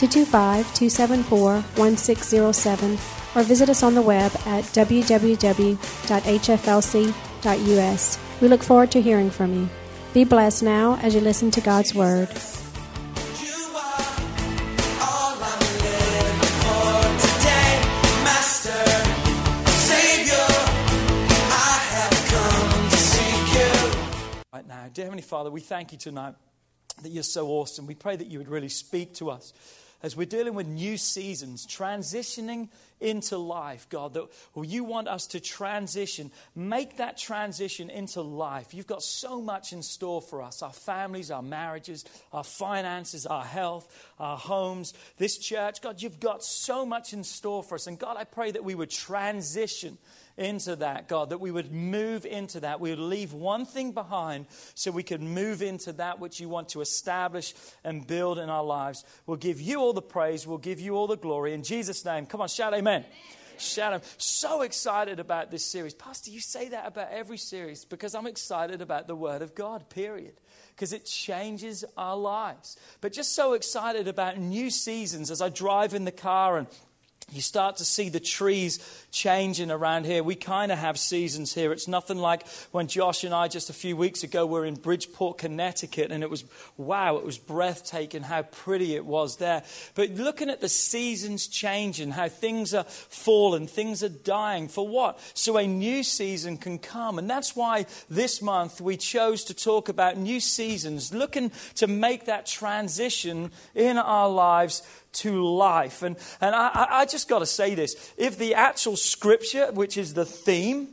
225 0.00 0.64
274 0.74 1.60
1607 1.76 2.92
or 3.34 3.42
visit 3.42 3.68
us 3.68 3.82
on 3.82 3.94
the 3.94 4.00
web 4.00 4.32
at 4.46 4.64
www.hflc.us. 4.64 5.78
We 8.40 8.48
look 8.48 8.62
forward 8.62 8.90
to 8.92 9.02
hearing 9.02 9.28
from 9.28 9.52
you. 9.52 9.68
Be 10.14 10.24
blessed 10.24 10.62
now 10.62 10.96
as 11.02 11.14
you 11.14 11.20
listen 11.20 11.50
to 11.50 11.60
God's 11.60 11.94
Word. 11.94 12.30
Right 24.50 24.66
now. 24.66 24.88
Dear 24.94 25.04
Heavenly 25.04 25.20
Father, 25.22 25.50
we 25.50 25.60
thank 25.60 25.92
you 25.92 25.98
tonight 25.98 26.36
that 27.02 27.10
you're 27.10 27.22
so 27.22 27.48
awesome. 27.48 27.86
We 27.86 27.94
pray 27.94 28.16
that 28.16 28.28
you 28.28 28.38
would 28.38 28.48
really 28.48 28.70
speak 28.70 29.12
to 29.16 29.28
us 29.30 29.52
as 30.02 30.16
we're 30.16 30.26
dealing 30.26 30.54
with 30.54 30.66
new 30.66 30.96
seasons, 30.96 31.66
transitioning 31.66 32.68
into 33.00 33.38
life, 33.38 33.88
God, 33.88 34.14
that 34.14 34.26
you 34.62 34.84
want 34.84 35.08
us 35.08 35.26
to 35.28 35.40
transition, 35.40 36.30
make 36.54 36.98
that 36.98 37.16
transition 37.16 37.90
into 37.90 38.20
life. 38.20 38.74
You've 38.74 38.86
got 38.86 39.02
so 39.02 39.40
much 39.40 39.72
in 39.72 39.82
store 39.82 40.20
for 40.20 40.42
us 40.42 40.62
our 40.62 40.72
families, 40.72 41.30
our 41.30 41.42
marriages, 41.42 42.04
our 42.32 42.44
finances, 42.44 43.26
our 43.26 43.44
health, 43.44 43.88
our 44.18 44.36
homes, 44.36 44.94
this 45.18 45.38
church. 45.38 45.80
God, 45.82 46.02
you've 46.02 46.20
got 46.20 46.44
so 46.44 46.84
much 46.84 47.12
in 47.12 47.24
store 47.24 47.62
for 47.62 47.74
us. 47.74 47.86
And 47.86 47.98
God, 47.98 48.16
I 48.18 48.24
pray 48.24 48.50
that 48.50 48.64
we 48.64 48.74
would 48.74 48.90
transition 48.90 49.98
into 50.40 50.74
that, 50.76 51.06
God, 51.06 51.30
that 51.30 51.38
we 51.38 51.50
would 51.50 51.70
move 51.70 52.24
into 52.24 52.60
that. 52.60 52.80
We 52.80 52.90
would 52.90 52.98
leave 52.98 53.32
one 53.32 53.66
thing 53.66 53.92
behind 53.92 54.46
so 54.74 54.90
we 54.90 55.02
could 55.02 55.20
move 55.20 55.62
into 55.62 55.92
that 55.92 56.18
which 56.18 56.40
you 56.40 56.48
want 56.48 56.70
to 56.70 56.80
establish 56.80 57.54
and 57.84 58.06
build 58.06 58.38
in 58.38 58.48
our 58.48 58.64
lives. 58.64 59.04
We'll 59.26 59.36
give 59.36 59.60
you 59.60 59.80
all 59.80 59.92
the 59.92 60.02
praise, 60.02 60.46
we'll 60.46 60.58
give 60.58 60.80
you 60.80 60.96
all 60.96 61.06
the 61.06 61.16
glory. 61.16 61.52
In 61.52 61.62
Jesus' 61.62 62.04
name, 62.04 62.26
come 62.26 62.40
on, 62.40 62.48
shout 62.48 62.74
amen. 62.74 63.04
Shout 63.58 63.92
out. 63.92 64.04
So 64.16 64.62
excited 64.62 65.20
about 65.20 65.50
this 65.50 65.62
series. 65.64 65.92
Pastor, 65.92 66.30
you 66.30 66.40
say 66.40 66.70
that 66.70 66.86
about 66.86 67.10
every 67.10 67.36
series 67.36 67.84
because 67.84 68.14
I'm 68.14 68.26
excited 68.26 68.80
about 68.80 69.06
the 69.06 69.14
Word 69.14 69.42
of 69.42 69.54
God, 69.54 69.90
period 69.90 70.32
because 70.74 70.94
it 70.94 71.04
changes 71.04 71.84
our 71.98 72.16
lives. 72.16 72.78
But 73.02 73.12
just 73.12 73.34
so 73.34 73.52
excited 73.52 74.08
about 74.08 74.38
new 74.38 74.70
seasons 74.70 75.30
as 75.30 75.42
I 75.42 75.50
drive 75.50 75.92
in 75.92 76.06
the 76.06 76.10
car 76.10 76.56
and 76.56 76.66
you 77.32 77.40
start 77.40 77.76
to 77.76 77.84
see 77.84 78.08
the 78.08 78.18
trees 78.18 78.80
changing 79.12 79.70
around 79.70 80.04
here. 80.04 80.22
We 80.22 80.34
kind 80.34 80.72
of 80.72 80.78
have 80.78 80.98
seasons 80.98 81.54
here. 81.54 81.72
It's 81.72 81.86
nothing 81.86 82.18
like 82.18 82.44
when 82.72 82.88
Josh 82.88 83.22
and 83.22 83.32
I, 83.32 83.46
just 83.46 83.70
a 83.70 83.72
few 83.72 83.96
weeks 83.96 84.24
ago, 84.24 84.46
were 84.46 84.64
in 84.64 84.74
Bridgeport, 84.74 85.38
Connecticut, 85.38 86.10
and 86.10 86.24
it 86.24 86.30
was 86.30 86.44
wow, 86.76 87.16
it 87.18 87.24
was 87.24 87.38
breathtaking 87.38 88.22
how 88.22 88.42
pretty 88.42 88.96
it 88.96 89.04
was 89.04 89.36
there. 89.36 89.62
But 89.94 90.10
looking 90.10 90.50
at 90.50 90.60
the 90.60 90.68
seasons 90.68 91.46
changing, 91.46 92.10
how 92.10 92.28
things 92.28 92.74
are 92.74 92.84
falling, 92.84 93.68
things 93.68 94.02
are 94.02 94.08
dying. 94.08 94.66
For 94.66 94.86
what? 94.86 95.20
So 95.34 95.56
a 95.56 95.66
new 95.66 96.02
season 96.02 96.56
can 96.56 96.78
come. 96.78 97.18
And 97.18 97.30
that's 97.30 97.54
why 97.54 97.86
this 98.08 98.42
month 98.42 98.80
we 98.80 98.96
chose 98.96 99.44
to 99.44 99.54
talk 99.54 99.88
about 99.88 100.16
new 100.16 100.40
seasons, 100.40 101.14
looking 101.14 101.52
to 101.76 101.86
make 101.86 102.24
that 102.24 102.46
transition 102.46 103.52
in 103.74 103.98
our 103.98 104.28
lives 104.28 104.82
to 105.12 105.44
life. 105.44 106.02
And, 106.02 106.16
and 106.40 106.54
I, 106.54 106.86
I 106.90 107.06
just 107.06 107.28
got 107.28 107.40
to 107.40 107.46
say 107.46 107.74
this 107.74 108.12
if 108.16 108.38
the 108.38 108.54
actual 108.54 108.96
scripture, 108.96 109.70
which 109.72 109.96
is 109.96 110.14
the 110.14 110.24
theme 110.24 110.88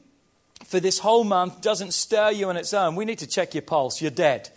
for 0.65 0.79
this 0.79 0.99
whole 0.99 1.23
month, 1.23 1.61
doesn't 1.61 1.93
stir 1.93 2.31
you 2.31 2.49
on 2.49 2.57
its 2.57 2.73
own, 2.73 2.95
we 2.95 3.05
need 3.05 3.19
to 3.19 3.27
check 3.27 3.53
your 3.53 3.61
pulse. 3.61 4.01
You're 4.01 4.11
dead. 4.11 4.49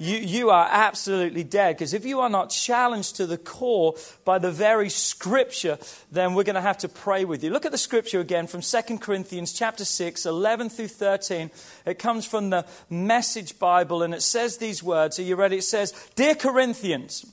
You, 0.00 0.16
you 0.16 0.48
are 0.48 0.66
absolutely 0.70 1.44
dead. 1.44 1.76
Because 1.76 1.92
if 1.92 2.06
you 2.06 2.20
are 2.20 2.30
not 2.30 2.48
challenged 2.48 3.16
to 3.16 3.26
the 3.26 3.36
core 3.36 3.96
by 4.24 4.38
the 4.38 4.50
very 4.50 4.88
scripture, 4.88 5.78
then 6.10 6.32
we're 6.32 6.44
going 6.44 6.54
to 6.54 6.62
have 6.62 6.78
to 6.78 6.88
pray 6.88 7.26
with 7.26 7.44
you. 7.44 7.50
Look 7.50 7.66
at 7.66 7.72
the 7.72 7.78
scripture 7.78 8.18
again 8.18 8.46
from 8.46 8.62
2 8.62 8.98
Corinthians 8.98 9.52
chapter 9.52 9.84
6, 9.84 10.24
11 10.24 10.70
through 10.70 10.88
13. 10.88 11.50
It 11.84 11.98
comes 11.98 12.24
from 12.24 12.48
the 12.48 12.64
Message 12.88 13.58
Bible 13.58 14.02
and 14.02 14.14
it 14.14 14.22
says 14.22 14.56
these 14.56 14.82
words. 14.82 15.18
Are 15.18 15.22
you 15.22 15.36
ready? 15.36 15.58
It 15.58 15.64
says, 15.64 15.92
Dear 16.14 16.34
Corinthians, 16.34 17.26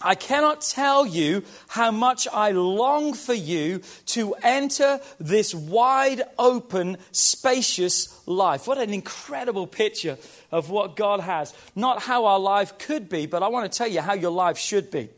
I 0.00 0.14
cannot 0.14 0.60
tell 0.60 1.04
you 1.04 1.42
how 1.66 1.90
much 1.90 2.28
I 2.32 2.52
long 2.52 3.14
for 3.14 3.34
you 3.34 3.80
to 4.06 4.34
enter 4.42 5.00
this 5.18 5.54
wide 5.54 6.22
open, 6.38 6.98
spacious 7.10 8.20
life. 8.26 8.68
What 8.68 8.78
an 8.78 8.94
incredible 8.94 9.66
picture 9.66 10.16
of 10.52 10.70
what 10.70 10.94
God 10.94 11.20
has. 11.20 11.52
Not 11.74 12.02
how 12.02 12.26
our 12.26 12.38
life 12.38 12.78
could 12.78 13.08
be, 13.08 13.26
but 13.26 13.42
I 13.42 13.48
want 13.48 13.70
to 13.70 13.76
tell 13.76 13.88
you 13.88 14.00
how 14.00 14.14
your 14.14 14.30
life 14.30 14.58
should 14.58 14.90
be. 14.90 15.08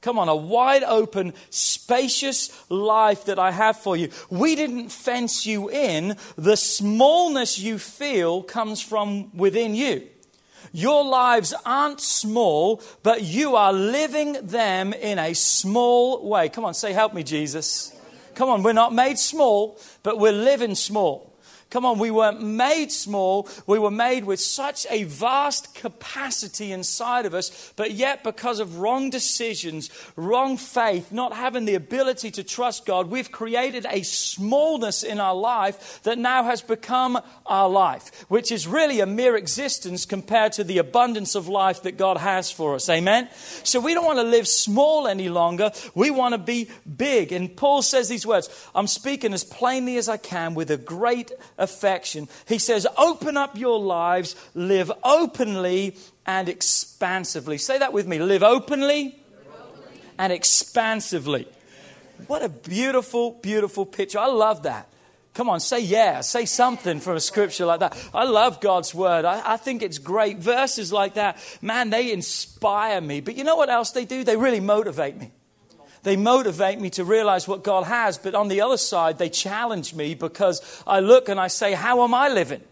Come 0.00 0.18
on, 0.18 0.28
a 0.28 0.36
wide 0.36 0.82
open, 0.82 1.32
spacious 1.48 2.52
life 2.70 3.24
that 3.24 3.38
I 3.38 3.50
have 3.50 3.78
for 3.78 3.96
you. 3.96 4.10
We 4.28 4.54
didn't 4.54 4.90
fence 4.90 5.46
you 5.46 5.70
in. 5.70 6.16
The 6.36 6.58
smallness 6.58 7.58
you 7.58 7.78
feel 7.78 8.42
comes 8.42 8.82
from 8.82 9.34
within 9.34 9.74
you. 9.74 10.06
Your 10.76 11.04
lives 11.04 11.54
aren't 11.64 12.00
small, 12.00 12.82
but 13.04 13.22
you 13.22 13.54
are 13.54 13.72
living 13.72 14.32
them 14.44 14.92
in 14.92 15.20
a 15.20 15.32
small 15.32 16.28
way. 16.28 16.48
Come 16.48 16.64
on, 16.64 16.74
say, 16.74 16.92
Help 16.92 17.14
me, 17.14 17.22
Jesus. 17.22 17.96
Come 18.34 18.48
on, 18.48 18.64
we're 18.64 18.72
not 18.72 18.92
made 18.92 19.16
small, 19.16 19.78
but 20.02 20.18
we're 20.18 20.32
living 20.32 20.74
small. 20.74 21.32
Come 21.70 21.84
on, 21.84 21.98
we 21.98 22.10
weren't 22.10 22.42
made 22.42 22.92
small. 22.92 23.48
We 23.66 23.78
were 23.78 23.90
made 23.90 24.24
with 24.24 24.40
such 24.40 24.86
a 24.90 25.04
vast 25.04 25.74
capacity 25.74 26.72
inside 26.72 27.26
of 27.26 27.34
us, 27.34 27.72
but 27.76 27.92
yet 27.92 28.22
because 28.22 28.60
of 28.60 28.78
wrong 28.78 29.10
decisions, 29.10 29.90
wrong 30.16 30.56
faith, 30.56 31.10
not 31.10 31.32
having 31.32 31.64
the 31.64 31.74
ability 31.74 32.30
to 32.32 32.44
trust 32.44 32.86
God, 32.86 33.10
we've 33.10 33.32
created 33.32 33.86
a 33.90 34.02
smallness 34.02 35.02
in 35.02 35.20
our 35.20 35.34
life 35.34 36.02
that 36.04 36.18
now 36.18 36.44
has 36.44 36.62
become 36.62 37.20
our 37.46 37.68
life, 37.68 38.24
which 38.28 38.52
is 38.52 38.66
really 38.66 39.00
a 39.00 39.06
mere 39.06 39.36
existence 39.36 40.04
compared 40.04 40.52
to 40.52 40.64
the 40.64 40.78
abundance 40.78 41.34
of 41.34 41.48
life 41.48 41.82
that 41.82 41.96
God 41.96 42.18
has 42.18 42.50
for 42.50 42.74
us. 42.74 42.88
Amen? 42.88 43.28
So 43.64 43.80
we 43.80 43.94
don't 43.94 44.04
want 44.04 44.18
to 44.18 44.24
live 44.24 44.46
small 44.46 45.06
any 45.06 45.28
longer. 45.28 45.72
We 45.94 46.10
want 46.10 46.34
to 46.34 46.38
be 46.38 46.68
big. 46.96 47.32
And 47.32 47.54
Paul 47.56 47.82
says 47.82 48.08
these 48.08 48.26
words 48.26 48.48
I'm 48.74 48.86
speaking 48.86 49.32
as 49.32 49.44
plainly 49.44 49.96
as 49.96 50.08
I 50.08 50.16
can 50.16 50.54
with 50.54 50.70
a 50.70 50.76
great 50.76 51.32
affection. 51.58 52.28
He 52.46 52.58
says, 52.58 52.86
Open 52.96 53.36
up 53.36 53.58
your 53.58 53.78
lives, 53.78 54.36
live 54.54 54.90
openly 55.02 55.96
and 56.26 56.48
expansively. 56.48 57.58
Say 57.58 57.78
that 57.78 57.92
with 57.92 58.06
me 58.06 58.18
live 58.18 58.42
openly, 58.42 59.18
and 60.18 60.32
expansively. 60.32 61.46
What 62.26 62.42
a 62.42 62.48
beautiful, 62.48 63.32
beautiful 63.42 63.84
picture. 63.84 64.18
I 64.18 64.26
love 64.26 64.62
that. 64.62 64.88
Come 65.34 65.50
on, 65.50 65.58
say 65.58 65.80
yeah. 65.80 66.20
Say 66.20 66.44
something 66.44 67.00
from 67.00 67.16
a 67.16 67.20
scripture 67.20 67.66
like 67.66 67.80
that. 67.80 67.96
I 68.14 68.24
love 68.24 68.60
God's 68.60 68.94
word. 68.94 69.24
I, 69.24 69.54
I, 69.54 69.56
think 69.56 69.82
it's 69.82 69.98
great. 69.98 70.38
Verses 70.38 70.92
like 70.92 71.14
that, 71.14 71.38
man, 71.60 71.90
they 71.90 72.12
inspire 72.12 73.00
me. 73.00 73.20
But 73.20 73.36
you 73.36 73.42
know 73.42 73.56
what 73.56 73.68
else 73.68 73.90
they 73.90 74.04
do? 74.04 74.22
They 74.22 74.36
really 74.36 74.60
motivate 74.60 75.16
me. 75.16 75.32
They 76.04 76.16
motivate 76.16 76.78
me 76.80 76.90
to 76.90 77.04
realize 77.04 77.48
what 77.48 77.64
God 77.64 77.84
has. 77.84 78.18
But 78.18 78.34
on 78.34 78.48
the 78.48 78.60
other 78.60 78.76
side, 78.76 79.18
they 79.18 79.30
challenge 79.30 79.94
me 79.94 80.14
because 80.14 80.62
I 80.86 81.00
look 81.00 81.28
and 81.28 81.40
I 81.40 81.48
say, 81.48 81.72
how 81.72 82.04
am 82.04 82.14
I 82.14 82.28
living? 82.28 82.62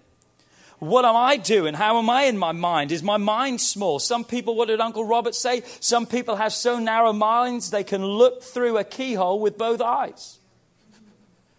What 0.79 1.05
am 1.05 1.17
I 1.17 1.38
doing? 1.38 1.75
How 1.75 1.99
am 1.99 2.11
I 2.11 2.25
in 2.25 2.37
my 2.37 2.52
mind? 2.52 2.93
Is 2.93 3.02
my 3.02 3.17
mind 3.17 3.61
small? 3.61 3.99
Some 3.99 4.25
people, 4.25 4.55
what 4.55 4.69
did 4.69 4.81
Uncle 4.81 5.05
Robert 5.05 5.34
say? 5.34 5.62
Some 5.81 6.06
people 6.06 6.37
have 6.37 6.52
so 6.52 6.79
narrow 6.79 7.12
minds 7.12 7.70
they 7.70 7.84
can 7.84 8.05
look 8.05 8.43
through 8.43 8.76
a 8.76 8.84
keyhole 8.84 9.40
with 9.40 9.56
both 9.56 9.81
eyes. 9.81 10.38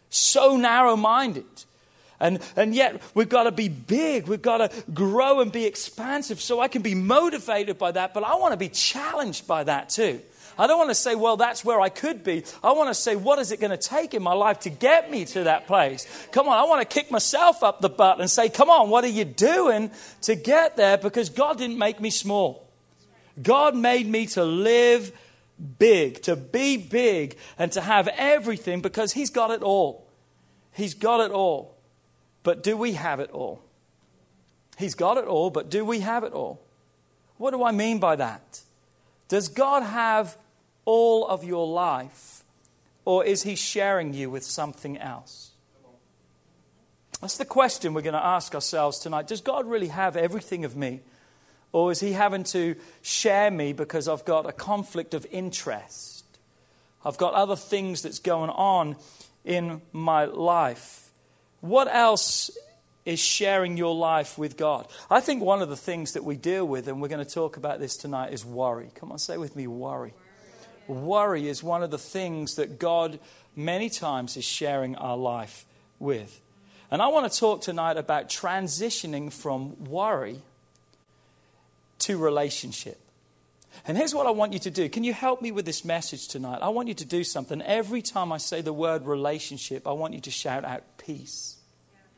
So 0.10 0.58
narrow 0.58 0.96
minded. 0.96 1.46
And, 2.20 2.40
and 2.56 2.76
yet, 2.76 3.02
we've 3.16 3.30
got 3.30 3.44
to 3.44 3.52
be 3.52 3.68
big. 3.68 4.28
We've 4.28 4.42
got 4.42 4.58
to 4.58 4.84
grow 4.94 5.40
and 5.40 5.52
be 5.52 5.66
expansive. 5.66 6.40
So 6.40 6.60
I 6.60 6.68
can 6.68 6.84
be 6.84 6.94
motivated 6.94 7.80
by 7.80 7.92
that, 7.94 8.14
but 8.14 8.24
I 8.24 8.36
want 8.36 8.52
to 8.54 8.58
be 8.58 8.70
challenged 8.70 9.48
by 9.48 9.64
that 9.64 9.90
too. 9.90 10.22
I 10.58 10.68
don't 10.68 10.78
want 10.78 10.90
to 10.90 10.96
say, 10.96 11.16
well, 11.16 11.38
that's 11.38 11.64
where 11.66 11.82
I 11.82 11.90
could 11.90 12.24
be. 12.24 12.44
I 12.64 12.72
want 12.74 12.90
to 12.90 12.94
say, 12.94 13.16
what 13.16 13.40
is 13.40 13.52
it 13.52 13.60
going 13.60 13.72
to 13.72 13.78
take 13.78 14.14
in 14.14 14.22
my 14.22 14.34
life 14.34 14.62
to 14.62 14.70
get 14.70 15.10
me 15.10 15.26
to 15.26 15.46
that 15.46 15.68
place? 15.68 16.08
Come 16.32 16.48
on, 16.48 16.58
I 16.58 16.64
want 16.64 16.88
to 16.88 16.94
kick 16.94 17.12
myself 17.12 17.64
up 17.64 17.82
the 17.82 17.90
butt 17.90 18.20
and 18.20 18.30
say, 18.30 18.50
come 18.50 18.70
on, 18.70 18.90
what 18.90 19.04
are 19.04 19.10
you 19.10 19.26
doing 19.26 19.92
to 20.22 20.36
get 20.36 20.78
there? 20.78 20.98
Because 20.98 21.30
God 21.30 21.58
didn't 21.58 21.78
make 21.78 22.00
me 22.00 22.10
small. 22.10 22.68
God 23.42 23.76
made 23.76 24.08
me 24.08 24.28
to 24.28 24.44
live 24.44 25.12
big, 25.80 26.22
to 26.24 26.36
be 26.36 26.78
big, 26.78 27.38
and 27.58 27.72
to 27.72 27.82
have 27.82 28.08
everything 28.10 28.82
because 28.82 29.14
He's 29.14 29.30
got 29.30 29.52
it 29.52 29.62
all. 29.64 30.08
He's 30.72 30.94
got 30.94 31.20
it 31.20 31.32
all. 31.32 31.76
But 32.44 32.64
do 32.64 32.76
we 32.76 32.94
have 32.94 33.20
it 33.20 33.32
all? 33.32 33.62
He's 34.78 34.96
got 34.96 35.18
it 35.18 35.26
all, 35.26 35.50
but 35.50 35.70
do 35.70 35.86
we 35.86 36.00
have 36.00 36.24
it 36.24 36.34
all? 36.34 36.62
What 37.38 37.52
do 37.52 37.64
I 37.64 37.72
mean 37.72 38.00
by 38.00 38.16
that? 38.18 38.62
Does 39.28 39.48
God 39.50 39.84
have 39.84 40.38
all 40.86 41.28
of 41.28 41.44
your 41.44 41.68
life, 41.68 42.44
or 43.06 43.26
is 43.26 43.44
He 43.44 43.56
sharing 43.56 44.14
you 44.14 44.30
with 44.30 44.44
something 44.44 44.98
else? 44.98 45.52
That's 47.22 47.38
the 47.38 47.46
question 47.46 47.94
we're 47.94 48.02
going 48.02 48.14
to 48.14 48.26
ask 48.26 48.54
ourselves 48.54 49.00
tonight. 49.00 49.28
Does 49.28 49.40
God 49.40 49.66
really 49.66 49.88
have 49.88 50.18
everything 50.18 50.66
of 50.66 50.76
me? 50.76 51.00
Or 51.72 51.92
is 51.92 52.02
He 52.02 52.12
having 52.12 52.44
to 52.46 52.76
share 53.02 53.50
me 53.50 53.72
because 53.72 54.08
I've 54.08 54.26
got 54.26 54.46
a 54.46 54.52
conflict 54.52 55.14
of 55.14 55.26
interest? 55.32 56.26
I've 57.06 57.18
got 57.18 57.34
other 57.34 57.56
things 57.56 58.02
that's 58.02 58.20
going 58.20 58.50
on 58.50 58.98
in 59.46 59.82
my 59.92 60.26
life. 60.26 61.12
What 61.62 61.88
else 61.88 62.52
is 63.06 63.20
sharing 63.20 63.78
your 63.78 63.96
life 63.96 64.38
with 64.38 64.58
God? 64.58 64.88
I 65.10 65.20
think 65.22 65.42
one 65.42 65.62
of 65.62 65.70
the 65.70 65.78
things 65.78 66.14
that 66.14 66.24
we 66.24 66.36
deal 66.36 66.66
with, 66.66 66.88
and 66.88 67.02
we're 67.02 67.08
going 67.08 67.26
to 67.26 67.34
talk 67.34 67.58
about 67.58 67.80
this 67.80 67.98
tonight, 67.98 68.34
is 68.34 68.46
worry. 68.46 68.90
Come 68.96 69.12
on, 69.12 69.18
say 69.18 69.38
with 69.38 69.56
me 69.56 69.68
worry. 69.68 70.14
Worry 70.88 71.48
is 71.48 71.64
one 71.64 71.84
of 71.84 71.92
the 71.92 71.98
things 71.98 72.56
that 72.56 72.80
God 72.80 73.20
many 73.56 73.90
times 73.90 74.38
is 74.38 74.46
sharing 74.46 74.96
our 74.96 75.18
life 75.18 75.66
with. 76.00 76.42
And 76.92 77.02
I 77.02 77.08
want 77.08 77.32
to 77.32 77.40
talk 77.40 77.62
tonight 77.62 77.98
about 77.98 78.30
transitioning 78.30 79.32
from 79.32 79.86
worry 79.86 80.40
to 82.00 82.18
relationship. 82.18 83.00
And 83.88 83.98
here's 83.98 84.14
what 84.14 84.28
I 84.28 84.32
want 84.32 84.54
you 84.54 84.60
to 84.60 84.72
do. 84.72 84.88
Can 84.90 85.04
you 85.04 85.14
help 85.14 85.42
me 85.42 85.52
with 85.52 85.66
this 85.66 85.84
message 85.84 86.28
tonight? 86.28 86.60
I 86.62 86.70
want 86.70 86.88
you 86.88 86.94
to 86.94 87.06
do 87.06 87.24
something. 87.24 87.62
Every 87.62 88.02
time 88.02 88.32
I 88.32 88.38
say 88.38 88.62
the 88.62 88.74
word 88.74 89.06
relationship, 89.06 89.88
I 89.88 89.92
want 89.94 90.14
you 90.14 90.22
to 90.22 90.32
shout 90.32 90.64
out 90.64 90.84
peace. 90.98 91.58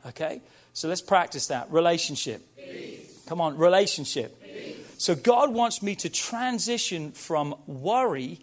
Okay? 0.06 0.42
So 0.74 0.88
let's 0.88 1.00
practice 1.00 1.46
that. 1.46 1.70
Relationship. 1.72 2.42
Peace. 2.56 3.22
Come 3.26 3.40
on, 3.40 3.56
relationship. 3.56 4.42
Peace. 4.42 4.76
So 4.98 5.14
God 5.14 5.52
wants 5.52 5.82
me 5.82 5.94
to 5.96 6.08
transition 6.08 7.12
from 7.12 7.54
worry 7.66 8.40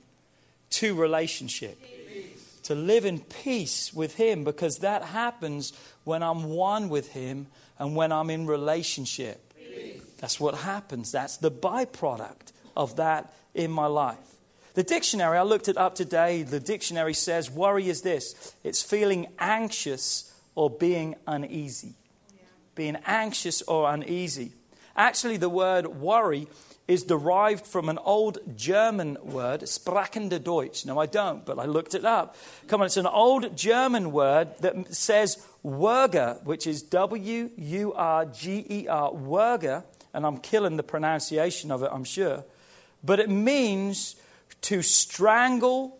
to 0.73 0.95
relationship. 0.95 1.81
Peace. 1.81 2.59
To 2.63 2.75
live 2.75 3.05
in 3.05 3.19
peace 3.19 3.93
with 3.93 4.15
Him 4.15 4.43
because 4.43 4.79
that 4.79 5.03
happens 5.03 5.73
when 6.03 6.23
I'm 6.23 6.45
one 6.45 6.89
with 6.89 7.11
Him 7.11 7.47
and 7.79 7.95
when 7.95 8.11
I'm 8.11 8.29
in 8.29 8.45
relationship. 8.45 9.53
That's 10.17 10.39
what 10.39 10.55
happens. 10.55 11.11
That's 11.11 11.37
the 11.37 11.51
byproduct 11.51 12.53
of 12.77 12.95
that 12.95 13.33
in 13.53 13.71
my 13.71 13.87
life. 13.87 14.17
The 14.73 14.83
dictionary, 14.83 15.37
I 15.37 15.43
looked 15.43 15.67
it 15.67 15.77
up 15.77 15.95
today. 15.95 16.43
The 16.43 16.59
dictionary 16.59 17.13
says 17.13 17.51
worry 17.51 17.89
is 17.89 18.01
this 18.01 18.55
it's 18.63 18.81
feeling 18.81 19.27
anxious 19.37 20.33
or 20.55 20.69
being 20.69 21.15
uneasy. 21.27 21.93
Yeah. 22.33 22.43
Being 22.75 22.97
anxious 23.05 23.61
or 23.63 23.91
uneasy. 23.93 24.53
Actually, 24.95 25.37
the 25.37 25.49
word 25.49 25.87
worry 25.87 26.47
is 26.87 27.03
derived 27.03 27.65
from 27.65 27.87
an 27.87 27.97
old 27.99 28.39
German 28.57 29.17
word, 29.23 29.61
sprachende 29.61 30.43
Deutsch. 30.43 30.85
No, 30.85 30.99
I 30.99 31.05
don't, 31.05 31.45
but 31.45 31.57
I 31.57 31.65
looked 31.65 31.95
it 31.95 32.03
up. 32.03 32.35
Come 32.67 32.81
on, 32.81 32.87
it's 32.87 32.97
an 32.97 33.07
old 33.07 33.55
German 33.55 34.11
word 34.11 34.57
that 34.59 34.93
says 34.93 35.45
Wurger, 35.63 36.43
which 36.43 36.67
is 36.67 36.81
W 36.83 37.49
U 37.55 37.93
R 37.93 38.25
G 38.25 38.65
E 38.69 38.87
R, 38.87 39.11
Wurger, 39.11 39.83
and 40.13 40.25
I'm 40.25 40.37
killing 40.37 40.75
the 40.75 40.83
pronunciation 40.83 41.71
of 41.71 41.83
it, 41.83 41.89
I'm 41.91 42.03
sure. 42.03 42.43
But 43.03 43.19
it 43.19 43.29
means 43.29 44.17
to 44.63 44.81
strangle, 44.81 45.97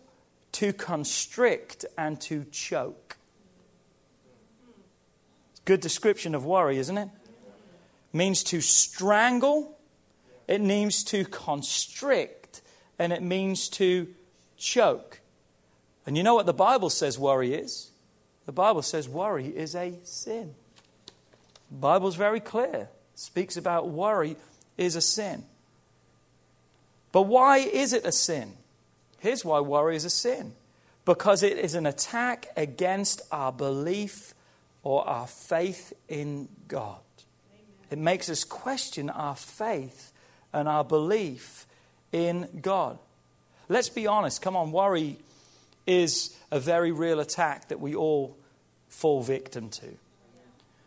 to 0.52 0.72
constrict, 0.72 1.86
and 1.96 2.20
to 2.22 2.44
choke. 2.50 3.16
Good 5.64 5.80
description 5.80 6.34
of 6.34 6.44
worry, 6.44 6.76
isn't 6.76 6.98
it? 6.98 7.08
Means 8.12 8.44
to 8.44 8.60
strangle, 8.60 9.73
it 10.46 10.60
means 10.60 11.04
to 11.04 11.24
constrict, 11.24 12.62
and 12.98 13.12
it 13.12 13.22
means 13.22 13.68
to 13.70 14.08
choke. 14.56 15.20
And 16.06 16.16
you 16.16 16.22
know 16.22 16.34
what 16.34 16.46
the 16.46 16.52
Bible 16.52 16.90
says 16.90 17.18
worry 17.18 17.54
is? 17.54 17.90
The 18.46 18.52
Bible 18.52 18.82
says 18.82 19.08
worry 19.08 19.46
is 19.46 19.74
a 19.74 19.94
sin. 20.04 20.54
The 21.70 21.76
Bible's 21.78 22.16
very 22.16 22.40
clear. 22.40 22.88
Speaks 23.14 23.56
about 23.56 23.88
worry 23.88 24.36
is 24.76 24.96
a 24.96 25.00
sin. 25.00 25.44
But 27.12 27.22
why 27.22 27.58
is 27.58 27.92
it 27.92 28.04
a 28.04 28.12
sin? 28.12 28.54
Here's 29.18 29.44
why 29.44 29.60
worry 29.60 29.96
is 29.96 30.04
a 30.04 30.10
sin. 30.10 30.52
Because 31.04 31.42
it 31.42 31.58
is 31.58 31.74
an 31.74 31.86
attack 31.86 32.48
against 32.56 33.22
our 33.30 33.52
belief 33.52 34.34
or 34.82 35.06
our 35.08 35.26
faith 35.26 35.92
in 36.08 36.48
God. 36.68 36.98
It 37.90 37.98
makes 37.98 38.28
us 38.28 38.44
question 38.44 39.08
our 39.08 39.36
faith 39.36 40.12
and 40.54 40.68
our 40.68 40.84
belief 40.84 41.66
in 42.12 42.48
God. 42.62 42.98
Let's 43.68 43.88
be 43.88 44.06
honest. 44.06 44.40
Come 44.40 44.56
on, 44.56 44.72
worry 44.72 45.18
is 45.86 46.34
a 46.50 46.58
very 46.58 46.92
real 46.92 47.20
attack 47.20 47.68
that 47.68 47.80
we 47.80 47.94
all 47.94 48.36
fall 48.88 49.22
victim 49.22 49.68
to. 49.68 49.86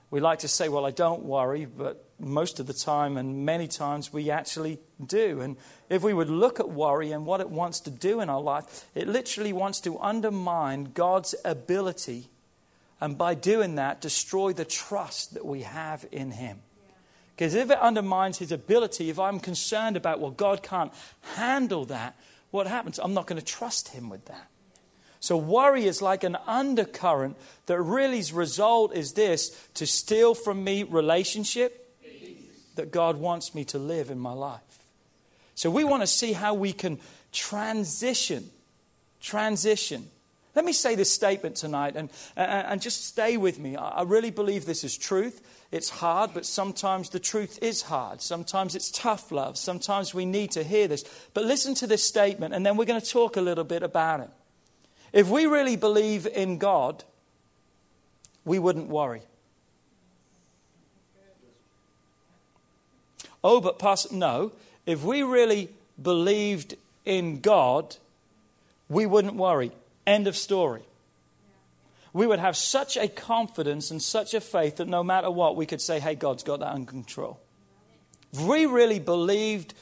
We 0.10 0.22
like 0.22 0.40
to 0.40 0.48
say, 0.48 0.70
well, 0.70 0.86
I 0.86 0.92
don't 0.92 1.24
worry, 1.24 1.66
but 1.66 2.04
most 2.20 2.60
of 2.60 2.66
the 2.66 2.74
time 2.74 3.18
and 3.18 3.46
many 3.46 3.68
times 3.68 4.14
we 4.14 4.32
actually 4.32 4.80
do. 5.06 5.42
And 5.42 5.58
if 5.90 6.02
we 6.02 6.14
would 6.14 6.30
look 6.30 6.60
at 6.60 6.70
worry 6.70 7.12
and 7.12 7.26
what 7.26 7.42
it 7.42 7.50
wants 7.50 7.82
to 7.82 7.92
do 7.92 8.22
in 8.22 8.30
our 8.30 8.42
life, 8.42 8.86
it 8.96 9.08
literally 9.08 9.54
wants 9.54 9.82
to 9.82 10.00
undermine 10.00 10.92
God's 10.94 11.36
ability 11.44 12.30
and 13.00 13.18
by 13.18 13.36
doing 13.36 13.76
that, 13.76 14.02
destroy 14.02 14.54
the 14.54 14.66
trust 14.66 15.36
that 15.36 15.46
we 15.46 15.62
have 15.62 16.06
in 16.12 16.32
Him. 16.32 16.60
Because 17.38 17.54
if 17.54 17.70
it 17.70 17.78
undermines 17.78 18.40
His 18.40 18.52
ability, 18.52 19.12
if 19.12 19.20
I'm 19.20 19.40
concerned 19.40 19.96
about, 19.96 20.20
well, 20.20 20.32
God 20.32 20.64
can't 20.64 20.92
handle 21.36 21.86
that, 21.86 22.18
what 22.50 22.66
happens? 22.66 22.98
I'm 22.98 23.14
not 23.14 23.28
going 23.28 23.40
to 23.40 23.46
trust 23.46 23.90
Him 23.90 24.10
with 24.10 24.26
that. 24.26 24.50
So 25.20 25.38
worry 25.38 25.86
is 25.86 26.02
like 26.02 26.24
an 26.24 26.36
undercurrent 26.48 27.38
that 27.68 27.80
really's 27.80 28.34
result 28.34 28.96
is 28.96 29.14
this 29.14 29.50
to 29.76 29.86
steal 29.86 30.34
from 30.34 30.64
me 30.64 30.82
relationship 30.82 31.84
that 32.76 32.92
God 32.92 33.18
wants 33.18 33.54
me 33.54 33.66
to 33.66 33.78
live 33.78 34.10
in 34.10 34.18
my 34.18 34.34
life. 34.34 34.62
So 35.54 35.70
we 35.70 35.84
want 35.84 36.02
to 36.02 36.08
see 36.08 36.34
how 36.34 36.56
we 36.56 36.74
can 36.74 37.00
transition. 37.32 38.50
Transition. 39.22 40.10
Let 40.58 40.66
me 40.66 40.74
say 40.74 40.96
this 40.96 41.12
statement 41.12 41.56
tonight 41.56 41.96
and, 41.96 42.10
and 42.36 42.82
just 42.82 43.06
stay 43.06 43.38
with 43.38 43.60
me. 43.60 43.76
I 43.76 44.02
really 44.02 44.32
believe 44.32 44.66
this 44.66 44.84
is 44.84 44.98
truth. 44.98 45.40
It's 45.72 45.92
hard, 45.92 46.32
but 46.34 46.48
sometimes 46.48 47.12
the 47.12 47.20
truth 47.20 47.60
is 47.62 47.84
hard. 47.84 48.24
Sometimes 48.24 48.74
it's 48.74 48.90
tough 48.90 49.32
love. 49.32 49.56
Sometimes 49.56 50.16
we 50.16 50.26
need 50.26 50.50
to 50.54 50.64
hear 50.64 50.88
this. 50.88 51.06
But 51.36 51.46
listen 51.46 51.76
to 51.76 51.86
this 51.86 52.04
statement, 52.04 52.56
and 52.56 52.66
then 52.66 52.76
we're 52.76 52.86
going 52.86 53.00
to 53.00 53.08
talk 53.08 53.38
a 53.38 53.42
little 53.42 53.66
bit 53.66 53.84
about 53.84 54.22
it. 54.22 54.32
If 55.14 55.30
we 55.30 55.46
really 55.46 55.76
believe 55.76 56.26
in 56.26 56.58
God, 56.58 57.04
we 58.44 58.58
wouldn't 58.58 58.88
worry. 58.88 59.22
Oh, 63.44 63.62
but 63.62 63.78
Pastor, 63.78 64.16
no. 64.16 64.54
If 64.88 65.04
we 65.04 65.22
really 65.22 65.70
believed 66.02 66.74
in 67.06 67.42
God, 67.42 67.98
we 68.90 69.06
wouldn't 69.06 69.36
worry. 69.36 69.72
End 70.08 70.26
of 70.26 70.38
story. 70.38 70.84
We 72.14 72.26
would 72.26 72.40
have 72.40 72.56
such 72.56 72.98
a 72.98 73.08
confidence 73.08 73.92
and 73.92 74.02
such 74.02 74.34
a 74.34 74.42
faith 74.42 74.78
that 74.78 74.88
no 74.88 75.04
matter 75.04 75.30
what, 75.30 75.56
we 75.56 75.66
could 75.66 75.82
say, 75.82 76.00
hey, 76.00 76.16
God's 76.16 76.42
got 76.42 76.62
that 76.62 76.74
under 76.74 76.90
control. 76.90 77.40
We 78.42 78.66
really 78.66 79.00
believed 79.00 79.74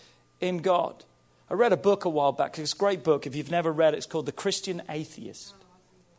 in 0.41 0.58
God. 0.58 1.05
I 1.50 1.53
read 1.53 1.72
a 1.72 1.77
book 1.77 2.05
a 2.05 2.10
while 2.10 2.32
back. 2.32 2.58
It's 2.58 2.74
a 2.74 2.77
great 2.77 3.03
book. 3.03 3.27
If 3.27 3.36
you've 3.36 3.51
never 3.51 3.72
read 3.72 3.94
it, 3.94 3.98
it's 3.98 4.05
called 4.08 4.25
The 4.25 4.32
Christian 4.32 4.82
Atheist. 4.89 5.53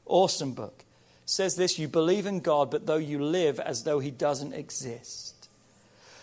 Awesome 0.07 0.53
book. 0.53 0.85
It 1.25 1.31
says 1.31 1.57
this 1.57 1.79
You 1.79 1.89
believe 1.89 2.27
in 2.27 2.41
God, 2.41 2.71
but 2.71 2.87
though 2.87 2.97
you 2.97 3.23
live 3.23 3.59
as 3.59 3.83
though 3.83 3.99
He 3.99 4.13
doesn't 4.13 4.53
exist. 4.53 5.36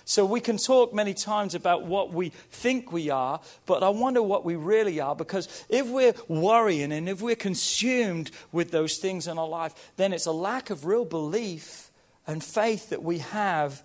So 0.05 0.25
we 0.25 0.41
can 0.41 0.57
talk 0.57 0.93
many 0.93 1.13
times 1.13 1.55
about 1.55 1.85
what 1.85 2.11
we 2.11 2.29
think 2.29 2.91
we 2.91 3.09
are, 3.09 3.39
but 3.65 3.83
I 3.83 3.89
wonder 3.89 4.21
what 4.21 4.43
we 4.43 4.55
really 4.55 4.99
are 4.99 5.15
because 5.15 5.65
if 5.69 5.87
we're 5.87 6.13
worrying 6.27 6.91
and 6.91 7.07
if 7.07 7.21
we're 7.21 7.35
consumed 7.35 8.31
with 8.51 8.71
those 8.71 8.97
things 8.97 9.27
in 9.27 9.37
our 9.37 9.47
life, 9.47 9.93
then 9.95 10.11
it's 10.11 10.25
a 10.25 10.31
lack 10.31 10.69
of 10.69 10.85
real 10.85 11.05
belief 11.05 11.89
and 12.27 12.43
faith 12.43 12.89
that 12.89 13.01
we 13.01 13.19
have 13.19 13.81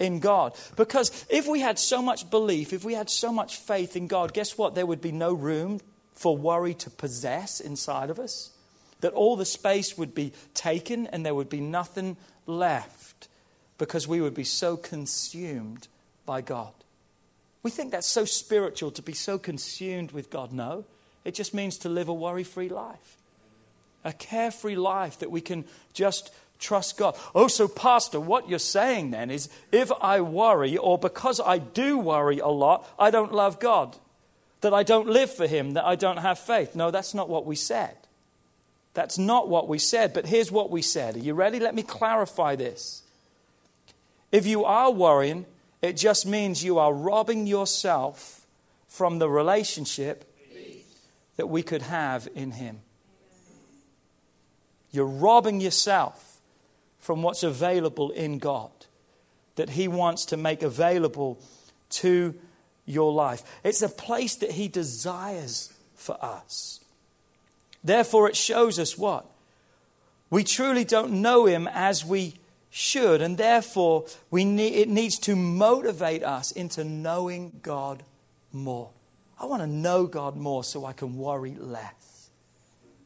in 0.00 0.18
God. 0.18 0.56
Because 0.76 1.24
if 1.30 1.46
we 1.46 1.60
had 1.60 1.78
so 1.78 2.02
much 2.02 2.28
belief, 2.30 2.72
if 2.72 2.84
we 2.84 2.94
had 2.94 3.08
so 3.08 3.32
much 3.32 3.56
faith 3.56 3.94
in 3.94 4.08
God, 4.08 4.32
guess 4.32 4.58
what? 4.58 4.74
There 4.74 4.86
would 4.86 5.00
be 5.00 5.12
no 5.12 5.32
room 5.32 5.80
for 6.14 6.36
worry 6.36 6.74
to 6.74 6.90
possess 6.90 7.60
inside 7.60 8.10
of 8.10 8.18
us. 8.18 8.50
That 9.02 9.12
all 9.12 9.36
the 9.36 9.46
space 9.46 9.96
would 9.96 10.14
be 10.14 10.32
taken 10.52 11.06
and 11.06 11.24
there 11.24 11.34
would 11.34 11.48
be 11.48 11.60
nothing 11.60 12.16
left 12.46 13.09
because 13.80 14.06
we 14.06 14.20
would 14.20 14.34
be 14.34 14.44
so 14.44 14.76
consumed 14.76 15.88
by 16.26 16.42
God. 16.42 16.74
We 17.62 17.70
think 17.70 17.92
that's 17.92 18.06
so 18.06 18.26
spiritual 18.26 18.90
to 18.90 19.02
be 19.02 19.14
so 19.14 19.38
consumed 19.38 20.12
with 20.12 20.30
God. 20.30 20.52
No, 20.52 20.84
It 21.24 21.34
just 21.34 21.54
means 21.54 21.78
to 21.78 21.88
live 21.88 22.08
a 22.08 22.14
worry 22.14 22.44
free 22.44 22.68
life, 22.68 23.16
a 24.04 24.12
carefree 24.12 24.76
life 24.76 25.18
that 25.20 25.30
we 25.30 25.40
can 25.40 25.64
just 25.94 26.30
trust 26.58 26.98
God. 26.98 27.16
Oh, 27.34 27.48
so, 27.48 27.68
Pastor, 27.68 28.20
what 28.20 28.50
you're 28.50 28.58
saying 28.58 29.12
then 29.12 29.30
is 29.30 29.48
if 29.72 29.90
I 30.00 30.20
worry, 30.20 30.76
or 30.76 30.98
because 30.98 31.40
I 31.40 31.56
do 31.56 31.98
worry 31.98 32.38
a 32.38 32.48
lot, 32.48 32.86
I 32.98 33.10
don't 33.10 33.32
love 33.32 33.60
God, 33.60 33.96
that 34.60 34.74
I 34.74 34.82
don't 34.82 35.08
live 35.08 35.34
for 35.34 35.46
Him, 35.46 35.72
that 35.72 35.86
I 35.86 35.96
don't 35.96 36.18
have 36.18 36.38
faith. 36.38 36.74
No, 36.74 36.90
that's 36.90 37.14
not 37.14 37.30
what 37.30 37.46
we 37.46 37.56
said. 37.56 37.96
That's 38.92 39.16
not 39.16 39.48
what 39.48 39.68
we 39.68 39.78
said, 39.78 40.12
but 40.12 40.26
here's 40.26 40.52
what 40.52 40.70
we 40.70 40.82
said. 40.82 41.16
Are 41.16 41.20
you 41.20 41.32
ready? 41.32 41.60
Let 41.60 41.74
me 41.74 41.82
clarify 41.82 42.56
this. 42.56 43.02
If 44.32 44.46
you 44.46 44.64
are 44.64 44.90
worrying, 44.90 45.46
it 45.82 45.96
just 45.96 46.26
means 46.26 46.62
you 46.62 46.78
are 46.78 46.92
robbing 46.92 47.46
yourself 47.46 48.46
from 48.86 49.18
the 49.18 49.28
relationship 49.28 50.24
that 51.36 51.46
we 51.46 51.62
could 51.62 51.82
have 51.82 52.28
in 52.34 52.52
Him. 52.52 52.80
You're 54.92 55.06
robbing 55.06 55.60
yourself 55.60 56.40
from 56.98 57.22
what's 57.22 57.42
available 57.42 58.10
in 58.10 58.38
God, 58.38 58.70
that 59.56 59.70
He 59.70 59.88
wants 59.88 60.26
to 60.26 60.36
make 60.36 60.62
available 60.62 61.38
to 61.90 62.34
your 62.84 63.12
life. 63.12 63.42
It's 63.64 63.82
a 63.82 63.88
place 63.88 64.36
that 64.36 64.52
He 64.52 64.68
desires 64.68 65.72
for 65.94 66.22
us. 66.22 66.80
Therefore, 67.82 68.28
it 68.28 68.36
shows 68.36 68.78
us 68.78 68.98
what? 68.98 69.24
We 70.28 70.44
truly 70.44 70.84
don't 70.84 71.22
know 71.22 71.46
Him 71.46 71.68
as 71.72 72.04
we 72.04 72.34
should, 72.70 73.20
and 73.20 73.36
therefore 73.36 74.06
we 74.30 74.44
need, 74.44 74.74
it 74.74 74.88
needs 74.88 75.18
to 75.18 75.34
motivate 75.34 76.22
us 76.22 76.52
into 76.52 76.84
knowing 76.84 77.60
God 77.62 78.02
more. 78.52 78.90
I 79.38 79.46
want 79.46 79.62
to 79.62 79.66
know 79.66 80.06
God 80.06 80.36
more 80.36 80.62
so 80.62 80.84
I 80.84 80.92
can 80.92 81.16
worry 81.16 81.56
less. 81.58 82.28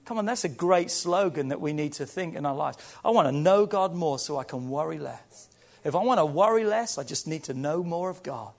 Come 0.04 0.18
on, 0.18 0.26
that's 0.26 0.44
a 0.44 0.50
great 0.50 0.90
slogan 0.90 1.48
that 1.48 1.60
we 1.60 1.72
need 1.72 1.94
to 1.94 2.04
think 2.04 2.34
in 2.34 2.44
our 2.44 2.54
lives. 2.54 2.76
I 3.04 3.10
want 3.10 3.28
to 3.28 3.32
know 3.32 3.64
God 3.64 3.94
more 3.94 4.18
so 4.18 4.36
I 4.36 4.44
can 4.44 4.68
worry 4.68 4.98
less. 4.98 5.48
If 5.82 5.94
I 5.94 6.02
want 6.02 6.18
to 6.18 6.26
worry 6.26 6.64
less, 6.64 6.98
I 6.98 7.04
just 7.04 7.26
need 7.26 7.44
to 7.44 7.54
know 7.54 7.82
more 7.82 8.10
of 8.10 8.22
God. 8.22 8.52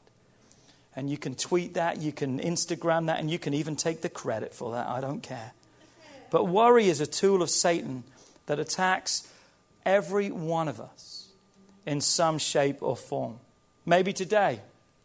And 0.96 1.10
you 1.10 1.18
can 1.18 1.36
tweet 1.36 1.74
that, 1.74 2.02
you 2.02 2.12
can 2.12 2.40
Instagram 2.40 3.08
that, 3.08 3.20
and 3.20 3.30
you 3.30 3.38
can 3.38 3.54
even 3.54 3.76
take 3.76 4.02
the 4.02 4.10
credit 4.10 4.54
for 4.54 4.72
that. 4.72 4.88
I 4.88 5.02
don't 5.02 5.22
care. 5.22 5.52
But 6.32 6.48
worry 6.48 6.88
is 6.88 7.02
a 7.02 7.06
tool 7.06 7.42
of 7.42 7.50
Satan 7.50 8.06
that 8.46 8.60
attacks 8.60 9.28
every 9.86 10.32
one 10.32 10.68
of 10.68 10.80
us 10.80 11.30
in 11.86 12.02
some 12.02 12.38
shape 12.38 12.78
or 12.82 12.96
form. 12.96 13.40
Maybe 13.86 14.14
today 14.14 14.62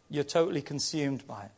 you're 0.09 0.23
totally 0.23 0.61
consumed 0.61 1.25
by 1.27 1.43
it, 1.43 1.51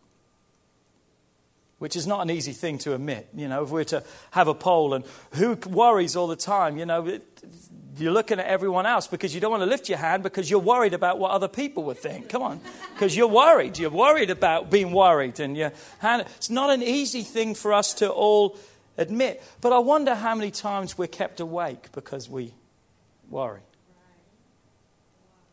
which 1.79 1.95
is 1.95 2.05
not 2.05 2.21
an 2.21 2.29
easy 2.29 2.51
thing 2.51 2.77
to 2.79 2.93
admit. 2.93 3.29
You 3.33 3.47
know, 3.47 3.63
if 3.63 3.69
we 3.69 3.81
are 3.81 3.85
to 3.85 4.03
have 4.31 4.47
a 4.47 4.53
poll 4.53 4.93
and 4.93 5.05
who 5.33 5.55
worries 5.69 6.15
all 6.15 6.27
the 6.27 6.35
time, 6.35 6.77
you 6.77 6.85
know, 6.85 7.07
it, 7.07 7.23
you're 7.97 8.11
looking 8.11 8.39
at 8.39 8.45
everyone 8.45 8.85
else 8.85 9.07
because 9.07 9.33
you 9.33 9.41
don't 9.41 9.51
want 9.51 9.61
to 9.61 9.69
lift 9.69 9.87
your 9.87 9.97
hand 9.97 10.23
because 10.23 10.49
you're 10.49 10.59
worried 10.59 10.93
about 10.93 11.19
what 11.19 11.31
other 11.31 11.47
people 11.47 11.83
would 11.83 11.97
think. 11.97 12.29
Come 12.29 12.41
on, 12.41 12.59
because 12.93 13.15
you're 13.15 13.27
worried. 13.27 13.77
You're 13.77 13.91
worried 13.91 14.29
about 14.29 14.69
being 14.69 14.91
worried, 14.91 15.39
and 15.39 15.55
your 15.55 15.71
hand. 15.99 16.25
It's 16.35 16.49
not 16.49 16.69
an 16.69 16.81
easy 16.83 17.23
thing 17.23 17.55
for 17.55 17.71
us 17.71 17.93
to 17.95 18.09
all 18.09 18.57
admit. 18.97 19.43
But 19.61 19.73
I 19.73 19.79
wonder 19.79 20.15
how 20.15 20.35
many 20.35 20.51
times 20.51 20.97
we're 20.97 21.07
kept 21.07 21.39
awake 21.39 21.91
because 21.91 22.29
we 22.29 22.53
worry. 23.33 23.61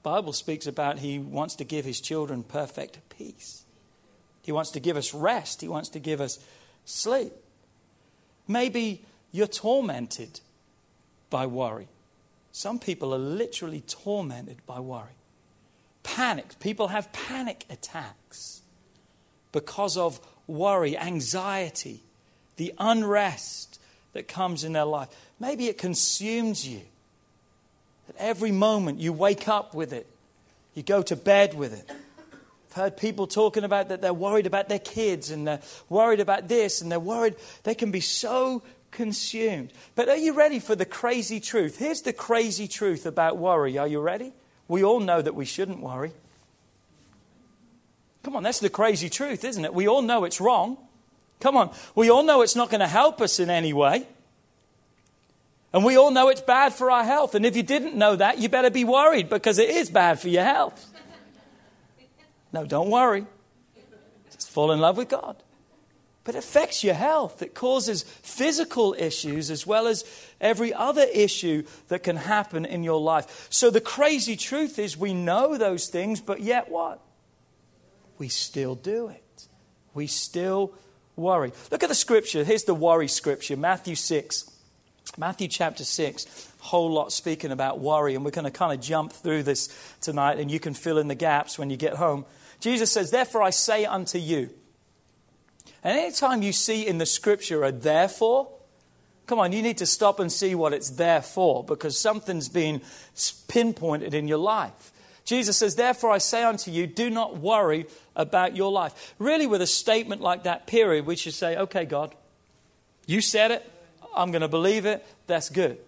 Bible 0.03 0.33
speaks 0.33 0.67
about 0.67 0.99
he 0.99 1.19
wants 1.19 1.57
to 1.57 1.65
give 1.65 1.85
his 1.85 2.01
children 2.01 2.43
perfect 2.43 2.99
peace. 3.11 3.65
He 4.43 4.53
wants 4.53 4.71
to 4.73 4.81
give 4.81 4.97
us 4.97 5.13
rest. 5.13 5.61
He 5.61 5.69
wants 5.69 5.89
to 5.91 5.99
give 5.99 6.21
us 6.21 6.39
sleep. 6.85 7.33
Maybe 8.47 9.05
you're 9.33 9.47
tormented 9.47 10.41
by 11.29 11.47
worry. 11.47 11.89
Some 12.53 12.79
people 12.79 13.15
are 13.15 13.19
literally 13.19 13.83
tormented 13.83 14.65
by 14.67 14.81
worry. 14.81 15.17
Panic. 16.03 16.59
People 16.61 16.89
have 16.89 17.13
panic 17.13 17.67
attacks 17.69 18.63
because 19.53 19.97
of 19.97 20.21
worry, 20.47 20.97
anxiety, 20.97 22.03
the 22.57 22.73
unrest 22.79 23.79
that 24.13 24.27
comes 24.27 24.65
in 24.65 24.73
their 24.73 24.85
life. 24.85 25.09
Maybe 25.39 25.69
it 25.69 25.79
consumes 25.79 26.67
you. 26.67 26.81
That 28.11 28.17
every 28.19 28.51
moment 28.51 28.99
you 28.99 29.13
wake 29.13 29.47
up 29.47 29.73
with 29.73 29.93
it, 29.93 30.09
you 30.75 30.83
go 30.83 31.01
to 31.03 31.15
bed 31.15 31.55
with 31.55 31.73
it. 31.73 31.89
I've 31.89 32.73
heard 32.75 32.97
people 32.97 33.29
talking 33.29 33.63
about 33.63 33.89
that 33.91 34.03
they're 34.03 34.13
worried 34.13 34.47
about 34.47 34.69
their 34.69 34.81
kids 34.81 35.31
and 35.31 35.47
they're 35.47 35.61
worried 35.89 36.19
about 36.19 36.49
this 36.49 36.81
and 36.81 36.91
they're 36.91 36.99
worried 36.99 37.37
they 37.63 37.75
can 37.77 37.93
be 37.93 38.01
so 38.01 38.65
consumed. 38.91 39.73
But 39.95 40.09
are 40.09 40.17
you 40.17 40.33
ready 40.33 40.59
for 40.59 40.75
the 40.75 40.85
crazy 40.85 41.39
truth? 41.39 41.79
Here's 41.79 42.03
the 42.03 42.13
crazy 42.13 42.67
truth 42.67 43.07
about 43.07 43.39
worry. 43.39 43.79
Are 43.79 43.87
you 43.87 44.01
ready? 44.01 44.33
We 44.67 44.83
all 44.83 44.99
know 44.99 45.23
that 45.23 45.37
we 45.37 45.45
shouldn't 45.45 45.81
worry. 45.81 46.11
Come 48.25 48.35
on, 48.35 48.43
that's 48.43 48.59
the 48.59 48.71
crazy 48.71 49.09
truth, 49.09 49.45
isn't 49.45 49.65
it? 49.65 49.73
We 49.73 49.87
all 49.87 50.03
know 50.03 50.25
it's 50.25 50.41
wrong. 50.41 50.79
Come 51.39 51.57
on, 51.57 51.71
we 51.95 52.11
all 52.11 52.25
know 52.25 52.43
it's 52.43 52.57
not 52.57 52.71
going 52.71 52.81
to 52.81 52.89
help 52.89 53.21
us 53.21 53.39
in 53.39 53.51
any 53.51 53.73
way. 53.73 54.09
And 55.73 55.85
we 55.85 55.97
all 55.97 56.11
know 56.11 56.29
it's 56.29 56.41
bad 56.41 56.75
for 56.75 56.91
our 56.91 57.05
health. 57.05 57.35
And 57.35 57.47
if 57.47 57.57
you 57.57 57.63
didn't 57.63 57.95
know 57.95 58.17
that, 58.17 58.39
you 58.39 58.49
better 58.49 58.71
be 58.71 58.85
worried 58.85 59.29
because 59.29 59.59
it 59.59 59.71
is 59.71 59.89
bad 59.89 60.19
for 60.19 60.29
your 60.29 60.43
health. 60.43 60.87
No, 62.53 62.67
don't 62.67 62.91
worry. 62.91 63.27
Just 64.33 64.51
fall 64.51 64.73
in 64.73 64.81
love 64.81 64.97
with 64.97 65.09
God. 65.09 65.37
But 66.25 66.35
it 66.35 66.39
affects 66.39 66.83
your 66.83 66.95
health. 66.95 67.41
It 67.41 67.55
causes 67.55 68.03
physical 68.03 68.95
issues 68.99 69.51
as 69.51 69.67
well 69.67 69.87
as 69.87 70.05
every 70.41 70.75
other 70.75 71.07
issue 71.13 71.63
that 71.89 72.03
can 72.03 72.17
happen 72.17 72.65
in 72.65 72.83
your 72.83 73.01
life. 73.01 73.47
So 73.51 73.71
the 73.71 73.81
crazy 73.81 74.37
truth 74.37 74.79
is 74.79 74.97
we 74.97 75.15
know 75.15 75.57
those 75.57 75.89
things, 75.89 76.21
but 76.21 76.41
yet 76.41 76.69
what? 76.71 77.01
We 78.19 78.29
still 78.29 78.75
do 78.75 79.09
it. 79.09 79.47
We 79.95 80.09
still 80.09 80.75
worry. 81.17 81.53
Look 81.71 81.83
at 81.83 81.89
the 81.89 81.95
scripture. 81.95 82.45
Here's 82.45 82.65
the 82.65 82.75
worry 82.75 83.09
scripture 83.09 83.57
Matthew 83.57 83.95
6. 83.95 84.51
Matthew 85.19 85.49
chapter 85.49 85.85
6, 85.85 86.53
whole 86.61 86.93
lot 86.93 87.13
speaking 87.13 87.51
about 87.51 87.81
worry, 87.81 88.15
and 88.15 88.25
we're 88.25 88.31
going 88.31 88.45
to 88.45 88.51
kind 88.51 88.73
of 88.73 88.81
jump 88.81 89.13
through 89.13 89.43
this 89.43 89.69
tonight, 90.01 90.39
and 90.39 90.51
you 90.51 90.61
can 90.61 90.75
fill 90.75 90.99
in 90.99 91.09
the 91.09 91.15
gaps 91.15 91.59
when 91.59 91.71
you 91.71 91.77
get 91.77 91.95
home. 91.95 92.25
Jesus 92.61 92.93
says, 92.93 93.11
Therefore 93.11 93.43
I 93.43 93.51
say 93.51 93.85
unto 93.85 94.19
you. 94.19 94.51
And 95.83 95.99
anytime 95.99 96.43
you 96.43 96.53
see 96.53 96.87
in 96.87 96.99
the 96.99 97.07
scripture 97.07 97.65
a 97.65 97.73
therefore, 97.73 98.49
come 99.27 99.39
on, 99.39 99.53
you 99.53 99.63
need 99.63 99.79
to 99.79 99.87
stop 99.87 100.21
and 100.21 100.31
see 100.31 100.55
what 100.55 100.73
it's 100.73 100.91
there 100.91 101.23
for 101.23 101.65
because 101.65 101.99
something's 101.99 102.49
been 102.49 102.83
pinpointed 103.49 104.15
in 104.15 104.29
your 104.29 104.39
life. 104.39 104.93
Jesus 105.25 105.57
says, 105.57 105.77
Therefore 105.77 106.11
I 106.11 106.19
say 106.19 106.45
unto 106.45 106.71
you, 106.71 106.87
do 106.87 107.11
not 107.11 107.37
worry 107.37 107.87
about 108.15 108.57
your 108.57 108.71
life. 108.71 109.15
Really, 109.19 109.47
with 109.47 109.63
a 109.63 109.67
statement 109.67 110.21
like 110.21 110.45
that, 110.45 110.67
period, 110.67 111.07
we 111.07 111.17
should 111.17 111.35
say, 111.35 111.57
Okay, 111.57 111.85
God, 111.85 112.15
you 113.07 113.21
said 113.21 113.51
it. 113.51 113.71
I'm 114.15 114.31
going 114.31 114.43
to 114.43 114.49
believe 114.49 114.87
it. 114.87 115.07
That's 115.27 115.49
good. 115.49 115.79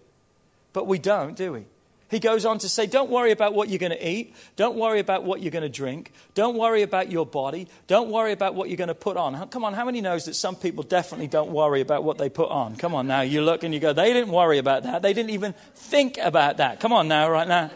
But 0.72 0.86
we 0.86 0.98
don't, 0.98 1.36
do 1.36 1.52
we? 1.52 1.64
He 2.12 2.18
goes 2.18 2.44
on 2.44 2.58
to 2.58 2.68
say, 2.68 2.86
Don't 2.86 3.10
worry 3.10 3.30
about 3.30 3.54
what 3.54 3.70
you're 3.70 3.78
going 3.78 3.92
to 3.92 4.08
eat. 4.08 4.34
Don't 4.56 4.76
worry 4.76 5.00
about 5.00 5.24
what 5.24 5.40
you're 5.40 5.50
going 5.50 5.62
to 5.62 5.70
drink. 5.70 6.12
Don't 6.34 6.58
worry 6.58 6.82
about 6.82 7.10
your 7.10 7.24
body. 7.24 7.68
Don't 7.86 8.10
worry 8.10 8.32
about 8.32 8.54
what 8.54 8.68
you're 8.68 8.76
going 8.76 8.88
to 8.88 8.94
put 8.94 9.16
on. 9.16 9.48
Come 9.48 9.64
on, 9.64 9.72
how 9.72 9.86
many 9.86 10.02
knows 10.02 10.26
that 10.26 10.34
some 10.34 10.54
people 10.54 10.82
definitely 10.82 11.26
don't 11.26 11.52
worry 11.52 11.80
about 11.80 12.04
what 12.04 12.18
they 12.18 12.28
put 12.28 12.50
on? 12.50 12.76
Come 12.76 12.94
on 12.94 13.06
now, 13.06 13.22
you 13.22 13.40
look 13.40 13.64
and 13.64 13.72
you 13.72 13.80
go, 13.80 13.94
They 13.94 14.12
didn't 14.12 14.30
worry 14.30 14.58
about 14.58 14.82
that. 14.82 15.00
They 15.00 15.14
didn't 15.14 15.30
even 15.30 15.54
think 15.74 16.18
about 16.18 16.58
that. 16.58 16.80
Come 16.80 16.92
on 16.92 17.08
now, 17.08 17.30
right 17.30 17.48
now. 17.48 17.70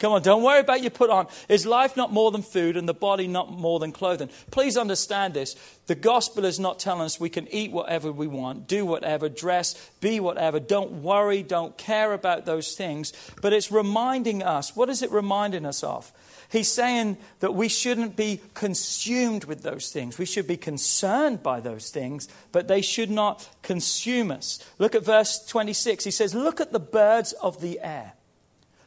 Come 0.00 0.14
on, 0.14 0.22
don't 0.22 0.42
worry 0.42 0.60
about 0.60 0.80
your 0.80 0.90
put 0.90 1.10
on. 1.10 1.26
Is 1.50 1.66
life 1.66 1.94
not 1.94 2.10
more 2.10 2.30
than 2.30 2.40
food 2.40 2.78
and 2.78 2.88
the 2.88 2.94
body 2.94 3.26
not 3.26 3.52
more 3.52 3.78
than 3.78 3.92
clothing? 3.92 4.30
Please 4.50 4.78
understand 4.78 5.34
this. 5.34 5.54
The 5.88 5.94
gospel 5.94 6.46
is 6.46 6.58
not 6.58 6.78
telling 6.78 7.02
us 7.02 7.20
we 7.20 7.28
can 7.28 7.46
eat 7.52 7.70
whatever 7.70 8.10
we 8.10 8.26
want, 8.26 8.66
do 8.66 8.86
whatever, 8.86 9.28
dress, 9.28 9.74
be 10.00 10.18
whatever. 10.18 10.58
Don't 10.58 11.02
worry, 11.02 11.42
don't 11.42 11.76
care 11.76 12.14
about 12.14 12.46
those 12.46 12.74
things. 12.74 13.12
But 13.42 13.52
it's 13.52 13.70
reminding 13.70 14.42
us 14.42 14.74
what 14.74 14.88
is 14.88 15.02
it 15.02 15.10
reminding 15.10 15.66
us 15.66 15.84
of? 15.84 16.10
He's 16.50 16.68
saying 16.68 17.18
that 17.40 17.54
we 17.54 17.68
shouldn't 17.68 18.16
be 18.16 18.40
consumed 18.54 19.44
with 19.44 19.62
those 19.62 19.92
things. 19.92 20.16
We 20.16 20.24
should 20.24 20.46
be 20.46 20.56
concerned 20.56 21.42
by 21.42 21.60
those 21.60 21.90
things, 21.90 22.26
but 22.52 22.68
they 22.68 22.80
should 22.80 23.10
not 23.10 23.50
consume 23.60 24.30
us. 24.30 24.64
Look 24.78 24.94
at 24.94 25.04
verse 25.04 25.44
26. 25.46 26.04
He 26.04 26.10
says, 26.10 26.34
Look 26.34 26.58
at 26.58 26.72
the 26.72 26.80
birds 26.80 27.34
of 27.34 27.60
the 27.60 27.80
air 27.80 28.14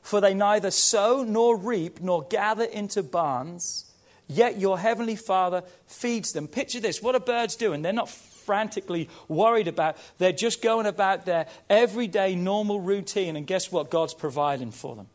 for 0.03 0.21
they 0.21 0.35
neither 0.35 0.69
sow 0.69 1.23
nor 1.23 1.57
reap 1.57 1.99
nor 1.99 2.23
gather 2.23 2.65
into 2.65 3.01
barns, 3.01 3.91
yet 4.27 4.59
your 4.59 4.77
heavenly 4.77 5.15
Father 5.15 5.63
feeds 5.87 6.33
them. 6.33 6.47
Picture 6.47 6.79
this 6.79 7.01
what 7.01 7.15
are 7.15 7.19
birds 7.19 7.55
doing? 7.55 7.81
They're 7.81 7.93
not 7.93 8.09
frantically 8.09 9.09
worried 9.27 9.67
about, 9.67 9.97
they're 10.17 10.31
just 10.31 10.61
going 10.61 10.85
about 10.85 11.25
their 11.25 11.47
everyday 11.69 12.35
normal 12.35 12.81
routine, 12.81 13.35
and 13.35 13.47
guess 13.47 13.71
what? 13.71 13.89
God's 13.89 14.13
providing 14.13 14.71
for 14.71 14.95
them. 14.95 15.07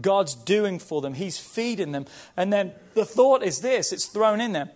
God's 0.00 0.34
doing 0.34 0.78
for 0.78 1.02
them. 1.02 1.14
He's 1.14 1.38
feeding 1.38 1.90
them. 1.90 2.06
And 2.36 2.52
then 2.52 2.72
the 2.94 3.04
thought 3.04 3.42
is 3.42 3.60
this 3.60 3.92
it's 3.92 4.06
thrown 4.06 4.40
in 4.40 4.52
there 4.52 4.70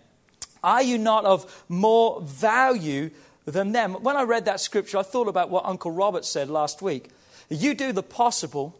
Are 0.61 0.83
you 0.83 0.97
not 0.97 1.23
of 1.23 1.63
more 1.69 2.21
value 2.21 3.09
than 3.45 3.71
them. 3.71 3.93
When 3.93 4.15
I 4.15 4.23
read 4.23 4.45
that 4.45 4.59
scripture, 4.59 4.97
I 4.97 5.03
thought 5.03 5.27
about 5.27 5.49
what 5.49 5.65
Uncle 5.65 5.91
Robert 5.91 6.25
said 6.25 6.49
last 6.49 6.81
week. 6.81 7.09
You 7.49 7.73
do 7.73 7.91
the 7.91 8.03
possible, 8.03 8.79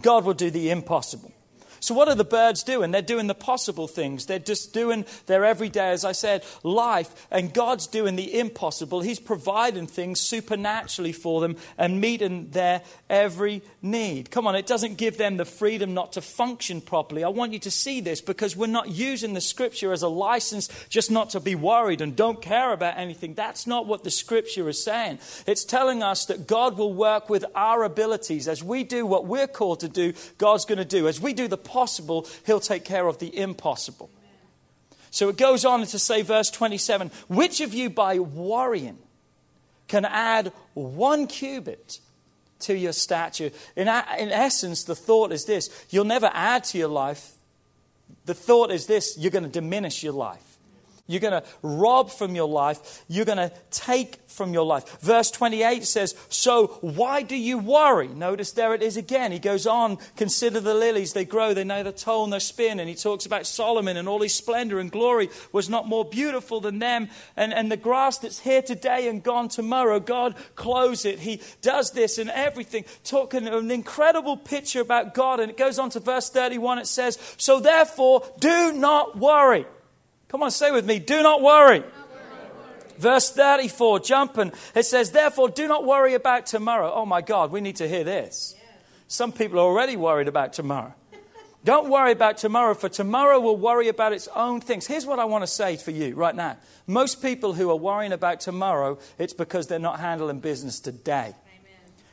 God 0.00 0.24
will 0.24 0.34
do 0.34 0.50
the 0.50 0.70
impossible. 0.70 1.32
So, 1.86 1.94
what 1.94 2.08
are 2.08 2.16
the 2.16 2.24
birds 2.24 2.64
doing? 2.64 2.90
They're 2.90 3.00
doing 3.00 3.28
the 3.28 3.34
possible 3.34 3.86
things. 3.86 4.26
They're 4.26 4.40
just 4.40 4.72
doing 4.72 5.04
their 5.26 5.44
everyday, 5.44 5.90
as 5.90 6.04
I 6.04 6.10
said, 6.10 6.42
life. 6.64 7.28
And 7.30 7.54
God's 7.54 7.86
doing 7.86 8.16
the 8.16 8.40
impossible. 8.40 9.02
He's 9.02 9.20
providing 9.20 9.86
things 9.86 10.18
supernaturally 10.18 11.12
for 11.12 11.40
them 11.40 11.56
and 11.78 12.00
meeting 12.00 12.50
their 12.50 12.82
every 13.08 13.62
need. 13.82 14.32
Come 14.32 14.48
on, 14.48 14.56
it 14.56 14.66
doesn't 14.66 14.96
give 14.96 15.16
them 15.16 15.36
the 15.36 15.44
freedom 15.44 15.94
not 15.94 16.14
to 16.14 16.22
function 16.22 16.80
properly. 16.80 17.22
I 17.22 17.28
want 17.28 17.52
you 17.52 17.60
to 17.60 17.70
see 17.70 18.00
this 18.00 18.20
because 18.20 18.56
we're 18.56 18.66
not 18.66 18.88
using 18.88 19.34
the 19.34 19.40
scripture 19.40 19.92
as 19.92 20.02
a 20.02 20.08
license 20.08 20.68
just 20.88 21.08
not 21.08 21.30
to 21.30 21.38
be 21.38 21.54
worried 21.54 22.00
and 22.00 22.16
don't 22.16 22.42
care 22.42 22.72
about 22.72 22.98
anything. 22.98 23.34
That's 23.34 23.64
not 23.64 23.86
what 23.86 24.02
the 24.02 24.10
scripture 24.10 24.68
is 24.68 24.82
saying. 24.82 25.20
It's 25.46 25.64
telling 25.64 26.02
us 26.02 26.24
that 26.24 26.48
God 26.48 26.78
will 26.78 26.92
work 26.92 27.30
with 27.30 27.44
our 27.54 27.84
abilities. 27.84 28.48
As 28.48 28.64
we 28.64 28.82
do 28.82 29.06
what 29.06 29.28
we're 29.28 29.46
called 29.46 29.78
to 29.80 29.88
do, 29.88 30.14
God's 30.36 30.64
going 30.64 30.78
to 30.78 30.84
do. 30.84 31.06
As 31.06 31.20
we 31.20 31.32
do 31.32 31.46
the 31.46 31.56
possible, 31.76 32.26
He'll 32.46 32.58
take 32.58 32.86
care 32.86 33.06
of 33.06 33.18
the 33.18 33.38
impossible. 33.38 34.08
So 35.10 35.28
it 35.28 35.36
goes 35.36 35.66
on 35.66 35.84
to 35.84 35.98
say, 35.98 36.22
verse 36.22 36.50
27 36.50 37.10
Which 37.28 37.60
of 37.60 37.74
you 37.74 37.90
by 37.90 38.18
worrying 38.18 38.98
can 39.86 40.06
add 40.06 40.52
one 40.72 41.26
cubit 41.26 41.98
to 42.60 42.74
your 42.74 42.94
stature? 42.94 43.50
In, 43.76 43.88
in 43.88 44.30
essence, 44.30 44.84
the 44.84 44.94
thought 44.94 45.32
is 45.32 45.44
this 45.44 45.68
you'll 45.90 46.06
never 46.06 46.30
add 46.32 46.64
to 46.64 46.78
your 46.78 46.88
life. 46.88 47.34
The 48.24 48.34
thought 48.34 48.70
is 48.70 48.86
this 48.86 49.18
you're 49.18 49.30
going 49.30 49.44
to 49.44 49.60
diminish 49.60 50.02
your 50.02 50.14
life. 50.14 50.55
You're 51.06 51.20
going 51.20 51.40
to 51.40 51.48
rob 51.62 52.10
from 52.10 52.34
your 52.34 52.48
life. 52.48 53.04
You're 53.08 53.24
going 53.24 53.38
to 53.38 53.52
take 53.70 54.18
from 54.28 54.52
your 54.52 54.66
life. 54.66 55.00
Verse 55.00 55.30
28 55.30 55.84
says, 55.84 56.16
So 56.28 56.78
why 56.80 57.22
do 57.22 57.36
you 57.36 57.58
worry? 57.58 58.08
Notice 58.08 58.52
there 58.52 58.74
it 58.74 58.82
is 58.82 58.96
again. 58.96 59.30
He 59.30 59.38
goes 59.38 59.66
on, 59.66 59.98
Consider 60.16 60.60
the 60.60 60.74
lilies. 60.74 61.12
They 61.12 61.24
grow, 61.24 61.54
they 61.54 61.64
neither 61.64 61.92
toil 61.92 62.26
nor 62.26 62.40
spin. 62.40 62.80
And 62.80 62.88
he 62.88 62.94
talks 62.94 63.24
about 63.24 63.46
Solomon 63.46 63.96
and 63.96 64.08
all 64.08 64.20
his 64.20 64.34
splendor 64.34 64.80
and 64.80 64.90
glory 64.90 65.30
was 65.52 65.68
not 65.68 65.86
more 65.86 66.04
beautiful 66.04 66.60
than 66.60 66.80
them. 66.80 67.08
And, 67.36 67.54
and 67.54 67.70
the 67.70 67.76
grass 67.76 68.18
that's 68.18 68.40
here 68.40 68.62
today 68.62 69.08
and 69.08 69.22
gone 69.22 69.48
tomorrow, 69.48 70.00
God 70.00 70.34
clothes 70.56 71.04
it. 71.04 71.20
He 71.20 71.40
does 71.62 71.92
this 71.92 72.18
and 72.18 72.30
everything. 72.30 72.84
Talking 73.04 73.46
an 73.46 73.70
incredible 73.70 74.36
picture 74.36 74.80
about 74.80 75.14
God. 75.14 75.38
And 75.38 75.50
it 75.50 75.56
goes 75.56 75.78
on 75.78 75.90
to 75.90 76.00
verse 76.00 76.30
31. 76.30 76.78
It 76.78 76.88
says, 76.88 77.18
So 77.36 77.60
therefore, 77.60 78.24
do 78.40 78.72
not 78.72 79.16
worry. 79.18 79.66
Come 80.28 80.42
on, 80.42 80.50
say 80.50 80.70
with 80.70 80.86
me, 80.86 80.98
do 80.98 81.22
not 81.22 81.42
worry. 81.42 81.82
Verse 82.98 83.30
34, 83.30 84.00
jumping. 84.00 84.52
It 84.74 84.84
says, 84.84 85.10
Therefore, 85.10 85.48
do 85.48 85.68
not 85.68 85.84
worry 85.84 86.14
about 86.14 86.46
tomorrow. 86.46 86.92
Oh 86.94 87.06
my 87.06 87.20
God, 87.20 87.50
we 87.50 87.60
need 87.60 87.76
to 87.76 87.88
hear 87.88 88.04
this. 88.04 88.54
Some 89.08 89.32
people 89.32 89.58
are 89.58 89.62
already 89.62 89.96
worried 89.96 90.28
about 90.28 90.52
tomorrow. 90.52 90.94
Don't 91.64 91.90
worry 91.90 92.12
about 92.12 92.38
tomorrow, 92.38 92.74
for 92.74 92.88
tomorrow 92.88 93.40
will 93.40 93.56
worry 93.56 93.88
about 93.88 94.12
its 94.12 94.28
own 94.36 94.60
things. 94.60 94.86
Here's 94.86 95.04
what 95.04 95.18
I 95.18 95.24
want 95.24 95.42
to 95.42 95.48
say 95.48 95.76
for 95.76 95.90
you 95.90 96.14
right 96.14 96.34
now. 96.34 96.56
Most 96.86 97.20
people 97.20 97.54
who 97.54 97.70
are 97.70 97.76
worrying 97.76 98.12
about 98.12 98.40
tomorrow, 98.40 98.98
it's 99.18 99.32
because 99.32 99.66
they're 99.66 99.80
not 99.80 99.98
handling 99.98 100.38
business 100.38 100.78
today. 100.78 101.34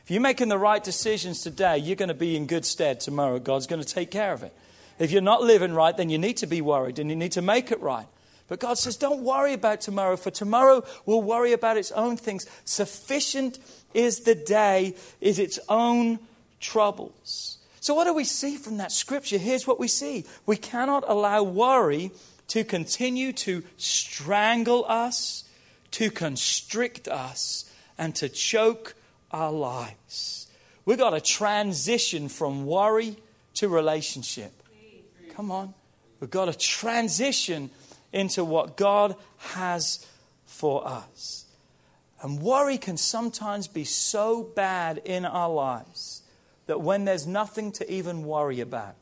If 0.02 0.10
you're 0.10 0.20
making 0.20 0.48
the 0.48 0.58
right 0.58 0.82
decisions 0.82 1.40
today, 1.40 1.78
you're 1.78 1.96
going 1.96 2.08
to 2.08 2.14
be 2.14 2.36
in 2.36 2.46
good 2.46 2.64
stead 2.64 3.00
tomorrow. 3.00 3.38
God's 3.38 3.66
going 3.66 3.80
to 3.80 3.88
take 3.88 4.10
care 4.10 4.32
of 4.32 4.42
it. 4.42 4.52
If 4.98 5.10
you're 5.10 5.22
not 5.22 5.42
living 5.42 5.72
right, 5.72 5.96
then 5.96 6.10
you 6.10 6.18
need 6.18 6.36
to 6.38 6.46
be 6.46 6.60
worried 6.60 6.98
and 6.98 7.10
you 7.10 7.16
need 7.16 7.32
to 7.32 7.42
make 7.42 7.70
it 7.70 7.80
right. 7.80 8.06
But 8.46 8.60
God 8.60 8.78
says, 8.78 8.96
don't 8.96 9.22
worry 9.22 9.54
about 9.54 9.80
tomorrow, 9.80 10.16
for 10.16 10.30
tomorrow 10.30 10.84
will 11.06 11.22
worry 11.22 11.52
about 11.52 11.76
its 11.76 11.90
own 11.92 12.16
things. 12.16 12.46
Sufficient 12.64 13.58
is 13.94 14.20
the 14.20 14.34
day, 14.34 14.94
is 15.20 15.38
its 15.38 15.58
own 15.68 16.18
troubles. 16.60 17.58
So, 17.80 17.94
what 17.94 18.04
do 18.04 18.14
we 18.14 18.24
see 18.24 18.56
from 18.56 18.78
that 18.78 18.92
scripture? 18.92 19.38
Here's 19.38 19.66
what 19.66 19.78
we 19.78 19.88
see 19.88 20.24
we 20.46 20.56
cannot 20.56 21.04
allow 21.06 21.42
worry 21.42 22.12
to 22.48 22.64
continue 22.64 23.32
to 23.32 23.62
strangle 23.76 24.84
us, 24.88 25.44
to 25.92 26.10
constrict 26.10 27.08
us, 27.08 27.70
and 27.98 28.14
to 28.16 28.28
choke 28.28 28.94
our 29.30 29.52
lives. 29.52 30.46
We've 30.84 30.98
got 30.98 31.10
to 31.10 31.20
transition 31.20 32.28
from 32.28 32.66
worry 32.66 33.16
to 33.54 33.68
relationship. 33.68 34.63
Come 35.34 35.50
on. 35.50 35.74
We've 36.20 36.30
got 36.30 36.46
to 36.46 36.56
transition 36.56 37.70
into 38.12 38.44
what 38.44 38.76
God 38.76 39.16
has 39.38 40.06
for 40.46 40.86
us. 40.86 41.46
And 42.22 42.40
worry 42.40 42.78
can 42.78 42.96
sometimes 42.96 43.68
be 43.68 43.84
so 43.84 44.42
bad 44.42 45.02
in 45.04 45.24
our 45.24 45.50
lives 45.50 46.22
that 46.66 46.80
when 46.80 47.04
there's 47.04 47.26
nothing 47.26 47.72
to 47.72 47.92
even 47.92 48.24
worry 48.24 48.60
about, 48.60 48.94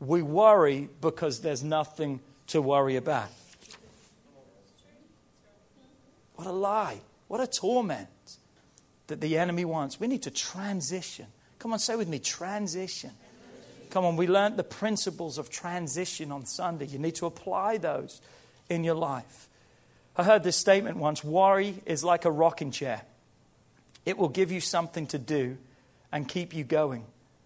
we 0.00 0.22
worry 0.22 0.88
because 1.00 1.40
there's 1.40 1.64
nothing 1.64 2.20
to 2.46 2.62
worry 2.62 2.96
about. 2.96 3.28
What 6.36 6.46
a 6.46 6.52
lie. 6.52 7.00
What 7.26 7.40
a 7.40 7.46
torment 7.46 8.08
that 9.08 9.20
the 9.20 9.36
enemy 9.36 9.64
wants. 9.64 9.98
We 9.98 10.06
need 10.06 10.22
to 10.22 10.30
transition. 10.30 11.26
Come 11.58 11.72
on, 11.72 11.80
say 11.80 11.96
with 11.96 12.08
me 12.08 12.20
transition. 12.20 13.10
Come 13.90 14.04
on, 14.04 14.16
we 14.16 14.26
learned 14.26 14.56
the 14.56 14.64
principles 14.64 15.38
of 15.38 15.50
transition 15.50 16.30
on 16.30 16.44
Sunday. 16.44 16.86
You 16.86 16.98
need 16.98 17.14
to 17.16 17.26
apply 17.26 17.78
those 17.78 18.20
in 18.68 18.84
your 18.84 18.94
life. 18.94 19.48
I 20.16 20.24
heard 20.24 20.42
this 20.42 20.56
statement 20.56 20.96
once 20.96 21.22
worry 21.22 21.76
is 21.86 22.02
like 22.02 22.24
a 22.24 22.30
rocking 22.30 22.70
chair, 22.70 23.02
it 24.04 24.18
will 24.18 24.28
give 24.28 24.50
you 24.50 24.60
something 24.60 25.06
to 25.08 25.18
do 25.18 25.56
and 26.10 26.26
keep 26.26 26.54
you 26.54 26.64
going, 26.64 27.04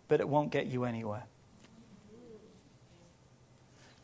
but 0.09 0.21
it 0.21 0.29
won't 0.29 0.51
get 0.51 0.67
you 0.67 0.85
anywhere. 0.85 1.25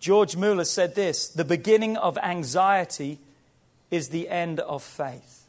George 0.00 0.36
Mueller 0.36 0.64
said 0.64 0.94
this 0.94 1.28
the 1.28 1.44
beginning 1.44 1.96
of 1.96 2.18
anxiety 2.18 3.18
is 3.90 4.10
the 4.10 4.28
end 4.28 4.60
of 4.60 4.82
faith, 4.82 5.46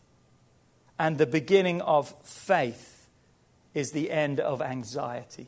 and 0.97 1.17
the 1.17 1.27
beginning 1.27 1.81
of 1.81 2.13
faith 2.23 3.07
is 3.73 3.91
the 3.91 4.09
end 4.09 4.39
of 4.39 4.61
anxiety. 4.61 5.47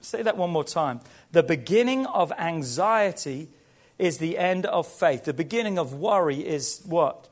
Say 0.00 0.22
that 0.22 0.36
one 0.36 0.50
more 0.50 0.64
time. 0.64 1.00
The 1.32 1.42
beginning 1.42 2.06
of 2.06 2.32
anxiety 2.32 3.48
is 3.98 4.18
the 4.18 4.38
end 4.38 4.64
of 4.66 4.86
faith. 4.86 5.24
The 5.24 5.34
beginning 5.34 5.78
of 5.78 5.92
worry 5.92 6.46
is 6.46 6.80
what? 6.86 7.28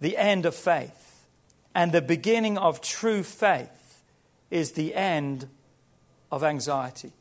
The 0.00 0.16
end 0.16 0.46
of 0.46 0.54
faith. 0.54 1.26
And 1.74 1.92
the 1.92 2.02
beginning 2.02 2.56
of 2.56 2.80
true 2.80 3.22
faith 3.22 4.02
is 4.50 4.72
the 4.72 4.94
end 4.94 5.48
of 6.30 6.44
anxiety. 6.44 7.12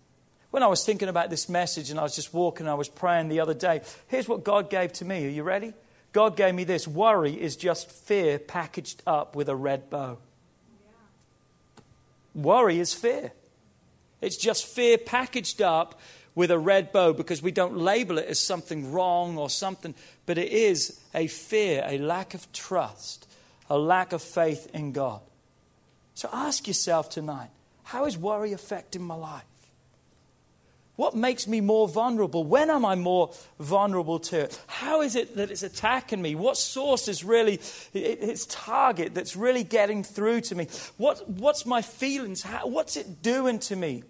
When 0.52 0.62
I 0.62 0.68
was 0.68 0.86
thinking 0.86 1.10
about 1.10 1.32
this 1.32 1.50
message 1.50 1.90
and 1.90 2.00
I 2.00 2.04
was 2.04 2.16
just 2.16 2.32
walking, 2.32 2.68
I 2.68 2.76
was 2.76 2.88
praying 2.88 3.30
the 3.30 3.40
other 3.40 3.56
day, 3.56 3.82
here's 4.08 4.28
what 4.28 4.44
God 4.44 4.70
gave 4.70 4.94
to 4.94 5.06
me. 5.06 5.26
Are 5.26 5.30
you 5.30 5.42
ready? 5.42 5.74
God 6.12 6.38
gave 6.38 6.54
me 6.54 6.64
this 6.64 6.88
worry 6.88 7.34
is 7.34 7.56
just 7.56 7.90
fear 7.90 8.38
packaged 8.38 9.02
up 9.08 9.36
with 9.36 9.50
a 9.50 9.56
red 9.56 9.90
bow. 9.90 10.20
Worry 12.36 12.80
is 12.80 12.94
fear. 12.94 13.32
It's 14.24 14.38
just 14.38 14.66
fear 14.66 14.98
packaged 14.98 15.62
up 15.62 16.00
with 16.36 16.50
a 16.50 16.58
red 16.58 16.92
bow 16.92 17.14
because 17.14 17.42
we 17.42 17.52
don't 17.52 17.78
label 17.78 18.18
it 18.18 18.28
as 18.28 18.40
something 18.40 18.92
wrong 18.92 19.38
or 19.38 19.50
something, 19.50 19.94
but 20.26 20.38
it 20.38 20.52
is 20.52 21.00
a 21.14 21.28
fear, 21.28 21.84
a 21.86 21.98
lack 22.00 22.34
of 22.34 22.52
trust, 22.52 23.28
a 23.70 23.78
lack 23.78 24.14
of 24.14 24.22
faith 24.22 24.70
in 24.74 24.92
God. 24.92 25.22
So 26.16 26.30
ask 26.32 26.68
yourself 26.68 27.10
tonight 27.10 27.50
how 27.84 28.06
is 28.06 28.18
worry 28.18 28.54
affecting 28.54 29.04
my 29.04 29.16
life? 29.16 29.44
What 30.96 31.16
makes 31.16 31.48
me 31.48 31.60
more 31.60 31.88
vulnerable? 31.88 32.44
When 32.44 32.70
am 32.70 32.86
I 32.86 32.94
more 32.96 33.32
vulnerable 33.60 34.20
to 34.20 34.42
it? 34.42 34.64
How 34.68 35.02
is 35.02 35.16
it 35.16 35.36
that 35.38 35.50
it's 35.50 35.64
attacking 35.64 36.22
me? 36.22 36.36
What 36.36 36.56
source 36.56 37.08
is 37.08 37.24
really 37.24 37.60
its 37.94 38.46
target 38.46 39.16
that's 39.16 39.36
really 39.36 39.64
getting 39.64 40.04
through 40.04 40.42
to 40.42 40.56
me? 40.56 40.68
What, 40.98 41.28
what's 41.28 41.66
my 41.66 41.82
feelings? 41.82 42.44
How, 42.44 42.68
what's 42.68 42.96
it 42.96 43.24
doing 43.24 43.58
to 43.60 43.76
me? 43.76 44.04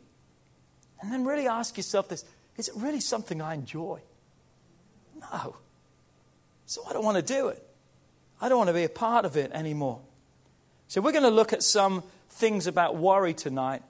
And 1.03 1.11
then 1.11 1.25
really 1.25 1.47
ask 1.49 1.75
yourself 1.75 2.07
this 2.07 2.23
is 2.55 2.69
it 2.69 2.75
really 2.77 3.01
something 3.01 3.41
I 3.41 3.55
enjoy? 3.55 3.99
No. 5.19 5.57
So 6.65 6.81
I 6.89 6.93
don't 6.93 7.03
want 7.03 7.17
to 7.17 7.33
do 7.33 7.49
it. 7.49 7.61
I 8.39 8.47
don't 8.47 8.57
want 8.57 8.69
to 8.69 8.73
be 8.73 8.85
a 8.85 8.89
part 8.89 9.25
of 9.25 9.35
it 9.35 9.51
anymore. 9.51 9.99
So 10.87 11.01
we're 11.01 11.11
going 11.11 11.23
to 11.23 11.29
look 11.29 11.51
at 11.51 11.61
some 11.61 12.03
things 12.29 12.67
about 12.67 12.95
worry 12.95 13.33
tonight, 13.33 13.83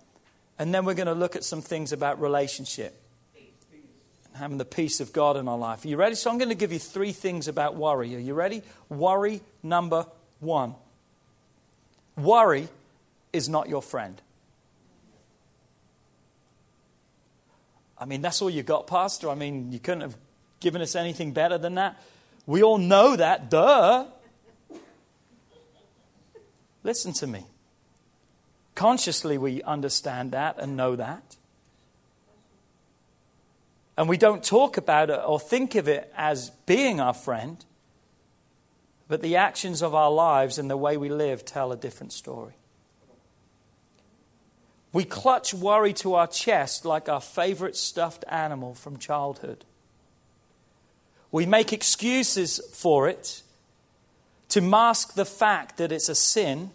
and 0.58 0.74
then 0.74 0.86
we're 0.86 0.96
going 0.96 1.08
to 1.08 1.14
look 1.14 1.36
at 1.36 1.44
some 1.44 1.62
things 1.62 1.92
about 1.92 2.20
relationship 2.20 3.00
and 3.36 4.38
having 4.38 4.58
the 4.58 4.66
peace 4.66 5.00
of 5.00 5.14
God 5.14 5.38
in 5.38 5.48
our 5.48 5.58
life. 5.58 5.86
Are 5.86 5.88
you 5.88 5.98
ready? 5.98 6.16
So 6.16 6.32
I'm 6.32 6.40
going 6.40 6.50
to 6.50 6.56
give 6.56 6.72
you 6.72 6.80
three 6.80 7.12
things 7.12 7.48
about 7.48 7.76
worry. 7.76 8.16
Are 8.16 8.20
you 8.20 8.34
ready? 8.34 8.64
Worry 8.90 9.42
number 9.62 10.08
one. 10.40 10.74
Worry 12.18 12.70
is 13.34 13.50
not 13.50 13.70
your 13.70 13.84
friend. 13.84 14.20
I 18.04 18.06
mean, 18.06 18.22
that's 18.22 18.42
all 18.42 18.50
you 18.50 18.64
got, 18.64 18.86
Pastor. 18.86 19.30
I 19.30 19.36
mean, 19.36 19.72
you 19.72 19.80
couldn't 19.80 20.02
have 20.02 20.18
given 20.60 20.82
us 20.82 20.94
anything 20.94 21.32
better 21.32 21.58
than 21.58 21.76
that. 21.76 22.02
We 22.46 22.62
all 22.62 22.78
know 22.78 23.16
that, 23.16 23.50
duh. 23.50 24.08
Listen 26.84 27.14
to 27.14 27.28
me. 27.28 27.46
Consciously, 28.76 29.38
we 29.38 29.64
understand 29.64 30.34
that 30.34 30.60
and 30.60 30.76
know 30.76 30.98
that. 30.98 31.38
And 33.96 34.10
we 34.10 34.18
don't 34.18 34.44
talk 34.44 34.76
about 34.76 35.10
it 35.10 35.22
or 35.26 35.40
think 35.40 35.76
of 35.76 35.88
it 35.88 36.12
as 36.18 36.50
being 36.66 37.00
our 37.00 37.14
friend, 37.14 37.64
but 39.08 39.22
the 39.22 39.38
actions 39.38 39.82
of 39.82 39.96
our 39.96 40.12
lives 40.12 40.60
and 40.60 40.70
the 40.70 40.76
way 40.76 40.98
we 40.98 41.08
live 41.08 41.46
tell 41.46 41.72
a 41.72 41.78
different 41.78 42.12
story. 42.12 42.56
We 44.94 45.04
clutch 45.04 45.56
worry 45.56 45.92
to 45.94 46.14
our 46.14 46.28
chest 46.28 46.86
like 46.86 47.10
our 47.10 47.20
favorite 47.20 47.76
stuffed 47.76 48.24
animal 48.30 48.76
from 48.76 48.98
childhood. 48.98 49.66
We 51.32 51.48
make 51.48 51.74
excuses 51.74 52.62
for 52.72 53.10
it 53.10 53.42
to 54.50 54.62
mask 54.62 55.16
the 55.16 55.26
fact 55.26 55.78
that 55.78 55.92
it's 55.92 56.10
a 56.10 56.16
sin. 56.16 56.70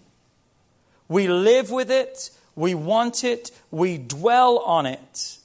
We 1.06 1.28
live 1.28 1.70
with 1.70 1.92
it, 1.92 2.30
we 2.56 2.74
want 2.74 3.22
it, 3.22 3.52
we 3.70 3.98
dwell 3.98 4.58
on 4.58 4.84
it. 4.84 5.38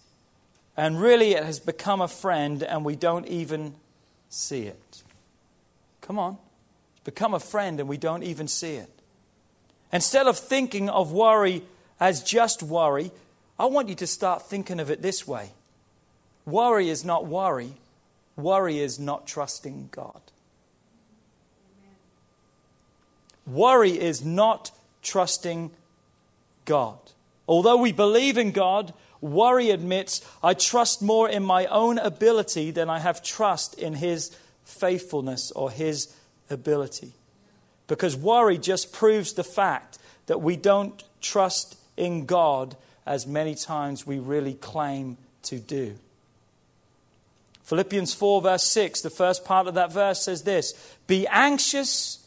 And 0.75 0.99
really, 0.99 1.33
it 1.33 1.43
has 1.43 1.59
become 1.59 2.01
a 2.01 2.07
friend, 2.07 2.63
and 2.63 2.83
we 2.83 2.95
don't 2.95 3.27
even 3.27 3.75
see 4.29 4.63
it. 4.63 5.03
Come 6.01 6.17
on. 6.17 6.39
It's 6.93 7.03
become 7.03 7.35
a 7.35 7.39
friend, 7.39 7.79
and 7.79 7.87
we 7.87 7.97
don't 7.97 8.23
even 8.23 8.47
see 8.47 8.77
it. 8.77 8.89
Instead 9.91 10.25
of 10.25 10.39
thinking 10.39 10.89
of 10.89 11.11
worry 11.11 11.61
as 12.03 12.21
just 12.21 12.61
worry, 12.61 13.11
I 13.57 13.65
want 13.67 13.87
you 13.87 13.95
to 13.95 14.07
start 14.07 14.49
thinking 14.49 14.81
of 14.81 14.91
it 14.91 15.01
this 15.01 15.25
way 15.25 15.51
worry 16.45 16.89
is 16.89 17.05
not 17.05 17.25
worry, 17.25 17.71
worry 18.35 18.79
is 18.79 18.99
not 18.99 19.25
trusting 19.25 19.87
God. 19.89 20.19
Worry 23.47 23.97
is 23.97 24.23
not 24.23 24.71
trusting 25.01 25.71
God. 26.65 26.97
Although 27.47 27.77
we 27.77 27.93
believe 27.93 28.37
in 28.37 28.51
God, 28.51 28.93
worry 29.21 29.69
admits, 29.69 30.19
I 30.41 30.55
trust 30.55 31.01
more 31.01 31.29
in 31.29 31.43
my 31.43 31.67
own 31.67 31.99
ability 31.99 32.71
than 32.71 32.89
I 32.89 32.99
have 32.99 33.23
trust 33.23 33.79
in 33.79 33.93
His 33.93 34.35
faithfulness 34.65 35.51
or 35.51 35.71
His 35.71 36.13
ability. 36.49 37.13
Because 37.87 38.13
worry 38.17 38.57
just 38.57 38.91
proves 38.91 39.33
the 39.33 39.43
fact 39.45 39.99
that 40.25 40.41
we 40.41 40.57
don't 40.57 41.01
trust 41.21 41.77
in 41.97 42.25
God 42.25 42.75
as 43.05 43.27
many 43.27 43.55
times 43.55 44.07
we 44.07 44.19
really 44.19 44.53
claim 44.53 45.17
to 45.43 45.59
do. 45.59 45.95
Philippians 47.63 48.13
4, 48.13 48.41
verse 48.41 48.63
6, 48.63 49.01
the 49.01 49.09
first 49.09 49.45
part 49.45 49.67
of 49.67 49.75
that 49.75 49.91
verse 49.91 50.21
says 50.21 50.43
this 50.43 50.73
Be 51.07 51.27
anxious 51.27 52.25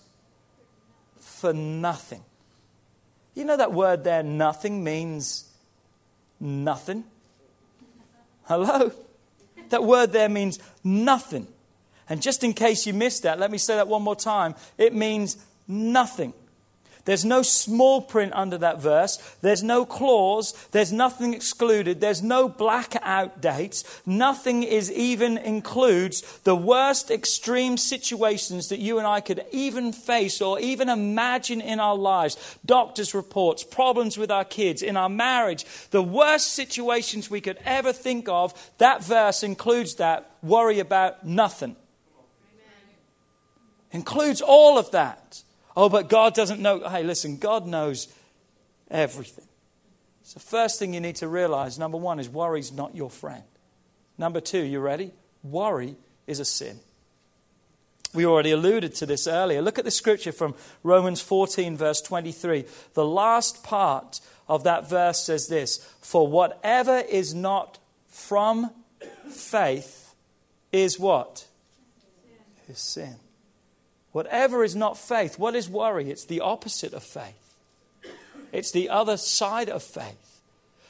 for 1.18 1.52
nothing. 1.52 2.22
You 3.35 3.44
know 3.44 3.57
that 3.57 3.72
word 3.72 4.05
there, 4.05 4.22
nothing, 4.22 4.83
means 4.83 5.44
nothing? 6.40 7.05
Hello? 8.44 8.92
That 9.68 9.85
word 9.85 10.12
there 10.12 10.29
means 10.29 10.59
nothing. 10.83 11.48
And 12.09 12.22
just 12.22 12.44
in 12.44 12.55
case 12.55 12.87
you 12.87 12.94
missed 12.94 13.24
that, 13.24 13.38
let 13.38 13.50
me 13.50 13.59
say 13.59 13.74
that 13.76 13.88
one 13.88 14.02
more 14.02 14.16
time. 14.16 14.55
It 14.79 14.94
means 14.94 15.37
nothing. 15.66 16.33
There's 17.06 17.24
no 17.24 17.42
small 17.42 18.02
print 18.02 18.32
under 18.34 18.58
that 18.58 18.82
verse. 18.82 19.16
There's 19.40 19.62
no 19.62 19.86
clause. 19.86 20.52
There's 20.72 20.92
nothing 20.92 21.34
excluded. 21.34 22.00
There's 22.00 22.22
no 22.22 22.48
blackout 22.48 23.40
dates. 23.40 23.84
Nothing 24.04 24.64
is 24.64 24.90
even 24.90 25.38
includes 25.38 26.22
the 26.40 26.56
worst 26.56 27.10
extreme 27.12 27.76
situations 27.76 28.68
that 28.68 28.80
you 28.80 28.98
and 28.98 29.06
I 29.06 29.20
could 29.20 29.44
even 29.52 29.92
face 29.92 30.42
or 30.42 30.58
even 30.58 30.88
imagine 30.88 31.60
in 31.60 31.78
our 31.78 31.96
lives. 31.96 32.58
Doctors' 32.66 33.14
reports, 33.14 33.62
problems 33.62 34.18
with 34.18 34.32
our 34.32 34.44
kids, 34.44 34.82
in 34.82 34.96
our 34.96 35.08
marriage, 35.08 35.64
the 35.92 36.02
worst 36.02 36.54
situations 36.54 37.30
we 37.30 37.40
could 37.40 37.58
ever 37.64 37.92
think 37.92 38.28
of. 38.28 38.52
That 38.78 39.04
verse 39.04 39.44
includes 39.44 39.94
that. 39.94 40.28
Worry 40.42 40.80
about 40.80 41.24
nothing. 41.24 41.76
Includes 43.92 44.40
all 44.40 44.76
of 44.76 44.90
that. 44.90 45.44
Oh, 45.76 45.88
but 45.88 46.08
God 46.08 46.34
doesn't 46.34 46.60
know. 46.60 46.88
Hey, 46.88 47.02
listen, 47.02 47.36
God 47.36 47.66
knows 47.66 48.08
everything. 48.90 49.44
So, 50.22 50.40
first 50.40 50.78
thing 50.78 50.94
you 50.94 51.00
need 51.00 51.16
to 51.16 51.28
realize 51.28 51.78
number 51.78 51.98
one 51.98 52.18
is 52.18 52.28
worry's 52.28 52.72
not 52.72 52.96
your 52.96 53.10
friend. 53.10 53.44
Number 54.18 54.40
two, 54.40 54.62
you 54.62 54.80
ready? 54.80 55.12
Worry 55.42 55.96
is 56.26 56.40
a 56.40 56.44
sin. 56.44 56.80
We 58.14 58.24
already 58.24 58.52
alluded 58.52 58.94
to 58.96 59.06
this 59.06 59.26
earlier. 59.26 59.60
Look 59.60 59.78
at 59.78 59.84
the 59.84 59.90
scripture 59.90 60.32
from 60.32 60.54
Romans 60.82 61.20
14, 61.20 61.76
verse 61.76 62.00
23. 62.00 62.64
The 62.94 63.04
last 63.04 63.62
part 63.62 64.20
of 64.48 64.64
that 64.64 64.88
verse 64.88 65.22
says 65.22 65.48
this 65.48 65.78
For 66.00 66.26
whatever 66.26 66.96
is 66.96 67.34
not 67.34 67.78
from 68.08 68.70
faith 69.28 70.14
is 70.72 70.98
what? 70.98 71.46
Is 72.68 72.78
sin. 72.78 73.16
Whatever 74.16 74.64
is 74.64 74.74
not 74.74 74.96
faith, 74.96 75.38
what 75.38 75.55
is 75.55 75.68
worry? 75.68 76.11
It's 76.11 76.24
the 76.24 76.40
opposite 76.40 76.94
of 76.94 77.02
faith, 77.02 77.55
it's 78.50 78.70
the 78.70 78.88
other 78.88 79.18
side 79.18 79.68
of 79.68 79.83
faith. 79.83 80.40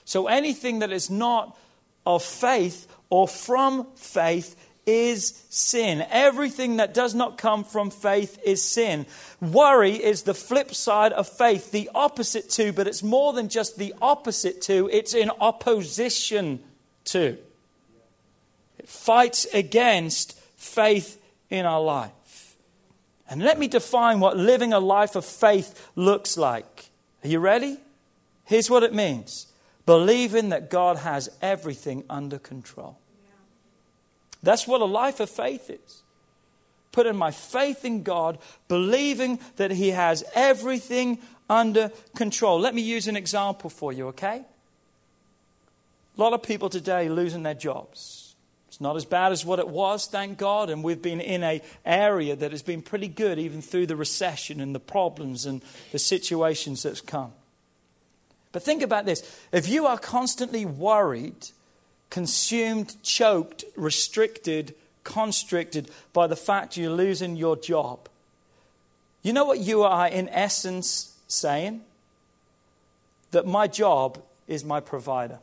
So 0.04 0.28
anything 0.28 0.78
that 0.78 0.92
is 0.92 1.10
not 1.10 1.58
of 2.06 2.22
faith 2.22 2.86
or 3.10 3.26
from 3.26 3.88
faith 3.96 4.54
is 4.86 5.42
sin. 5.50 6.06
Everything 6.08 6.76
that 6.76 6.94
does 6.94 7.16
not 7.16 7.36
come 7.36 7.64
from 7.64 7.90
faith 7.90 8.38
is 8.44 8.62
sin. 8.62 9.06
Worry 9.40 9.94
is 9.94 10.22
the 10.22 10.32
flip 10.32 10.72
side 10.72 11.12
of 11.12 11.28
faith, 11.28 11.72
the 11.72 11.90
opposite 11.96 12.48
to, 12.50 12.72
but 12.72 12.86
it's 12.86 13.02
more 13.02 13.32
than 13.32 13.48
just 13.48 13.76
the 13.76 13.92
opposite 14.00 14.62
to, 14.62 14.88
it's 14.92 15.14
in 15.14 15.32
opposition 15.40 16.60
to. 17.06 17.36
It 18.78 18.88
fights 18.88 19.46
against 19.52 20.38
faith 20.54 21.20
in 21.50 21.66
our 21.66 21.80
life. 21.80 22.12
And 23.28 23.42
let 23.42 23.58
me 23.58 23.68
define 23.68 24.20
what 24.20 24.36
living 24.36 24.72
a 24.72 24.78
life 24.78 25.16
of 25.16 25.24
faith 25.24 25.90
looks 25.96 26.36
like. 26.36 26.90
Are 27.24 27.28
you 27.28 27.40
ready? 27.40 27.78
Here's 28.44 28.70
what 28.70 28.82
it 28.82 28.94
means 28.94 29.46
believing 29.84 30.48
that 30.48 30.68
God 30.68 30.98
has 30.98 31.28
everything 31.40 32.04
under 32.10 32.38
control. 32.38 32.98
That's 34.42 34.66
what 34.66 34.80
a 34.80 34.84
life 34.84 35.20
of 35.20 35.30
faith 35.30 35.70
is. 35.70 36.02
Putting 36.92 37.16
my 37.16 37.30
faith 37.30 37.84
in 37.84 38.02
God, 38.02 38.38
believing 38.68 39.38
that 39.56 39.70
He 39.70 39.90
has 39.90 40.24
everything 40.34 41.18
under 41.48 41.90
control. 42.14 42.58
Let 42.58 42.74
me 42.74 42.82
use 42.82 43.06
an 43.06 43.16
example 43.16 43.70
for 43.70 43.92
you, 43.92 44.08
okay? 44.08 44.44
A 46.16 46.20
lot 46.20 46.32
of 46.32 46.42
people 46.42 46.68
today 46.68 47.08
losing 47.08 47.42
their 47.42 47.54
jobs. 47.54 48.25
It's 48.76 48.80
not 48.82 48.96
as 48.96 49.06
bad 49.06 49.32
as 49.32 49.42
what 49.42 49.58
it 49.58 49.68
was, 49.68 50.06
thank 50.06 50.36
God, 50.36 50.68
and 50.68 50.84
we've 50.84 51.00
been 51.00 51.22
in 51.22 51.42
an 51.42 51.62
area 51.86 52.36
that 52.36 52.50
has 52.50 52.60
been 52.60 52.82
pretty 52.82 53.08
good 53.08 53.38
even 53.38 53.62
through 53.62 53.86
the 53.86 53.96
recession 53.96 54.60
and 54.60 54.74
the 54.74 54.80
problems 54.80 55.46
and 55.46 55.62
the 55.92 55.98
situations 55.98 56.82
that's 56.82 57.00
come. 57.00 57.32
But 58.52 58.62
think 58.62 58.82
about 58.82 59.06
this 59.06 59.40
if 59.50 59.66
you 59.66 59.86
are 59.86 59.96
constantly 59.96 60.66
worried, 60.66 61.48
consumed, 62.10 63.02
choked, 63.02 63.64
restricted, 63.76 64.74
constricted 65.04 65.90
by 66.12 66.26
the 66.26 66.36
fact 66.36 66.76
you're 66.76 66.90
losing 66.90 67.34
your 67.34 67.56
job, 67.56 68.10
you 69.22 69.32
know 69.32 69.46
what 69.46 69.60
you 69.60 69.84
are 69.84 70.06
in 70.06 70.28
essence 70.28 71.16
saying? 71.28 71.80
That 73.30 73.46
my 73.46 73.68
job 73.68 74.22
is 74.46 74.66
my 74.66 74.80
provider. 74.80 75.38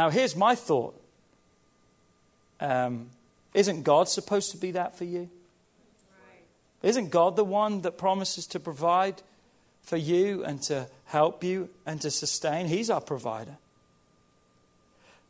Now, 0.00 0.08
here's 0.08 0.34
my 0.34 0.54
thought 0.54 0.98
um, 2.58 3.10
Isn't 3.52 3.82
God 3.82 4.08
supposed 4.08 4.50
to 4.52 4.56
be 4.56 4.70
that 4.70 4.96
for 4.96 5.04
you? 5.04 5.28
Isn't 6.82 7.10
God 7.10 7.36
the 7.36 7.44
one 7.44 7.82
that 7.82 7.98
promises 7.98 8.46
to 8.46 8.60
provide 8.60 9.20
for 9.82 9.98
you 9.98 10.42
and 10.42 10.62
to 10.62 10.88
help 11.04 11.44
you 11.44 11.68
and 11.84 12.00
to 12.00 12.10
sustain? 12.10 12.64
He's 12.64 12.88
our 12.88 13.02
provider. 13.02 13.58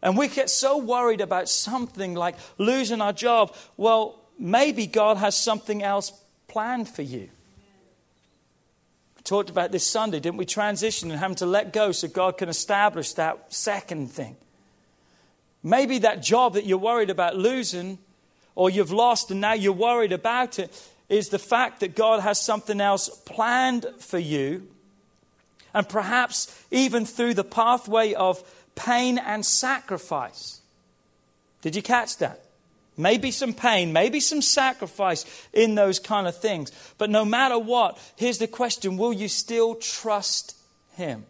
And 0.03 0.17
we 0.17 0.29
get 0.29 0.49
so 0.49 0.79
worried 0.79 1.21
about 1.21 1.49
something 1.49 2.15
like 2.15 2.37
losing 2.57 3.01
our 3.01 3.13
job. 3.13 3.57
Well, 3.77 4.21
maybe 4.39 4.87
God 4.87 5.17
has 5.17 5.37
something 5.37 5.83
else 5.83 6.13
planned 6.47 6.89
for 6.89 7.03
you. 7.03 7.29
We 9.17 9.23
talked 9.25 9.51
about 9.51 9.73
this 9.73 9.85
Sunday, 9.85 10.21
didn't 10.21 10.37
we? 10.37 10.47
Transition 10.47 11.11
and 11.11 11.19
having 11.19 11.39
to 11.39 11.47
let 11.47 11.73
go 11.73 11.91
so 11.91 12.07
God 12.07 12.39
can 12.39 12.49
establish 12.49 13.15
that 13.15 13.53
second 13.53 14.13
thing. 14.13 14.37
Maybe 15.63 15.99
that 15.99 16.23
job 16.23 16.55
that 16.55 16.65
you're 16.67 16.79
worried 16.79 17.11
about 17.11 17.37
losing 17.37 17.99
or 18.55 18.71
you've 18.71 18.93
lost 18.93 19.31
and 19.31 19.41
now 19.41 19.53
you're 19.53 19.73
worried 19.73 20.13
about 20.13 20.59
it 20.59 20.71
is 21.09 21.29
the 21.29 21.39
fact 21.39 21.81
that 21.81 21.95
God 21.95 22.21
has 22.21 22.41
something 22.41 22.81
else 22.81 23.09
planned 23.27 23.87
for 23.99 24.19
you. 24.19 24.69
And 25.75 25.89
perhaps 25.89 26.65
even 26.71 27.05
through 27.05 27.35
the 27.35 27.45
pathway 27.45 28.15
of 28.15 28.43
pain 28.75 29.19
and 29.19 29.45
sacrifice. 29.45 30.61
Did 31.63 31.77
you 31.77 31.83
catch 31.83 32.17
that? 32.19 32.41
Maybe 32.97 33.31
some 33.31 33.55
pain, 33.55 33.93
maybe 33.93 34.21
some 34.21 34.43
sacrifice 34.43 35.25
in 35.53 35.75
those 35.75 35.99
kind 35.99 36.27
of 36.27 36.37
things. 36.37 36.73
But 36.99 37.11
no 37.11 37.25
matter 37.25 37.59
what, 37.59 37.99
here's 38.17 38.39
the 38.39 38.47
question 38.47 38.97
will 38.97 39.13
you 39.13 39.29
still 39.29 39.75
trust 39.75 40.57
Him? 40.97 41.25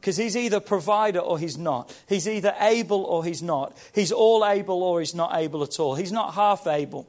Because 0.00 0.16
He's 0.16 0.36
either 0.36 0.60
provider 0.60 1.20
or 1.20 1.38
He's 1.38 1.58
not. 1.58 1.94
He's 2.08 2.28
either 2.28 2.54
able 2.60 3.04
or 3.04 3.24
He's 3.24 3.42
not. 3.42 3.76
He's 3.94 4.12
all 4.12 4.46
able 4.46 4.82
or 4.82 5.00
He's 5.00 5.14
not 5.14 5.34
able 5.34 5.62
at 5.62 5.78
all. 5.80 5.94
He's 5.94 6.12
not 6.12 6.34
half 6.34 6.66
able. 6.66 7.08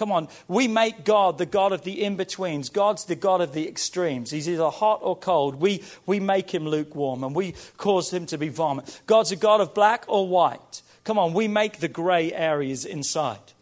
Come 0.00 0.12
on, 0.12 0.28
we 0.48 0.66
make 0.66 1.04
God 1.04 1.36
the 1.36 1.44
God 1.44 1.72
of 1.72 1.82
the 1.82 2.02
in 2.02 2.16
betweens. 2.16 2.70
God's 2.70 3.04
the 3.04 3.14
God 3.14 3.42
of 3.42 3.52
the 3.52 3.68
extremes. 3.68 4.30
He's 4.30 4.48
either 4.48 4.70
hot 4.70 5.00
or 5.02 5.14
cold. 5.14 5.56
We, 5.56 5.82
we 6.06 6.20
make 6.20 6.50
him 6.54 6.66
lukewarm 6.66 7.22
and 7.22 7.34
we 7.34 7.54
cause 7.76 8.10
him 8.10 8.24
to 8.26 8.38
be 8.38 8.48
vomit. 8.48 9.02
God's 9.06 9.30
a 9.30 9.36
God 9.36 9.60
of 9.60 9.74
black 9.74 10.06
or 10.08 10.26
white. 10.26 10.80
Come 11.04 11.18
on, 11.18 11.34
we 11.34 11.48
make 11.48 11.80
the 11.80 11.88
gray 11.88 12.32
areas 12.32 12.86
inside. 12.86 13.52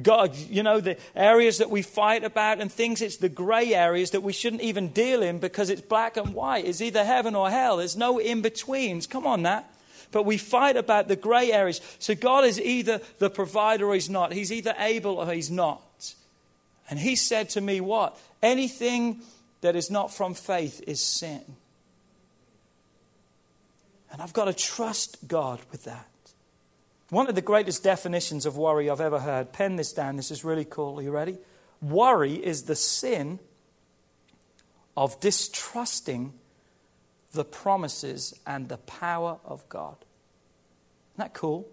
God, 0.00 0.34
you 0.34 0.62
know, 0.62 0.80
the 0.80 0.96
areas 1.14 1.58
that 1.58 1.68
we 1.68 1.82
fight 1.82 2.24
about 2.24 2.60
and 2.60 2.72
things, 2.72 3.02
it's 3.02 3.18
the 3.18 3.28
gray 3.28 3.74
areas 3.74 4.12
that 4.12 4.22
we 4.22 4.32
shouldn't 4.32 4.62
even 4.62 4.88
deal 4.88 5.22
in 5.22 5.38
because 5.38 5.68
it's 5.68 5.82
black 5.82 6.16
and 6.16 6.32
white. 6.32 6.64
It's 6.64 6.80
either 6.80 7.04
heaven 7.04 7.34
or 7.34 7.50
hell. 7.50 7.76
There's 7.76 7.96
no 7.96 8.18
in 8.18 8.40
betweens. 8.40 9.06
Come 9.06 9.26
on, 9.26 9.42
that. 9.42 9.70
But 10.10 10.24
we 10.24 10.38
fight 10.38 10.76
about 10.76 11.08
the 11.08 11.16
gray 11.16 11.52
areas. 11.52 11.80
So 11.98 12.14
God 12.14 12.44
is 12.44 12.58
either 12.58 13.00
the 13.18 13.28
provider 13.28 13.86
or 13.86 13.94
He's 13.94 14.08
not. 14.08 14.32
He's 14.32 14.52
either 14.52 14.74
able 14.78 15.16
or 15.16 15.30
He's 15.30 15.50
not. 15.50 16.14
And 16.88 16.98
He 16.98 17.14
said 17.16 17.50
to 17.50 17.60
me, 17.60 17.80
What? 17.80 18.18
Anything 18.42 19.20
that 19.60 19.76
is 19.76 19.90
not 19.90 20.12
from 20.12 20.34
faith 20.34 20.82
is 20.86 21.00
sin. 21.00 21.42
And 24.10 24.20
I've 24.20 24.34
got 24.34 24.44
to 24.44 24.52
trust 24.52 25.26
God 25.26 25.60
with 25.70 25.84
that. 25.84 26.06
One 27.12 27.28
of 27.28 27.34
the 27.34 27.42
greatest 27.42 27.82
definitions 27.82 28.46
of 28.46 28.56
worry 28.56 28.88
I've 28.88 28.98
ever 28.98 29.20
heard, 29.20 29.52
pen 29.52 29.76
this 29.76 29.92
down, 29.92 30.16
this 30.16 30.30
is 30.30 30.44
really 30.44 30.64
cool. 30.64 30.98
Are 30.98 31.02
you 31.02 31.10
ready? 31.10 31.36
Worry 31.82 32.42
is 32.42 32.62
the 32.62 32.74
sin 32.74 33.38
of 34.96 35.20
distrusting 35.20 36.32
the 37.32 37.44
promises 37.44 38.40
and 38.46 38.70
the 38.70 38.78
power 38.78 39.36
of 39.44 39.68
God. 39.68 39.96
Isn't 41.10 41.18
that 41.18 41.34
cool? 41.34 41.68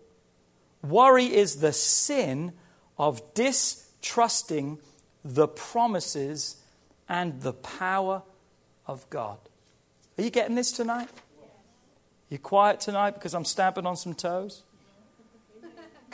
Worry 0.83 1.33
is 1.33 1.61
the 1.61 1.71
sin 1.71 2.51
of 2.97 3.33
distrusting 3.33 4.79
the 5.23 5.47
promises 5.47 6.57
and 7.07 7.39
the 7.39 7.53
power 7.53 8.23
of 8.85 9.09
God. 9.09 9.37
Are 10.17 10.21
you 10.21 10.31
getting 10.31 10.55
this 10.55 10.73
tonight? 10.73 11.07
You 12.27 12.39
quiet 12.39 12.81
tonight 12.81 13.11
because 13.11 13.33
I'm 13.33 13.45
stamping 13.45 13.85
on 13.85 13.95
some 13.95 14.13
toes? 14.13 14.63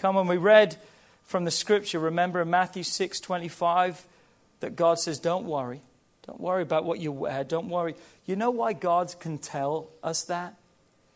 Come 0.05 0.17
on, 0.17 0.27
we 0.27 0.37
read 0.37 0.77
from 1.23 1.45
the 1.45 1.49
scripture, 1.49 1.97
remember 1.97 2.39
in 2.39 2.47
Matthew 2.51 2.83
6 2.83 3.19
25, 3.19 4.05
that 4.59 4.75
God 4.75 4.99
says, 4.99 5.17
Don't 5.17 5.45
worry. 5.45 5.81
Don't 6.27 6.39
worry 6.39 6.61
about 6.61 6.85
what 6.85 6.99
you 6.99 7.11
wear. 7.11 7.43
Don't 7.43 7.69
worry. 7.69 7.95
You 8.27 8.35
know 8.35 8.51
why 8.51 8.73
God 8.73 9.15
can 9.19 9.39
tell 9.39 9.89
us 10.03 10.21
that? 10.25 10.57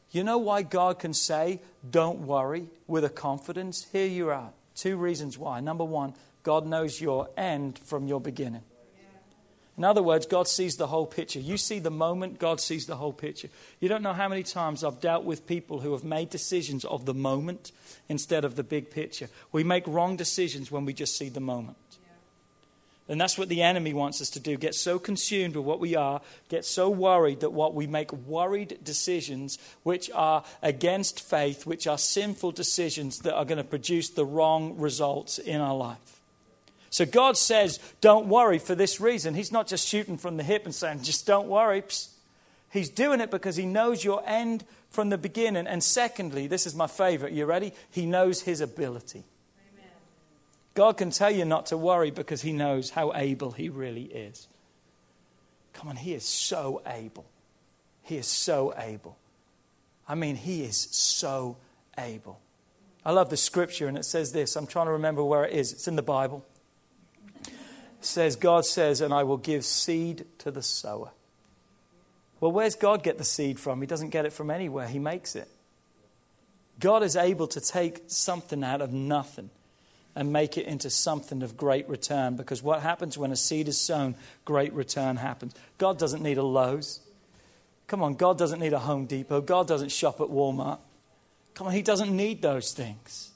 You 0.10 0.23
know 0.23 0.39
why 0.39 0.63
God 0.63 0.97
can 0.97 1.13
say, 1.13 1.60
Don't 1.88 2.21
worry, 2.21 2.65
with 2.88 3.06
a 3.06 3.10
confidence? 3.10 3.86
Here 3.91 4.08
you 4.08 4.32
are. 4.32 4.49
Two 4.73 4.97
reasons 4.97 5.38
why. 5.38 5.60
Number 5.60 5.86
one, 5.86 6.15
God 6.41 6.65
knows 6.65 6.99
your 6.99 7.30
end 7.38 7.78
from 7.78 8.08
your 8.08 8.19
beginning. 8.19 8.63
In 9.80 9.86
other 9.86 10.04
words, 10.04 10.26
God 10.26 10.50
sees 10.50 10.76
the 10.76 10.88
whole 10.88 11.06
picture. 11.06 11.39
You 11.39 11.56
see 11.56 11.80
the 11.80 11.89
moment, 11.89 12.38
God 12.38 12.60
sees 12.60 12.86
the 12.86 12.98
whole 12.98 13.13
picture. 13.13 13.48
You 13.80 13.88
don't 13.88 14.04
know 14.04 14.12
how 14.12 14.28
many 14.28 14.44
times 14.44 14.84
I've 14.84 15.00
dealt 15.00 15.24
with 15.24 15.48
people 15.48 15.80
who 15.80 15.94
have 15.94 16.04
made 16.04 16.30
decisions 16.30 16.84
of 16.84 17.06
the 17.06 17.13
moment 17.13 17.72
instead 18.10 18.44
of 18.44 18.58
the 18.58 18.63
big 18.63 18.92
picture. 18.92 19.30
We 19.54 19.63
make 19.63 19.88
wrong 19.88 20.18
decisions 20.18 20.70
when 20.70 20.84
we 20.84 20.92
just 20.92 21.18
see 21.18 21.30
the 21.30 21.39
moment. 21.39 21.78
And 23.08 23.22
that's 23.22 23.38
what 23.38 23.48
the 23.48 23.62
enemy 23.62 23.94
wants 23.94 24.22
us 24.22 24.30
to 24.32 24.42
do 24.42 24.58
get 24.58 24.76
so 24.76 25.00
consumed 25.00 25.56
with 25.56 25.63
what 25.63 25.80
we 25.80 25.96
are, 25.96 26.20
get 26.50 26.65
so 26.65 26.89
worried 26.89 27.39
that 27.39 27.54
what 27.54 27.74
we 27.74 27.88
make 27.88 28.12
worried 28.12 28.80
decisions 28.84 29.60
which 29.84 30.12
are 30.13 30.44
against 30.62 31.22
faith, 31.22 31.65
which 31.65 31.88
are 31.88 31.98
sinful 31.98 32.52
decisions 32.52 33.20
that 33.20 33.34
are 33.34 33.46
going 33.46 33.58
to 33.58 33.63
produce 33.63 34.10
the 34.10 34.26
wrong 34.26 34.78
results 34.78 35.39
in 35.39 35.62
our 35.62 35.74
life. 35.74 36.18
So 36.89 37.06
God 37.06 37.38
says, 37.38 37.80
don't 38.02 38.28
worry 38.28 38.60
for 38.60 38.75
this 38.75 38.99
reason. 38.99 39.36
He's 39.36 39.52
not 39.52 39.67
just 39.67 39.88
shooting 39.88 40.17
from 40.17 40.38
the 40.38 40.43
hip 40.43 40.65
and 40.65 40.73
saying, 40.73 41.04
just 41.04 41.28
don't 41.28 41.47
worry. 41.47 41.84
He's 42.71 42.89
doing 42.89 43.21
it 43.21 43.32
because 43.32 43.56
he 43.56 43.65
knows 43.65 44.04
your 44.04 44.23
end 44.25 44.63
from 44.89 45.10
the 45.10 45.17
beginning. 45.17 45.67
And 45.67 45.84
secondly, 45.84 46.47
this 46.47 46.65
is 46.65 46.75
my 46.75 46.88
favorite. 46.88 47.34
You 47.34 47.45
ready? 47.45 47.73
He 47.91 48.06
knows 48.06 48.41
his 48.41 48.62
ability. 48.62 49.23
Amen. 49.73 49.91
God 50.73 50.97
can 50.97 51.12
tell 51.12 51.32
you 51.32 51.45
not 51.45 51.67
to 51.67 51.78
worry 51.78 52.12
because 52.12 52.41
he 52.41 52.54
knows 52.54 52.89
how 52.89 53.13
able 53.13 53.52
he 53.52 53.69
really 53.69 54.06
is. 54.06 54.47
Come 55.73 55.89
on, 55.89 55.95
he 55.95 56.13
is 56.13 56.25
so 56.25 56.82
able. 56.86 57.25
He 58.02 58.17
is 58.17 58.28
so 58.28 58.73
able. 58.78 59.17
I 60.08 60.15
mean, 60.15 60.36
he 60.36 60.63
is 60.63 60.75
so 60.75 61.58
able. 61.97 62.39
I 63.06 63.12
love 63.12 63.30
the 63.30 63.38
scripture, 63.38 63.88
and 63.88 63.97
it 63.97 64.06
says 64.06 64.32
this. 64.32 64.56
I'm 64.56 64.67
trying 64.67 64.88
to 64.88 64.93
remember 64.93 65.23
where 65.23 65.45
it 65.45 65.54
is. 65.54 65.71
It's 65.71 65.88
in 65.88 65.95
the 65.95 66.02
Bible 66.02 66.43
says, 68.01 68.35
God 68.35 68.65
says, 68.65 69.01
and 69.01 69.13
I 69.13 69.23
will 69.23 69.38
give 69.38 69.65
seed 69.65 70.25
to 70.39 70.51
the 70.51 70.62
sower. 70.62 71.12
Well, 72.39 72.51
where's 72.51 72.75
God 72.75 73.03
get 73.03 73.17
the 73.17 73.23
seed 73.23 73.59
from? 73.59 73.81
He 73.81 73.88
doesn't 73.88 74.09
get 74.09 74.25
it 74.25 74.33
from 74.33 74.49
anywhere, 74.49 74.88
He 74.88 74.99
makes 74.99 75.35
it. 75.35 75.47
God 76.79 77.03
is 77.03 77.15
able 77.15 77.47
to 77.47 77.59
take 77.59 78.03
something 78.07 78.63
out 78.63 78.81
of 78.81 78.93
nothing 78.93 79.49
and 80.15 80.31
make 80.31 80.57
it 80.57 80.65
into 80.65 80.89
something 80.89 81.43
of 81.43 81.57
great 81.57 81.88
return 81.89 82.35
because 82.35 82.63
what 82.63 82.81
happens 82.81 83.17
when 83.17 83.31
a 83.31 83.35
seed 83.35 83.67
is 83.67 83.79
sown, 83.79 84.15
great 84.45 84.73
return 84.73 85.17
happens. 85.17 85.53
God 85.77 85.99
doesn't 85.99 86.23
need 86.23 86.38
a 86.38 86.43
Lowe's. 86.43 87.01
Come 87.88 88.01
on, 88.01 88.13
God 88.13 88.38
doesn't 88.38 88.59
need 88.59 88.73
a 88.73 88.79
Home 88.79 89.05
Depot. 89.05 89.41
God 89.41 89.67
doesn't 89.67 89.89
shop 89.89 90.21
at 90.21 90.27
Walmart. 90.27 90.79
Come 91.53 91.67
on, 91.67 91.73
He 91.73 91.81
doesn't 91.81 92.15
need 92.15 92.41
those 92.41 92.71
things. 92.71 93.29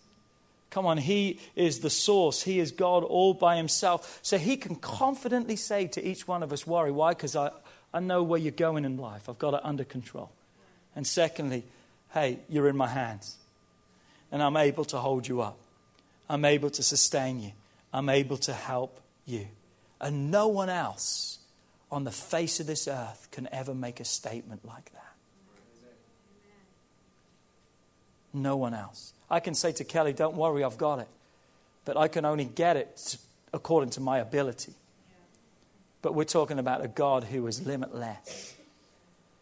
Come 0.73 0.87
on, 0.87 0.97
He 0.97 1.39
is 1.55 1.81
the 1.81 1.89
source. 1.91 2.41
He 2.41 2.59
is 2.59 2.71
God 2.71 3.03
all 3.03 3.35
by 3.35 3.57
Himself. 3.57 4.17
So 4.23 4.39
He 4.39 4.57
can 4.57 4.75
confidently 4.75 5.55
say 5.55 5.85
to 5.85 6.03
each 6.03 6.27
one 6.27 6.41
of 6.41 6.51
us, 6.51 6.65
Worry. 6.65 6.91
Why? 6.91 7.11
Because 7.11 7.35
I, 7.35 7.51
I 7.93 7.99
know 7.99 8.23
where 8.23 8.39
you're 8.39 8.51
going 8.51 8.83
in 8.83 8.97
life. 8.97 9.29
I've 9.29 9.37
got 9.37 9.53
it 9.53 9.59
under 9.63 9.83
control. 9.83 10.31
And 10.95 11.05
secondly, 11.05 11.63
hey, 12.11 12.39
you're 12.49 12.67
in 12.67 12.75
my 12.75 12.87
hands. 12.87 13.35
And 14.31 14.41
I'm 14.41 14.57
able 14.57 14.83
to 14.85 14.97
hold 14.97 15.27
you 15.27 15.41
up. 15.41 15.59
I'm 16.27 16.43
able 16.43 16.71
to 16.71 16.81
sustain 16.81 17.39
you. 17.39 17.51
I'm 17.93 18.09
able 18.09 18.37
to 18.37 18.53
help 18.53 18.99
you. 19.27 19.45
And 20.01 20.31
no 20.31 20.47
one 20.47 20.69
else 20.69 21.37
on 21.91 22.03
the 22.03 22.11
face 22.11 22.59
of 22.59 22.65
this 22.65 22.87
earth 22.87 23.27
can 23.29 23.47
ever 23.51 23.75
make 23.75 23.99
a 23.99 24.05
statement 24.05 24.65
like 24.65 24.91
that. 24.93 25.13
No 28.33 28.57
one 28.57 28.73
else. 28.73 29.13
I 29.29 29.39
can 29.39 29.53
say 29.53 29.71
to 29.73 29.83
Kelly, 29.83 30.13
Don't 30.13 30.35
worry, 30.35 30.63
I've 30.63 30.77
got 30.77 30.99
it. 30.99 31.07
But 31.85 31.97
I 31.97 32.07
can 32.07 32.25
only 32.25 32.45
get 32.45 32.77
it 32.77 33.17
according 33.53 33.91
to 33.91 34.01
my 34.01 34.19
ability. 34.19 34.73
But 36.01 36.13
we're 36.15 36.23
talking 36.25 36.59
about 36.59 36.83
a 36.83 36.87
God 36.87 37.23
who 37.23 37.47
is 37.47 37.65
limitless, 37.65 38.55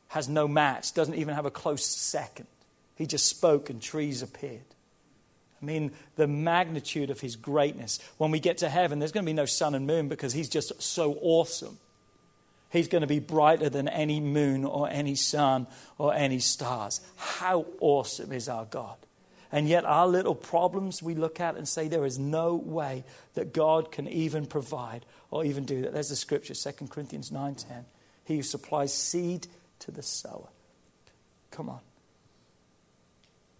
has 0.10 0.30
no 0.30 0.48
match, 0.48 0.94
doesn't 0.94 1.16
even 1.16 1.36
have 1.36 1.46
a 1.46 1.52
close 1.52 1.86
second. 1.86 2.48
He 2.96 3.08
just 3.08 3.26
spoke 3.26 3.70
and 3.70 3.82
trees 3.82 4.22
appeared. 4.22 4.62
I 5.62 5.66
mean, 5.66 5.92
the 6.16 6.28
magnitude 6.28 7.10
of 7.10 7.20
his 7.20 7.36
greatness. 7.36 8.00
When 8.18 8.32
we 8.32 8.40
get 8.40 8.60
to 8.60 8.70
heaven, 8.70 9.00
there's 9.00 9.12
going 9.12 9.26
to 9.26 9.30
be 9.30 9.34
no 9.34 9.46
sun 9.46 9.76
and 9.76 9.86
moon 9.86 10.08
because 10.08 10.34
he's 10.34 10.50
just 10.50 10.82
so 10.82 11.18
awesome. 11.22 11.78
He's 12.72 12.88
going 12.88 13.02
to 13.02 13.08
be 13.08 13.20
brighter 13.20 13.70
than 13.70 13.88
any 13.88 14.20
moon 14.20 14.64
or 14.64 14.90
any 14.90 15.16
sun 15.16 15.68
or 15.98 16.14
any 16.14 16.40
stars. 16.40 17.02
How 17.16 17.66
awesome 17.80 18.32
is 18.32 18.50
our 18.50 18.66
God! 18.66 18.98
And 19.52 19.68
yet, 19.68 19.84
our 19.86 20.08
little 20.08 20.36
problems 20.36 21.04
we 21.04 21.14
look 21.14 21.40
at 21.40 21.56
and 21.56 21.68
say, 21.68 21.88
there 21.88 22.06
is 22.06 22.18
no 22.18 22.56
way 22.56 23.04
that 23.34 23.54
God 23.54 23.92
can 23.92 24.08
even 24.08 24.46
provide 24.46 25.06
or 25.30 25.44
even 25.44 25.66
do 25.66 25.82
that. 25.82 25.94
There's 25.94 26.10
the 26.10 26.16
scripture, 26.16 26.54
2 26.54 26.88
Corinthians 26.88 27.32
9.10. 27.32 27.84
He 28.24 28.38
who 28.38 28.44
supplies 28.44 28.94
seed 28.94 29.48
to 29.80 29.92
the 29.92 30.04
sower. 30.04 30.48
Come 31.52 31.70
on. 31.70 31.80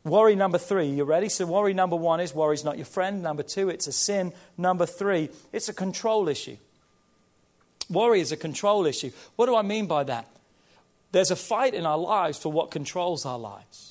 Worry 0.04 0.36
number 0.36 0.58
three, 0.58 0.88
you 0.88 1.04
ready? 1.04 1.30
So, 1.30 1.46
worry 1.46 1.74
number 1.74 1.96
one 1.96 2.22
is 2.22 2.34
worry's 2.34 2.64
not 2.64 2.78
your 2.78 2.86
friend. 2.86 3.22
Number 3.22 3.44
two, 3.44 3.70
it's 3.70 3.86
a 3.86 3.92
sin. 3.92 4.34
Number 4.58 4.88
three, 4.88 5.30
it's 5.52 5.70
a 5.70 5.74
control 5.74 6.28
issue. 6.28 6.58
Worry 7.90 8.22
is 8.22 8.32
a 8.32 8.38
control 8.38 8.86
issue. 8.86 9.12
What 9.36 9.46
do 9.46 9.56
I 9.56 9.62
mean 9.62 9.86
by 9.86 10.06
that? 10.06 10.28
There's 11.12 11.30
a 11.30 11.36
fight 11.36 11.74
in 11.74 11.86
our 11.86 11.98
lives 11.98 12.40
for 12.40 12.52
what 12.52 12.72
controls 12.72 13.26
our 13.26 13.38
lives. 13.38 13.91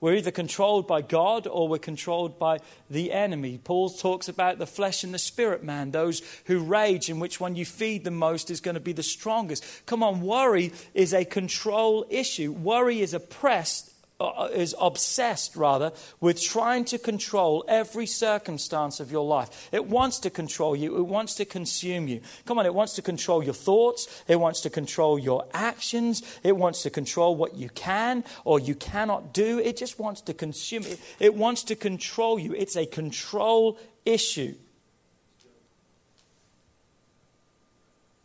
We're 0.00 0.14
either 0.14 0.30
controlled 0.30 0.86
by 0.86 1.02
God 1.02 1.46
or 1.46 1.68
we're 1.68 1.78
controlled 1.78 2.38
by 2.38 2.60
the 2.88 3.12
enemy. 3.12 3.58
Paul 3.62 3.90
talks 3.90 4.28
about 4.28 4.58
the 4.58 4.66
flesh 4.66 5.04
and 5.04 5.12
the 5.12 5.18
spirit 5.18 5.62
man, 5.62 5.90
those 5.90 6.22
who 6.46 6.60
rage, 6.60 7.10
and 7.10 7.20
which 7.20 7.38
one 7.38 7.54
you 7.54 7.66
feed 7.66 8.04
the 8.04 8.10
most 8.10 8.50
is 8.50 8.60
going 8.60 8.76
to 8.76 8.80
be 8.80 8.92
the 8.92 9.02
strongest. 9.02 9.64
Come 9.84 10.02
on, 10.02 10.22
worry 10.22 10.72
is 10.94 11.12
a 11.12 11.26
control 11.26 12.06
issue. 12.08 12.50
Worry 12.50 13.00
is 13.00 13.12
oppressed 13.12 13.92
uh, 14.20 14.48
is 14.52 14.74
obsessed 14.78 15.56
rather 15.56 15.92
with 16.20 16.42
trying 16.42 16.84
to 16.84 16.98
control 16.98 17.64
every 17.66 18.06
circumstance 18.06 19.00
of 19.00 19.10
your 19.10 19.24
life. 19.24 19.68
It 19.72 19.86
wants 19.86 20.18
to 20.20 20.30
control 20.30 20.76
you. 20.76 20.98
It 20.98 21.06
wants 21.06 21.34
to 21.36 21.46
consume 21.46 22.06
you. 22.06 22.20
Come 22.44 22.58
on, 22.58 22.66
it 22.66 22.74
wants 22.74 22.92
to 22.94 23.02
control 23.02 23.42
your 23.42 23.54
thoughts. 23.54 24.22
It 24.28 24.38
wants 24.38 24.60
to 24.60 24.70
control 24.70 25.18
your 25.18 25.46
actions. 25.54 26.22
It 26.42 26.56
wants 26.56 26.82
to 26.82 26.90
control 26.90 27.34
what 27.34 27.54
you 27.54 27.70
can 27.70 28.24
or 28.44 28.60
you 28.60 28.74
cannot 28.74 29.32
do. 29.32 29.58
It 29.58 29.78
just 29.78 29.98
wants 29.98 30.20
to 30.22 30.34
consume 30.34 30.82
it. 30.82 31.00
It 31.18 31.34
wants 31.34 31.62
to 31.64 31.74
control 31.74 32.38
you. 32.38 32.54
It's 32.54 32.76
a 32.76 32.84
control 32.84 33.78
issue. 34.04 34.54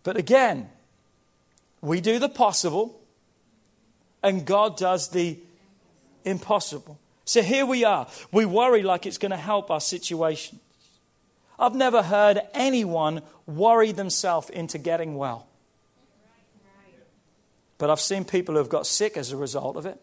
But 0.03 0.17
again, 0.17 0.69
we 1.81 2.01
do 2.01 2.19
the 2.19 2.29
possible 2.29 2.99
and 4.21 4.45
God 4.45 4.75
does 4.75 5.09
the 5.09 5.39
impossible. 6.25 6.99
So 7.25 7.41
here 7.41 7.65
we 7.65 7.83
are. 7.83 8.07
We 8.31 8.45
worry 8.45 8.83
like 8.83 9.05
it's 9.05 9.17
going 9.17 9.31
to 9.31 9.37
help 9.37 9.71
our 9.71 9.81
situation. 9.81 10.59
I've 11.57 11.75
never 11.75 12.03
heard 12.03 12.41
anyone 12.53 13.21
worry 13.45 13.91
themselves 13.91 14.49
into 14.49 14.77
getting 14.77 15.15
well. 15.15 15.47
But 17.77 17.89
I've 17.89 17.99
seen 17.99 18.25
people 18.25 18.55
who 18.55 18.59
have 18.59 18.69
got 18.69 18.87
sick 18.87 19.17
as 19.17 19.31
a 19.31 19.37
result 19.37 19.75
of 19.75 19.85
it. 19.85 19.99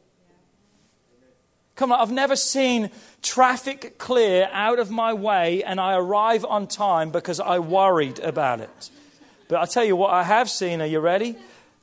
Come 1.75 1.91
on, 1.91 2.01
I've 2.01 2.13
never 2.13 2.37
seen 2.37 2.91
traffic 3.23 3.97
clear 3.99 4.49
out 4.53 4.79
of 4.79 4.91
my 4.91 5.15
way 5.15 5.65
and 5.65 5.81
I 5.81 5.97
arrive 5.97 6.45
on 6.45 6.67
time 6.67 7.11
because 7.11 7.41
I 7.41 7.61
worried 7.61 8.19
about 8.19 8.61
it. 8.61 8.91
But 9.49 9.57
I'll 9.57 9.67
tell 9.67 9.85
you 9.85 9.97
what 9.97 10.13
I 10.13 10.23
have 10.23 10.51
seen. 10.51 10.83
Are 10.83 10.87
you 10.87 11.01
ready? 11.01 11.37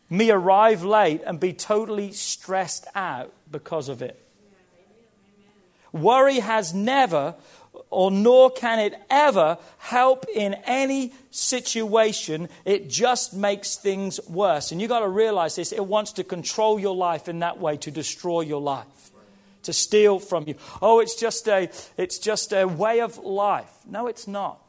Me 0.09 0.29
arrive 0.31 0.83
late 0.83 1.21
and 1.25 1.39
be 1.39 1.53
totally 1.53 2.11
stressed 2.11 2.87
out 2.93 3.33
because 3.51 3.89
of 3.89 4.01
it. 4.01 4.23
Worry 5.91 6.39
has 6.39 6.73
never, 6.73 7.35
or 7.89 8.11
nor 8.11 8.51
can 8.51 8.79
it 8.79 8.95
ever, 9.09 9.57
help 9.77 10.25
in 10.33 10.55
any 10.65 11.13
situation. 11.31 12.49
It 12.65 12.89
just 12.89 13.33
makes 13.33 13.75
things 13.75 14.19
worse. 14.27 14.71
And 14.71 14.81
you've 14.81 14.89
got 14.89 14.99
to 14.99 15.07
realize 15.07 15.55
this 15.55 15.71
it 15.71 15.85
wants 15.85 16.13
to 16.13 16.23
control 16.23 16.79
your 16.79 16.95
life 16.95 17.27
in 17.27 17.39
that 17.39 17.59
way, 17.59 17.77
to 17.77 17.91
destroy 17.91 18.41
your 18.41 18.61
life, 18.61 19.11
to 19.63 19.73
steal 19.73 20.19
from 20.19 20.45
you. 20.47 20.55
Oh, 20.81 20.99
it's 20.99 21.15
just 21.15 21.47
a, 21.47 21.69
it's 21.97 22.19
just 22.19 22.53
a 22.53 22.65
way 22.65 23.01
of 23.01 23.17
life. 23.17 23.71
No, 23.87 24.07
it's 24.07 24.27
not. 24.27 24.61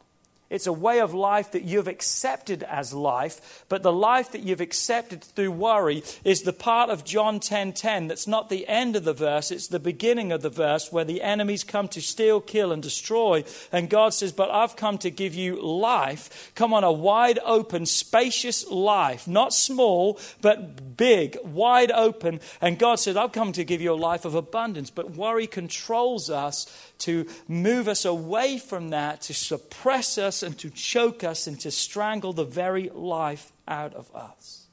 It's 0.50 0.66
a 0.66 0.72
way 0.72 0.98
of 0.98 1.14
life 1.14 1.52
that 1.52 1.62
you've 1.62 1.88
accepted 1.88 2.64
as 2.64 2.92
life, 2.92 3.64
but 3.68 3.82
the 3.82 3.92
life 3.92 4.32
that 4.32 4.42
you've 4.42 4.60
accepted 4.60 5.22
through 5.22 5.52
worry 5.52 6.02
is 6.24 6.42
the 6.42 6.52
part 6.52 6.90
of 6.90 7.04
John 7.04 7.38
10:10 7.38 7.60
10, 7.60 7.72
10, 7.72 8.08
that's 8.08 8.26
not 8.26 8.48
the 8.48 8.66
end 8.68 8.96
of 8.96 9.04
the 9.04 9.12
verse, 9.12 9.50
it's 9.50 9.68
the 9.68 9.78
beginning 9.78 10.32
of 10.32 10.42
the 10.42 10.48
verse 10.48 10.90
where 10.90 11.04
the 11.04 11.22
enemies 11.22 11.62
come 11.62 11.88
to 11.88 12.00
steal, 12.00 12.40
kill 12.40 12.72
and 12.72 12.82
destroy, 12.82 13.44
and 13.70 13.90
God 13.90 14.14
says, 14.14 14.32
"But 14.32 14.50
I've 14.50 14.76
come 14.76 14.98
to 14.98 15.10
give 15.10 15.34
you 15.34 15.60
life." 15.60 16.52
Come 16.54 16.72
on, 16.72 16.84
a 16.84 16.92
wide 16.92 17.38
open, 17.44 17.86
spacious 17.86 18.66
life, 18.68 19.28
not 19.28 19.52
small, 19.52 20.18
but 20.40 20.96
big, 20.96 21.38
wide 21.44 21.92
open, 21.92 22.40
and 22.60 22.78
God 22.78 22.96
said, 22.96 23.16
"I've 23.16 23.32
come 23.32 23.52
to 23.52 23.64
give 23.64 23.80
you 23.80 23.92
a 23.92 23.94
life 23.94 24.24
of 24.24 24.34
abundance." 24.34 24.90
But 24.90 25.10
worry 25.10 25.46
controls 25.46 26.30
us 26.30 26.66
to 27.00 27.26
move 27.48 27.88
us 27.88 28.04
away 28.04 28.58
from 28.58 28.90
that, 28.90 29.22
to 29.22 29.34
suppress 29.34 30.18
us 30.18 30.39
and 30.42 30.58
to 30.58 30.70
choke 30.70 31.24
us 31.24 31.46
and 31.46 31.58
to 31.60 31.70
strangle 31.70 32.32
the 32.32 32.44
very 32.44 32.88
life 32.90 33.52
out 33.66 33.94
of 33.94 34.14
us. 34.14 34.66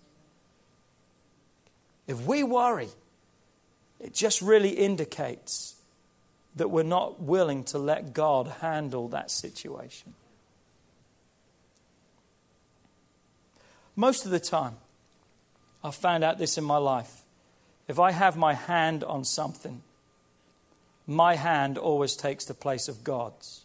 If 2.07 2.21
we 2.21 2.43
worry, 2.43 2.89
it 3.99 4.13
just 4.13 4.41
really 4.41 4.69
indicates 4.69 5.75
that 6.55 6.69
we're 6.69 6.83
not 6.83 7.21
willing 7.21 7.63
to 7.65 7.77
let 7.77 8.13
God 8.13 8.47
handle 8.61 9.09
that 9.09 9.29
situation. 9.29 10.13
Most 13.95 14.25
of 14.25 14.31
the 14.31 14.39
time, 14.39 14.77
I've 15.83 15.95
found 15.95 16.23
out 16.23 16.37
this 16.37 16.57
in 16.57 16.63
my 16.63 16.77
life. 16.77 17.23
If 17.87 17.99
I 17.99 18.11
have 18.11 18.37
my 18.37 18.53
hand 18.53 19.03
on 19.03 19.23
something, 19.23 19.81
my 21.05 21.35
hand 21.35 21.77
always 21.77 22.15
takes 22.15 22.45
the 22.45 22.53
place 22.53 22.87
of 22.87 23.03
God's. 23.03 23.63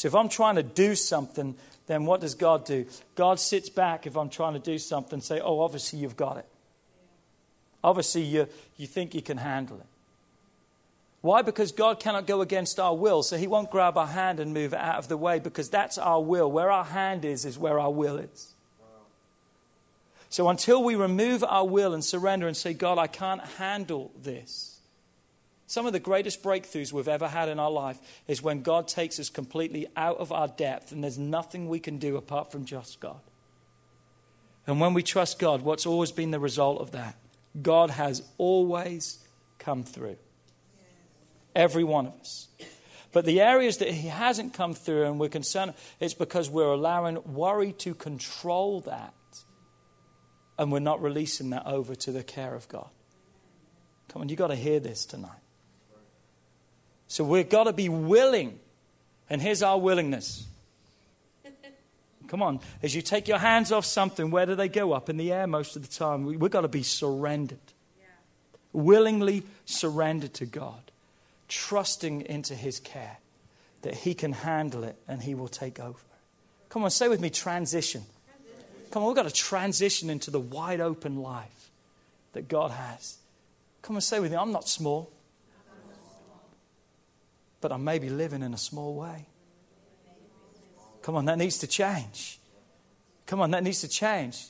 So 0.00 0.08
if 0.08 0.14
I'm 0.14 0.30
trying 0.30 0.54
to 0.54 0.62
do 0.62 0.94
something, 0.94 1.54
then 1.86 2.06
what 2.06 2.22
does 2.22 2.34
God 2.34 2.64
do? 2.64 2.86
God 3.16 3.38
sits 3.38 3.68
back 3.68 4.06
if 4.06 4.16
I'm 4.16 4.30
trying 4.30 4.54
to 4.54 4.58
do 4.58 4.78
something, 4.78 5.20
say, 5.20 5.40
oh, 5.40 5.60
obviously 5.60 5.98
you've 5.98 6.16
got 6.16 6.38
it. 6.38 6.46
Obviously 7.84 8.22
you, 8.22 8.48
you 8.78 8.86
think 8.86 9.14
you 9.14 9.20
can 9.20 9.36
handle 9.36 9.76
it. 9.76 9.86
Why? 11.20 11.42
Because 11.42 11.70
God 11.72 12.00
cannot 12.00 12.26
go 12.26 12.40
against 12.40 12.80
our 12.80 12.96
will, 12.96 13.22
so 13.22 13.36
He 13.36 13.46
won't 13.46 13.70
grab 13.70 13.98
our 13.98 14.06
hand 14.06 14.40
and 14.40 14.54
move 14.54 14.72
it 14.72 14.78
out 14.78 14.96
of 15.00 15.08
the 15.08 15.18
way 15.18 15.38
because 15.38 15.68
that's 15.68 15.98
our 15.98 16.22
will. 16.22 16.50
Where 16.50 16.70
our 16.70 16.86
hand 16.86 17.26
is, 17.26 17.44
is 17.44 17.58
where 17.58 17.78
our 17.78 17.92
will 17.92 18.16
is. 18.16 18.54
So 20.30 20.48
until 20.48 20.82
we 20.82 20.94
remove 20.94 21.44
our 21.44 21.66
will 21.66 21.92
and 21.92 22.02
surrender 22.02 22.46
and 22.46 22.56
say, 22.56 22.72
God, 22.72 22.96
I 22.96 23.06
can't 23.06 23.42
handle 23.58 24.12
this, 24.22 24.69
some 25.70 25.86
of 25.86 25.92
the 25.92 26.00
greatest 26.00 26.42
breakthroughs 26.42 26.92
we've 26.92 27.06
ever 27.06 27.28
had 27.28 27.48
in 27.48 27.60
our 27.60 27.70
life 27.70 27.96
is 28.26 28.42
when 28.42 28.62
God 28.62 28.88
takes 28.88 29.20
us 29.20 29.30
completely 29.30 29.86
out 29.96 30.18
of 30.18 30.32
our 30.32 30.48
depth 30.48 30.90
and 30.90 31.04
there's 31.04 31.16
nothing 31.16 31.68
we 31.68 31.78
can 31.78 31.98
do 31.98 32.16
apart 32.16 32.50
from 32.50 32.64
just 32.64 32.98
God. 32.98 33.20
And 34.66 34.80
when 34.80 34.94
we 34.94 35.04
trust 35.04 35.38
God, 35.38 35.62
what's 35.62 35.86
always 35.86 36.10
been 36.10 36.32
the 36.32 36.40
result 36.40 36.80
of 36.80 36.90
that? 36.90 37.14
God 37.62 37.90
has 37.90 38.24
always 38.36 39.20
come 39.60 39.84
through. 39.84 40.16
Every 41.54 41.84
one 41.84 42.08
of 42.08 42.14
us. 42.14 42.48
But 43.12 43.24
the 43.24 43.40
areas 43.40 43.76
that 43.76 43.92
He 43.92 44.08
hasn't 44.08 44.54
come 44.54 44.74
through 44.74 45.04
and 45.04 45.20
we're 45.20 45.28
concerned, 45.28 45.74
it's 46.00 46.14
because 46.14 46.50
we're 46.50 46.72
allowing 46.72 47.22
worry 47.32 47.70
to 47.74 47.94
control 47.94 48.80
that 48.80 49.14
and 50.58 50.72
we're 50.72 50.80
not 50.80 51.00
releasing 51.00 51.50
that 51.50 51.64
over 51.64 51.94
to 51.94 52.10
the 52.10 52.24
care 52.24 52.56
of 52.56 52.66
God. 52.66 52.90
Come 54.08 54.22
on, 54.22 54.28
you've 54.28 54.36
got 54.36 54.48
to 54.48 54.56
hear 54.56 54.80
this 54.80 55.06
tonight. 55.06 55.38
So 57.10 57.24
we've 57.24 57.48
got 57.48 57.64
to 57.64 57.72
be 57.72 57.88
willing. 57.88 58.60
And 59.28 59.42
here's 59.42 59.64
our 59.64 59.76
willingness. 59.76 60.46
Come 62.28 62.40
on. 62.40 62.60
As 62.84 62.94
you 62.94 63.02
take 63.02 63.26
your 63.26 63.38
hands 63.38 63.72
off 63.72 63.84
something, 63.84 64.30
where 64.30 64.46
do 64.46 64.54
they 64.54 64.68
go? 64.68 64.92
Up 64.92 65.10
in 65.10 65.16
the 65.16 65.32
air 65.32 65.48
most 65.48 65.74
of 65.74 65.82
the 65.82 65.92
time. 65.92 66.24
We, 66.24 66.34
have 66.34 66.50
got 66.52 66.60
to 66.60 66.68
be 66.68 66.84
surrendered. 66.84 67.58
Yeah. 67.98 68.06
Willingly 68.72 69.42
surrendered 69.64 70.34
to 70.34 70.46
God. 70.46 70.92
Trusting 71.48 72.22
into 72.26 72.54
His 72.54 72.78
care 72.78 73.18
that 73.82 73.96
He 73.96 74.14
can 74.14 74.32
handle 74.32 74.84
it 74.84 74.94
and 75.08 75.20
He 75.20 75.34
will 75.34 75.48
take 75.48 75.80
over. 75.80 75.98
Come 76.68 76.84
on, 76.84 76.90
say 76.90 77.08
with 77.08 77.20
me 77.20 77.28
transition. 77.28 78.04
transition. 78.28 78.90
Come 78.92 79.02
on, 79.02 79.08
we've 79.08 79.16
got 79.16 79.26
to 79.26 79.34
transition 79.34 80.10
into 80.10 80.30
the 80.30 80.38
wide 80.38 80.80
open 80.80 81.16
life 81.16 81.72
that 82.34 82.46
God 82.46 82.70
has. 82.70 83.18
Come 83.82 83.96
on, 83.96 84.00
say 84.00 84.20
with 84.20 84.30
me, 84.30 84.36
I'm 84.36 84.52
not 84.52 84.68
small 84.68 85.10
but 87.60 87.72
I 87.72 87.76
may 87.76 87.98
be 87.98 88.08
living 88.08 88.42
in 88.42 88.54
a 88.54 88.58
small 88.58 88.94
way. 88.94 89.26
Come 91.02 91.16
on, 91.16 91.24
that 91.26 91.38
needs 91.38 91.58
to 91.58 91.66
change. 91.66 92.38
Come 93.26 93.40
on, 93.40 93.50
that 93.52 93.62
needs 93.62 93.80
to 93.80 93.88
change. 93.88 94.48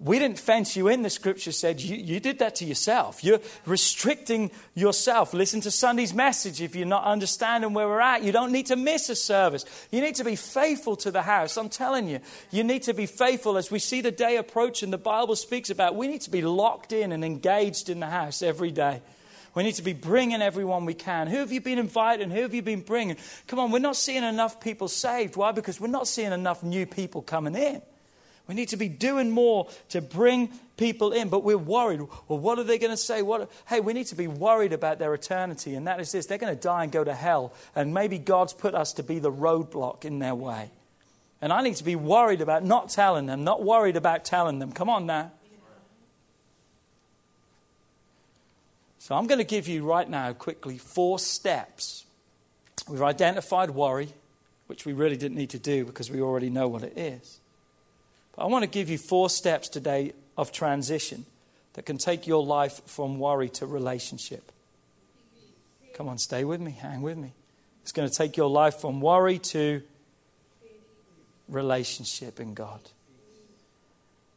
We 0.00 0.20
didn't 0.20 0.38
fence 0.38 0.76
you 0.76 0.86
in, 0.86 1.02
the 1.02 1.10
scripture 1.10 1.50
said. 1.50 1.80
You, 1.80 1.96
you 1.96 2.20
did 2.20 2.38
that 2.38 2.54
to 2.56 2.64
yourself. 2.64 3.24
You're 3.24 3.40
restricting 3.66 4.52
yourself. 4.74 5.34
Listen 5.34 5.60
to 5.62 5.72
Sunday's 5.72 6.14
message 6.14 6.62
if 6.62 6.76
you're 6.76 6.86
not 6.86 7.02
understanding 7.02 7.74
where 7.74 7.88
we're 7.88 8.00
at. 8.00 8.22
You 8.22 8.30
don't 8.30 8.52
need 8.52 8.66
to 8.66 8.76
miss 8.76 9.08
a 9.08 9.16
service. 9.16 9.64
You 9.90 10.00
need 10.00 10.14
to 10.14 10.24
be 10.24 10.36
faithful 10.36 10.94
to 10.96 11.10
the 11.10 11.22
house. 11.22 11.56
I'm 11.56 11.68
telling 11.68 12.06
you, 12.06 12.20
you 12.52 12.62
need 12.62 12.84
to 12.84 12.94
be 12.94 13.06
faithful 13.06 13.56
as 13.56 13.72
we 13.72 13.80
see 13.80 14.00
the 14.00 14.12
day 14.12 14.36
approaching. 14.36 14.90
The 14.90 14.98
Bible 14.98 15.34
speaks 15.34 15.68
about 15.68 15.96
we 15.96 16.06
need 16.06 16.20
to 16.22 16.30
be 16.30 16.42
locked 16.42 16.92
in 16.92 17.10
and 17.10 17.24
engaged 17.24 17.90
in 17.90 17.98
the 17.98 18.06
house 18.06 18.40
every 18.40 18.70
day. 18.70 19.02
We 19.58 19.64
need 19.64 19.74
to 19.74 19.82
be 19.82 19.92
bringing 19.92 20.40
everyone 20.40 20.84
we 20.84 20.94
can. 20.94 21.26
Who 21.26 21.38
have 21.38 21.50
you 21.50 21.60
been 21.60 21.80
inviting? 21.80 22.30
Who 22.30 22.42
have 22.42 22.54
you 22.54 22.62
been 22.62 22.82
bringing? 22.82 23.16
Come 23.48 23.58
on, 23.58 23.72
we're 23.72 23.80
not 23.80 23.96
seeing 23.96 24.22
enough 24.22 24.60
people 24.60 24.86
saved. 24.86 25.34
Why? 25.34 25.50
Because 25.50 25.80
we're 25.80 25.88
not 25.88 26.06
seeing 26.06 26.30
enough 26.30 26.62
new 26.62 26.86
people 26.86 27.22
coming 27.22 27.56
in. 27.56 27.82
We 28.46 28.54
need 28.54 28.68
to 28.68 28.76
be 28.76 28.88
doing 28.88 29.32
more 29.32 29.68
to 29.88 30.00
bring 30.00 30.50
people 30.76 31.10
in, 31.10 31.28
but 31.28 31.42
we're 31.42 31.58
worried. 31.58 32.02
Well, 32.28 32.38
what 32.38 32.60
are 32.60 32.62
they 32.62 32.78
going 32.78 32.92
to 32.92 32.96
say? 32.96 33.20
What, 33.20 33.50
hey, 33.66 33.80
we 33.80 33.94
need 33.94 34.06
to 34.06 34.14
be 34.14 34.28
worried 34.28 34.72
about 34.72 35.00
their 35.00 35.12
eternity, 35.12 35.74
and 35.74 35.88
that 35.88 35.98
is 35.98 36.12
this 36.12 36.26
they're 36.26 36.38
going 36.38 36.54
to 36.54 36.62
die 36.62 36.84
and 36.84 36.92
go 36.92 37.02
to 37.02 37.12
hell, 37.12 37.52
and 37.74 37.92
maybe 37.92 38.16
God's 38.16 38.52
put 38.52 38.76
us 38.76 38.92
to 38.92 39.02
be 39.02 39.18
the 39.18 39.32
roadblock 39.32 40.04
in 40.04 40.20
their 40.20 40.36
way. 40.36 40.70
And 41.42 41.52
I 41.52 41.62
need 41.62 41.74
to 41.78 41.84
be 41.84 41.96
worried 41.96 42.42
about 42.42 42.62
not 42.62 42.90
telling 42.90 43.26
them, 43.26 43.42
not 43.42 43.64
worried 43.64 43.96
about 43.96 44.24
telling 44.24 44.60
them. 44.60 44.70
Come 44.70 44.88
on 44.88 45.06
now. 45.06 45.32
So 49.08 49.16
I'm 49.16 49.26
going 49.26 49.38
to 49.38 49.44
give 49.44 49.68
you 49.68 49.86
right 49.86 50.06
now, 50.06 50.34
quickly, 50.34 50.76
four 50.76 51.18
steps. 51.18 52.04
We've 52.90 53.00
identified 53.00 53.70
worry, 53.70 54.10
which 54.66 54.84
we 54.84 54.92
really 54.92 55.16
didn't 55.16 55.38
need 55.38 55.48
to 55.48 55.58
do 55.58 55.86
because 55.86 56.10
we 56.10 56.20
already 56.20 56.50
know 56.50 56.68
what 56.68 56.82
it 56.82 56.92
is. 56.94 57.40
But 58.36 58.42
I 58.42 58.48
want 58.48 58.64
to 58.64 58.66
give 58.68 58.90
you 58.90 58.98
four 58.98 59.30
steps 59.30 59.70
today 59.70 60.12
of 60.36 60.52
transition 60.52 61.24
that 61.72 61.86
can 61.86 61.96
take 61.96 62.26
your 62.26 62.44
life 62.44 62.82
from 62.84 63.18
worry 63.18 63.48
to 63.48 63.64
relationship. 63.64 64.52
Come 65.94 66.06
on, 66.06 66.18
stay 66.18 66.44
with 66.44 66.60
me, 66.60 66.72
hang 66.72 67.00
with 67.00 67.16
me. 67.16 67.32
It's 67.80 67.92
going 67.92 68.10
to 68.10 68.14
take 68.14 68.36
your 68.36 68.50
life 68.50 68.74
from 68.78 69.00
worry 69.00 69.38
to 69.38 69.80
relationship 71.48 72.40
in 72.40 72.52
God. 72.52 72.80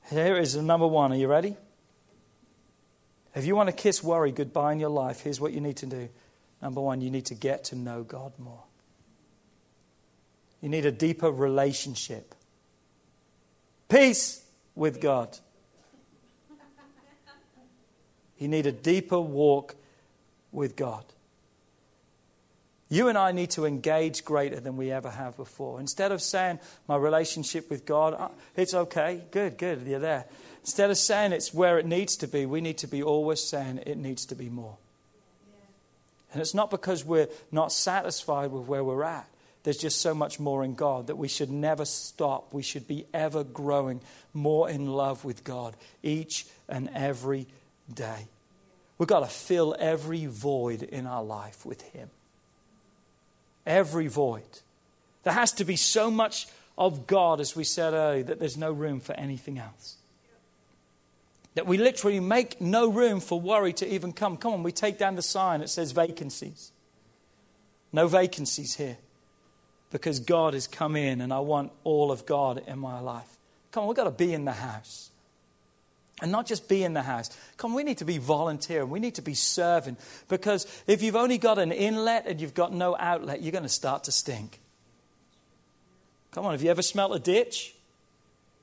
Here 0.09 0.37
is 0.37 0.55
number 0.55 0.87
one. 0.87 1.11
Are 1.11 1.17
you 1.17 1.27
ready? 1.27 1.57
If 3.33 3.45
you 3.45 3.55
want 3.55 3.69
to 3.69 3.75
kiss 3.75 4.03
worry 4.03 4.31
goodbye 4.31 4.73
in 4.73 4.79
your 4.79 4.89
life, 4.89 5.21
here's 5.21 5.39
what 5.39 5.53
you 5.53 5.61
need 5.61 5.77
to 5.77 5.85
do. 5.85 6.09
Number 6.61 6.81
one, 6.81 7.01
you 7.01 7.09
need 7.09 7.25
to 7.27 7.35
get 7.35 7.63
to 7.65 7.75
know 7.75 8.03
God 8.03 8.33
more. 8.37 8.63
You 10.61 10.69
need 10.69 10.85
a 10.85 10.91
deeper 10.91 11.31
relationship. 11.31 12.35
Peace 13.89 14.43
with 14.75 15.01
God. 15.01 15.37
You 18.37 18.47
need 18.47 18.65
a 18.65 18.71
deeper 18.71 19.19
walk 19.19 19.75
with 20.51 20.75
God. 20.75 21.05
You 22.89 23.07
and 23.07 23.17
I 23.17 23.31
need 23.31 23.51
to 23.51 23.65
engage 23.65 24.25
greater 24.25 24.59
than 24.59 24.75
we 24.75 24.91
ever 24.91 25.09
have 25.09 25.37
before. 25.37 25.79
Instead 25.79 26.11
of 26.11 26.21
saying, 26.21 26.59
my 26.87 26.97
relationship 26.97 27.69
with 27.69 27.85
God, 27.85 28.13
uh, 28.13 28.27
it's 28.55 28.73
okay, 28.73 29.21
good, 29.31 29.57
good, 29.57 29.87
you're 29.87 29.99
there. 29.99 30.25
Instead 30.61 30.89
of 30.89 30.97
saying 30.97 31.33
it's 31.33 31.53
where 31.53 31.79
it 31.79 31.85
needs 31.85 32.15
to 32.17 32.27
be, 32.27 32.45
we 32.45 32.61
need 32.61 32.77
to 32.79 32.87
be 32.87 33.01
always 33.03 33.43
saying 33.43 33.81
it 33.85 33.97
needs 33.97 34.25
to 34.27 34.35
be 34.35 34.49
more. 34.49 34.77
And 36.31 36.41
it's 36.41 36.53
not 36.53 36.71
because 36.71 37.03
we're 37.03 37.27
not 37.51 37.71
satisfied 37.71 38.51
with 38.51 38.67
where 38.67 38.83
we're 38.83 39.03
at. 39.03 39.27
There's 39.63 39.77
just 39.77 40.01
so 40.01 40.13
much 40.13 40.39
more 40.39 40.63
in 40.63 40.75
God 40.75 41.07
that 41.07 41.17
we 41.17 41.27
should 41.27 41.51
never 41.51 41.85
stop. 41.85 42.53
We 42.53 42.63
should 42.63 42.87
be 42.87 43.05
ever 43.13 43.43
growing 43.43 44.01
more 44.33 44.69
in 44.69 44.87
love 44.87 45.25
with 45.25 45.43
God 45.43 45.75
each 46.01 46.45
and 46.69 46.89
every 46.95 47.47
day. 47.93 48.27
We've 48.97 49.09
got 49.09 49.19
to 49.21 49.27
fill 49.27 49.75
every 49.77 50.25
void 50.25 50.83
in 50.83 51.05
our 51.05 51.23
life 51.23 51.65
with 51.65 51.81
Him 51.81 52.09
every 53.65 54.07
void. 54.07 54.59
There 55.23 55.33
has 55.33 55.51
to 55.53 55.65
be 55.65 55.75
so 55.75 56.09
much 56.09 56.47
of 56.77 57.07
God, 57.07 57.39
as 57.39 57.55
we 57.55 57.63
said 57.63 57.93
earlier, 57.93 58.23
that 58.23 58.39
there's 58.39 58.57
no 58.57 58.71
room 58.71 58.99
for 58.99 59.13
anything 59.13 59.59
else. 59.59 59.97
That 61.55 61.67
we 61.67 61.77
literally 61.77 62.19
make 62.19 62.61
no 62.61 62.89
room 62.89 63.19
for 63.19 63.39
worry 63.39 63.73
to 63.73 63.93
even 63.93 64.13
come. 64.13 64.37
Come 64.37 64.53
on, 64.53 64.63
we 64.63 64.71
take 64.71 64.97
down 64.97 65.15
the 65.15 65.21
sign 65.21 65.59
that 65.59 65.69
says 65.69 65.91
vacancies. 65.91 66.71
No 67.91 68.07
vacancies 68.07 68.75
here. 68.75 68.97
Because 69.91 70.21
God 70.21 70.53
has 70.53 70.67
come 70.67 70.95
in 70.95 71.19
and 71.19 71.33
I 71.33 71.39
want 71.39 71.71
all 71.83 72.11
of 72.11 72.25
God 72.25 72.63
in 72.65 72.79
my 72.79 73.01
life. 73.01 73.37
Come 73.71 73.83
on, 73.83 73.89
we've 73.89 73.97
got 73.97 74.05
to 74.05 74.11
be 74.11 74.33
in 74.33 74.45
the 74.45 74.53
house. 74.53 75.09
And 76.21 76.31
not 76.31 76.45
just 76.45 76.69
be 76.69 76.83
in 76.83 76.93
the 76.93 77.01
house. 77.01 77.35
Come, 77.57 77.73
we 77.73 77.83
need 77.83 77.97
to 77.97 78.05
be 78.05 78.17
volunteering. 78.19 78.89
We 78.89 78.99
need 78.99 79.15
to 79.15 79.21
be 79.21 79.33
serving. 79.33 79.97
Because 80.29 80.67
if 80.85 81.01
you've 81.01 81.15
only 81.15 81.37
got 81.37 81.57
an 81.57 81.71
inlet 81.71 82.27
and 82.27 82.39
you've 82.39 82.53
got 82.53 82.71
no 82.71 82.95
outlet, 82.97 83.41
you're 83.41 83.51
going 83.51 83.63
to 83.63 83.69
start 83.69 84.03
to 84.05 84.11
stink. 84.11 84.59
Come 86.31 86.45
on, 86.45 86.51
have 86.51 86.61
you 86.61 86.69
ever 86.69 86.83
smelt 86.83 87.13
a 87.15 87.19
ditch? 87.19 87.73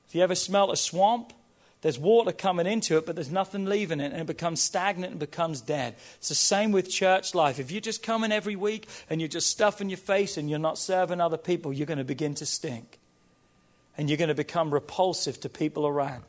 Have 0.07 0.15
you 0.15 0.21
ever 0.23 0.35
smelt 0.35 0.71
a 0.71 0.77
swamp? 0.77 1.33
There's 1.81 1.97
water 1.97 2.33
coming 2.33 2.67
into 2.67 2.97
it, 2.97 3.05
but 3.05 3.15
there's 3.15 3.31
nothing 3.31 3.65
leaving 3.65 4.01
it, 4.01 4.11
and 4.11 4.21
it 4.21 4.27
becomes 4.27 4.61
stagnant 4.61 5.11
and 5.11 5.19
becomes 5.19 5.61
dead. 5.61 5.95
It's 6.17 6.27
the 6.27 6.35
same 6.35 6.73
with 6.73 6.89
church 6.89 7.33
life. 7.33 7.57
If 7.57 7.71
you're 7.71 7.79
just 7.79 8.03
come 8.03 8.25
in 8.25 8.33
every 8.33 8.57
week 8.57 8.87
and 9.09 9.21
you're 9.21 9.29
just 9.29 9.49
stuffing 9.49 9.89
your 9.89 9.97
face 9.97 10.35
and 10.35 10.49
you're 10.49 10.59
not 10.59 10.77
serving 10.77 11.21
other 11.21 11.37
people, 11.37 11.71
you're 11.71 11.87
going 11.87 11.97
to 11.97 12.03
begin 12.03 12.35
to 12.35 12.45
stink. 12.45 12.99
And 13.97 14.09
you're 14.09 14.17
going 14.17 14.29
to 14.29 14.35
become 14.35 14.73
repulsive 14.73 15.39
to 15.41 15.49
people 15.49 15.87
around. 15.87 16.23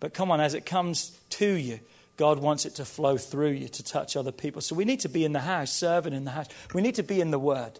But 0.00 0.14
come 0.14 0.32
on, 0.32 0.40
as 0.40 0.54
it 0.54 0.66
comes 0.66 1.16
to 1.30 1.46
you, 1.46 1.78
God 2.16 2.40
wants 2.40 2.66
it 2.66 2.74
to 2.76 2.84
flow 2.84 3.16
through 3.16 3.52
you 3.52 3.68
to 3.68 3.84
touch 3.84 4.16
other 4.16 4.32
people. 4.32 4.60
So 4.60 4.74
we 4.74 4.84
need 4.84 5.00
to 5.00 5.08
be 5.08 5.24
in 5.24 5.32
the 5.32 5.40
house, 5.40 5.70
serving 5.72 6.12
in 6.12 6.24
the 6.24 6.32
house. 6.32 6.48
We 6.74 6.82
need 6.82 6.96
to 6.96 7.02
be 7.04 7.20
in 7.20 7.30
the 7.30 7.38
Word. 7.38 7.78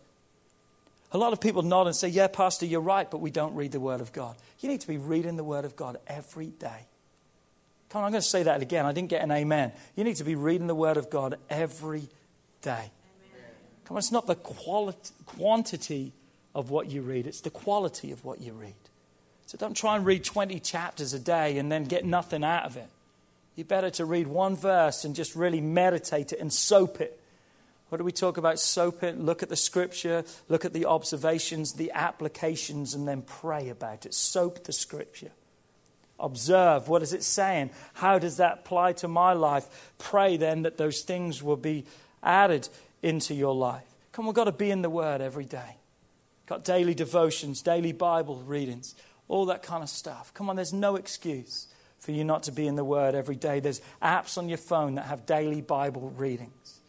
A 1.11 1.19
lot 1.19 1.33
of 1.33 1.41
people 1.41 1.63
nod 1.63 1.89
and 1.89 1.97
say, 1.97 2.09
Yeah, 2.09 2.29
Pastor, 2.29 2.65
you're 2.65 2.81
right, 2.81 3.11
but 3.11 3.21
we 3.21 3.31
don't 3.31 3.55
read 3.55 3.73
the 3.73 3.81
Word 3.81 4.01
of 4.01 4.13
God. 4.13 4.37
You 4.61 4.69
need 4.69 4.81
to 4.81 4.89
be 4.89 4.97
reading 4.97 5.37
the 5.37 5.45
Word 5.45 5.65
of 5.65 5.77
God 5.77 5.99
every 6.07 6.47
day. 6.47 6.87
Come 7.93 7.99
on, 7.99 8.05
I'm 8.07 8.13
going 8.13 8.23
to 8.23 8.27
say 8.27 8.45
that 8.45 8.63
again. 8.63 8.87
I 8.87 8.93
didn't 8.93 9.11
get 9.11 9.21
an 9.21 9.31
amen. 9.31 9.71
You 9.97 10.05
need 10.05 10.17
to 10.17 10.25
be 10.25 10.35
reading 10.35 10.67
the 10.67 10.75
Word 10.75 10.97
of 10.97 11.11
God 11.11 11.39
every 11.51 12.09
day. 12.63 12.91
Come 13.85 13.97
on, 13.97 13.99
it's 13.99 14.11
not 14.11 14.27
the 14.27 14.35
quality, 14.35 15.11
quantity 15.27 16.13
of 16.55 16.71
what 16.71 16.91
you 16.91 17.03
read, 17.03 17.27
it's 17.27 17.43
the 17.43 17.51
quality 17.51 18.11
of 18.11 18.25
what 18.25 18.41
you 18.41 18.55
read. 18.55 18.73
So 19.45 19.59
don't 19.59 19.77
try 19.77 19.97
and 19.97 20.07
read 20.07 20.25
20 20.25 20.59
chapters 20.61 21.13
a 21.13 21.19
day 21.19 21.59
and 21.59 21.71
then 21.71 21.85
get 21.85 22.07
nothing 22.07 22.43
out 22.43 22.65
of 22.65 22.79
it. 22.79 22.89
You're 23.57 23.67
better 23.67 23.91
to 23.91 24.07
read 24.07 24.27
one 24.27 24.57
verse 24.57 25.05
and 25.05 25.15
just 25.15 25.37
really 25.37 25.61
meditate 25.61 26.33
it 26.33 26.41
and 26.41 26.51
soap 26.51 26.99
it. 27.03 27.21
What 27.91 27.99
do 27.99 28.05
we 28.05 28.13
talk 28.13 28.39
about? 28.39 28.59
Soap 28.59 29.03
it, 29.03 29.21
look 29.21 29.43
at 29.43 29.51
the 29.51 29.57
scripture, 29.57 30.25
look 30.49 30.65
at 30.65 30.73
the 30.73 30.87
observations, 30.87 31.75
the 31.75 31.93
applications, 31.93 32.95
and 32.95 33.07
then 33.07 33.21
pray 33.21 33.69
about 33.69 34.07
it. 34.07 34.15
Soap 34.15 34.65
the 34.65 34.73
scripture. 34.73 35.33
Observe 36.23 36.89
what 36.89 37.03
is 37.03 37.13
it 37.13 37.23
saying? 37.23 37.71
How 37.95 38.19
does 38.19 38.39
that 38.39 38.61
apply 38.61 38.95
to 38.95 39.09
my 39.09 39.35
life? 39.35 39.93
Pray 39.99 40.39
then 40.39 40.63
that 40.63 40.79
those 40.79 41.03
things 41.03 41.43
will 41.43 41.57
be 41.57 41.85
added 42.23 42.69
into 43.03 43.35
your 43.35 43.55
life. 43.55 43.85
Come, 44.13 44.27
we've 44.27 44.35
got 44.35 44.45
to 44.45 44.53
be 44.53 44.71
in 44.71 44.83
the 44.83 44.91
Word 44.91 45.21
every 45.21 45.45
day. 45.45 45.77
Got 46.47 46.65
daily 46.65 46.95
devotions, 46.95 47.61
daily 47.61 47.93
Bible 47.93 48.43
readings 48.47 48.95
all 49.33 49.47
that 49.47 49.63
kind 49.63 49.83
of 49.83 49.89
stuff. 49.89 50.33
Come 50.35 50.51
on, 50.51 50.57
there's 50.57 50.75
no 50.75 50.97
excuse 50.97 51.69
for 51.99 52.13
you 52.13 52.23
not 52.23 52.43
to 52.45 52.53
be 52.53 52.67
in 52.67 52.77
the 52.77 52.85
Word 52.85 53.15
every 53.15 53.35
day. 53.35 53.61
There's 53.61 53.81
apps 54.03 54.37
on 54.37 54.49
your 54.49 54.59
phone 54.59 54.97
that 54.97 55.07
have 55.07 55.25
daily 55.25 55.63
Bible 55.63 56.11
readings. 56.11 56.81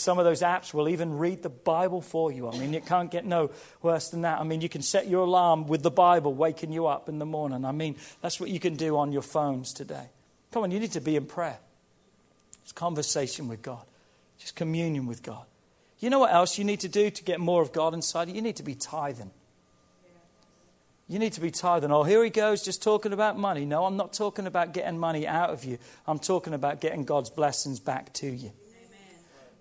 Some 0.00 0.18
of 0.18 0.24
those 0.24 0.42
apps 0.42 0.72
will 0.72 0.88
even 0.88 1.18
read 1.18 1.42
the 1.42 1.50
Bible 1.50 2.00
for 2.00 2.32
you. 2.32 2.48
I 2.48 2.58
mean, 2.58 2.74
it 2.74 2.86
can't 2.86 3.10
get 3.10 3.24
no 3.24 3.50
worse 3.82 4.08
than 4.10 4.22
that. 4.22 4.40
I 4.40 4.44
mean, 4.44 4.60
you 4.60 4.68
can 4.68 4.82
set 4.82 5.08
your 5.08 5.24
alarm 5.24 5.66
with 5.66 5.82
the 5.82 5.90
Bible 5.90 6.34
waking 6.34 6.72
you 6.72 6.86
up 6.86 7.08
in 7.08 7.18
the 7.18 7.26
morning. 7.26 7.64
I 7.64 7.72
mean, 7.72 7.96
that's 8.20 8.40
what 8.40 8.50
you 8.50 8.60
can 8.60 8.76
do 8.76 8.96
on 8.96 9.12
your 9.12 9.22
phones 9.22 9.72
today. 9.72 10.08
Come 10.50 10.62
on, 10.62 10.70
you 10.70 10.80
need 10.80 10.92
to 10.92 11.00
be 11.00 11.16
in 11.16 11.26
prayer. 11.26 11.58
It's 12.62 12.72
conversation 12.72 13.48
with 13.48 13.62
God, 13.62 13.84
just 14.38 14.54
communion 14.54 15.06
with 15.06 15.22
God. 15.22 15.44
You 15.98 16.10
know 16.10 16.18
what 16.18 16.32
else 16.32 16.58
you 16.58 16.64
need 16.64 16.80
to 16.80 16.88
do 16.88 17.10
to 17.10 17.22
get 17.22 17.38
more 17.38 17.62
of 17.62 17.72
God 17.72 17.94
inside 17.94 18.28
you? 18.28 18.34
You 18.34 18.42
need 18.42 18.56
to 18.56 18.62
be 18.62 18.74
tithing. 18.74 19.30
You 21.08 21.18
need 21.18 21.34
to 21.34 21.40
be 21.40 21.50
tithing. 21.50 21.92
Oh, 21.92 22.04
here 22.04 22.24
he 22.24 22.30
goes, 22.30 22.62
just 22.62 22.82
talking 22.82 23.12
about 23.12 23.38
money. 23.38 23.64
No, 23.64 23.84
I'm 23.84 23.96
not 23.96 24.12
talking 24.12 24.46
about 24.46 24.72
getting 24.72 24.98
money 24.98 25.26
out 25.26 25.50
of 25.50 25.64
you. 25.64 25.78
I'm 26.06 26.18
talking 26.18 26.54
about 26.54 26.80
getting 26.80 27.04
God's 27.04 27.30
blessings 27.30 27.80
back 27.80 28.12
to 28.14 28.26
you. 28.26 28.52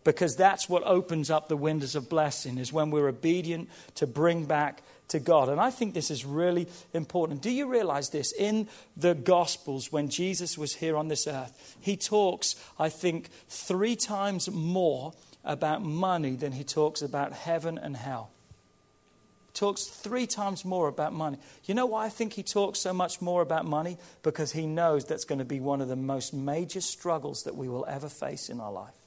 Because 0.04 0.36
that's 0.36 0.68
what 0.68 0.84
opens 0.84 1.30
up 1.30 1.48
the 1.48 1.58
windows 1.58 1.96
of 1.96 2.10
blessing, 2.10 2.58
is 2.58 2.74
when 2.74 2.90
we're 2.90 3.08
obedient 3.08 3.70
to 3.96 4.08
bring 4.08 4.46
back 4.46 4.82
to 5.10 5.20
God. 5.20 5.50
And 5.50 5.60
I 5.60 5.70
think 5.70 5.94
this 5.94 6.10
is 6.10 6.26
really 6.26 6.68
important. 6.94 7.42
Do 7.42 7.52
you 7.52 7.68
realize 7.68 8.10
this? 8.10 8.32
In 8.32 8.68
the 8.98 9.14
Gospels, 9.14 9.92
when 9.92 10.10
Jesus 10.10 10.58
was 10.58 10.76
here 10.76 10.96
on 10.96 11.08
this 11.08 11.28
earth, 11.28 11.76
he 11.80 11.98
talks, 11.98 12.56
I 12.80 12.90
think, 12.90 13.30
three 13.48 13.96
times 13.96 14.50
more 14.50 15.14
about 15.44 15.84
money 15.84 16.36
than 16.36 16.54
he 16.54 16.64
talks 16.64 17.02
about 17.02 17.34
heaven 17.34 17.78
and 17.78 17.96
hell 17.96 18.32
talks 19.54 19.84
three 19.84 20.26
times 20.26 20.66
more 20.66 20.88
about 20.88 21.14
money. 21.14 21.38
You 21.66 21.76
know 21.76 21.86
why 21.86 22.06
I 22.06 22.10
think 22.10 22.34
he 22.34 22.44
talks 22.44 22.80
so 22.80 22.94
much 22.94 23.22
more 23.22 23.42
about 23.42 23.66
money? 23.66 23.98
Because 24.24 24.52
he 24.52 24.66
knows 24.66 25.06
that's 25.06 25.26
going 25.26 25.40
to 25.40 25.46
be 25.46 25.60
one 25.60 25.82
of 25.82 25.88
the 25.88 25.96
most 25.96 26.34
major 26.34 26.82
struggles 26.82 27.44
that 27.44 27.56
we 27.56 27.68
will 27.70 27.86
ever 27.88 28.10
face 28.10 28.50
in 28.50 28.60
our 28.60 28.72
life. 28.72 29.01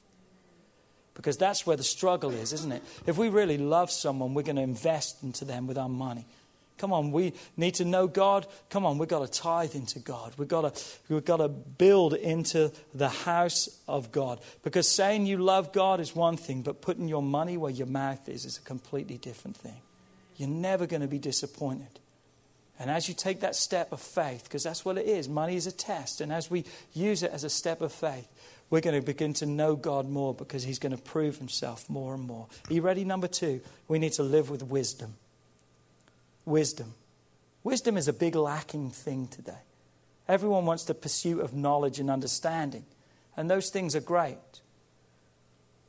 Because 1.15 1.37
that's 1.37 1.65
where 1.65 1.77
the 1.77 1.83
struggle 1.83 2.31
is, 2.31 2.53
isn't 2.53 2.71
it? 2.71 2.83
If 3.05 3.17
we 3.17 3.29
really 3.29 3.57
love 3.57 3.89
someone, 3.89 4.33
we're 4.33 4.43
going 4.43 4.57
to 4.57 4.61
invest 4.61 5.23
into 5.23 5.45
them 5.45 5.65
with 5.65 5.77
our 5.77 5.89
money. 5.89 6.25
Come 6.77 6.91
on, 6.91 7.13
we 7.13 7.33
need 7.55 7.75
to 7.75 7.85
know 7.85 8.05
God. 8.05 8.45
Come 8.69 8.85
on, 8.85 8.97
we've 8.97 9.07
got 9.07 9.25
to 9.25 9.31
tithe 9.31 9.75
into 9.75 9.99
God. 9.99 10.33
We've 10.37 10.47
got 10.47 10.75
to, 10.75 10.83
we've 11.07 11.23
got 11.23 11.37
to 11.37 11.47
build 11.47 12.13
into 12.13 12.71
the 12.93 13.07
house 13.07 13.69
of 13.87 14.11
God. 14.11 14.41
Because 14.61 14.89
saying 14.89 15.25
you 15.25 15.37
love 15.37 15.71
God 15.71 16.01
is 16.01 16.13
one 16.13 16.35
thing, 16.35 16.63
but 16.63 16.81
putting 16.81 17.07
your 17.07 17.23
money 17.23 17.55
where 17.55 17.71
your 17.71 17.87
mouth 17.87 18.27
is 18.27 18.43
is 18.43 18.57
a 18.57 18.61
completely 18.61 19.17
different 19.17 19.55
thing 19.55 19.81
you're 20.37 20.49
never 20.49 20.85
going 20.85 21.01
to 21.01 21.07
be 21.07 21.19
disappointed. 21.19 21.99
And 22.77 22.89
as 22.89 23.07
you 23.07 23.13
take 23.13 23.39
that 23.39 23.55
step 23.55 23.93
of 23.93 24.01
faith, 24.01 24.43
because 24.43 24.63
that's 24.63 24.83
what 24.83 24.97
it 24.97 25.05
is, 25.05 25.29
money 25.29 25.55
is 25.55 25.65
a 25.65 25.71
test. 25.71 26.19
And 26.19 26.31
as 26.31 26.51
we 26.51 26.65
use 26.93 27.23
it 27.23 27.31
as 27.31 27.45
a 27.45 27.49
step 27.49 27.81
of 27.81 27.93
faith, 27.93 28.27
we're 28.69 28.81
going 28.81 28.99
to 28.99 29.05
begin 29.05 29.33
to 29.35 29.45
know 29.45 29.75
God 29.75 30.09
more 30.09 30.33
because 30.33 30.63
He's 30.63 30.79
going 30.79 30.95
to 30.95 31.01
prove 31.01 31.37
Himself 31.37 31.89
more 31.89 32.13
and 32.13 32.23
more. 32.23 32.47
Are 32.69 32.73
you 32.73 32.81
ready? 32.81 33.03
Number 33.03 33.27
two, 33.27 33.61
we 33.87 33.99
need 33.99 34.13
to 34.13 34.23
live 34.23 34.49
with 34.49 34.63
wisdom. 34.63 35.15
Wisdom. 36.45 36.93
Wisdom 37.63 37.97
is 37.97 38.07
a 38.07 38.13
big 38.13 38.35
lacking 38.35 38.91
thing 38.91 39.27
today. 39.27 39.53
Everyone 40.27 40.65
wants 40.65 40.85
the 40.85 40.93
pursuit 40.93 41.41
of 41.41 41.53
knowledge 41.53 41.99
and 41.99 42.09
understanding, 42.09 42.85
and 43.37 43.49
those 43.49 43.69
things 43.69 43.95
are 43.95 44.01
great. 44.01 44.37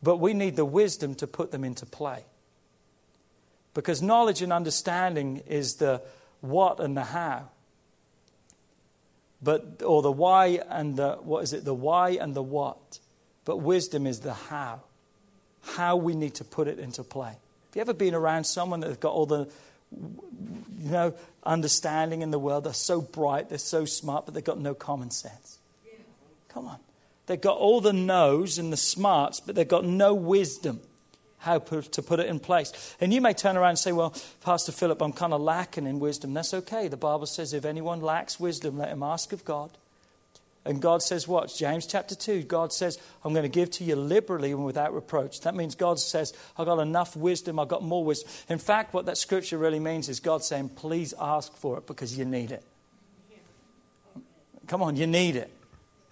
But 0.03 0.19
we 0.19 0.35
need 0.35 0.57
the 0.57 0.65
wisdom 0.65 1.15
to 1.17 1.27
put 1.27 1.51
them 1.51 1.65
into 1.65 1.87
play. 1.87 2.25
Because 3.73 4.03
knowledge 4.03 4.43
and 4.43 4.53
understanding 4.53 5.43
is 5.47 5.77
the 5.77 6.03
what 6.41 6.81
and 6.81 6.97
the 6.97 7.05
how. 7.05 7.49
But 9.43 9.83
or 9.85 10.03
the 10.03 10.13
why 10.13 10.61
and 10.69 10.97
the 10.97 11.17
what 11.23 11.45
is 11.45 11.53
it? 11.53 11.65
The 11.65 11.75
why 11.75 12.11
and 12.11 12.35
the 12.35 12.43
what. 12.43 12.99
But 13.45 13.59
wisdom 13.59 14.07
is 14.07 14.21
the 14.21 14.35
how. 14.35 14.81
How 15.63 15.97
we 15.97 16.15
need 16.15 16.35
to 16.37 16.45
put 16.45 16.69
it 16.69 16.79
into 16.79 17.03
play. 17.05 17.31
Have 17.31 17.75
you 17.75 17.81
ever 17.81 17.93
been 17.93 18.15
around 18.15 18.45
someone 18.45 18.81
that's 18.81 18.97
got 18.97 19.13
all 19.13 19.27
the 19.27 19.49
you 19.93 20.91
know 20.91 21.15
understanding 21.45 22.23
in 22.23 22.31
the 22.31 22.39
world? 22.39 22.65
They're 22.65 22.73
so 22.73 23.01
bright, 23.01 23.49
they're 23.49 23.59
so 23.59 23.85
smart, 23.85 24.27
but 24.27 24.35
they've 24.35 24.45
got 24.45 24.59
no 24.59 24.75
common 24.75 25.11
sense. 25.11 25.59
Come 26.49 26.69
on. 26.69 26.79
They've 27.27 27.41
got 27.41 27.59
all 27.59 27.81
the 27.81 27.93
knows 27.93 28.57
and 28.59 28.73
the 28.73 28.77
smarts, 28.77 29.41
but 29.41 29.57
they've 29.57 29.67
got 29.67 29.85
no 29.85 30.15
wisdom 30.15 30.81
how 31.47 31.61
to 31.61 32.03
put 32.03 32.21
it 32.21 32.27
in 32.27 32.41
place. 32.41 32.97
And 33.01 33.15
you 33.15 33.21
may 33.21 33.33
turn 33.33 33.57
around 33.57 33.71
and 33.71 33.79
say, 33.79 33.93
Well, 33.93 34.15
Pastor 34.43 34.73
Philip, 34.73 35.01
I'm 35.01 35.13
kind 35.13 35.33
of 35.33 35.41
lacking 35.41 35.87
in 35.87 36.01
wisdom. 36.01 36.35
That's 36.35 36.53
okay. 36.53 36.89
The 36.89 36.97
Bible 36.97 37.27
says, 37.27 37.55
If 37.55 37.65
anyone 37.65 38.01
lacks 38.01 38.39
wisdom, 38.39 38.77
let 38.77 38.91
him 38.91 39.03
ask 39.03 39.33
of 39.33 39.45
God. 39.45 39.71
And 40.65 40.83
God 40.83 41.03
says, 41.03 41.29
What? 41.29 41.55
James 41.57 41.87
chapter 41.87 42.17
2. 42.17 42.43
God 42.43 42.73
says, 42.73 42.99
I'm 43.25 43.33
going 43.33 43.45
to 43.45 43.49
give 43.49 43.71
to 43.73 43.85
you 43.85 43.95
liberally 43.95 44.51
and 44.51 44.67
without 44.67 44.93
reproach. 44.93 45.41
That 45.43 45.55
means 45.55 45.77
God 45.77 46.01
says, 46.01 46.35
I've 46.59 46.67
got 46.67 46.81
enough 46.81 47.17
wisdom, 47.17 47.61
I've 47.61 47.69
got 47.69 47.85
more 47.85 48.05
wisdom. 48.05 48.29
In 48.49 48.59
fact, 48.59 48.93
what 48.93 49.07
that 49.07 49.17
scripture 49.17 49.57
really 49.57 49.81
means 49.81 50.09
is 50.09 50.19
God 50.19 50.43
saying, 50.43 50.71
Please 50.71 51.15
ask 51.19 51.57
for 51.57 51.79
it 51.79 51.87
because 51.87 52.19
you 52.19 52.25
need 52.25 52.51
it. 52.51 52.65
Come 54.67 54.83
on, 54.83 54.97
you 54.97 55.07
need 55.07 55.37
it. 55.37 55.56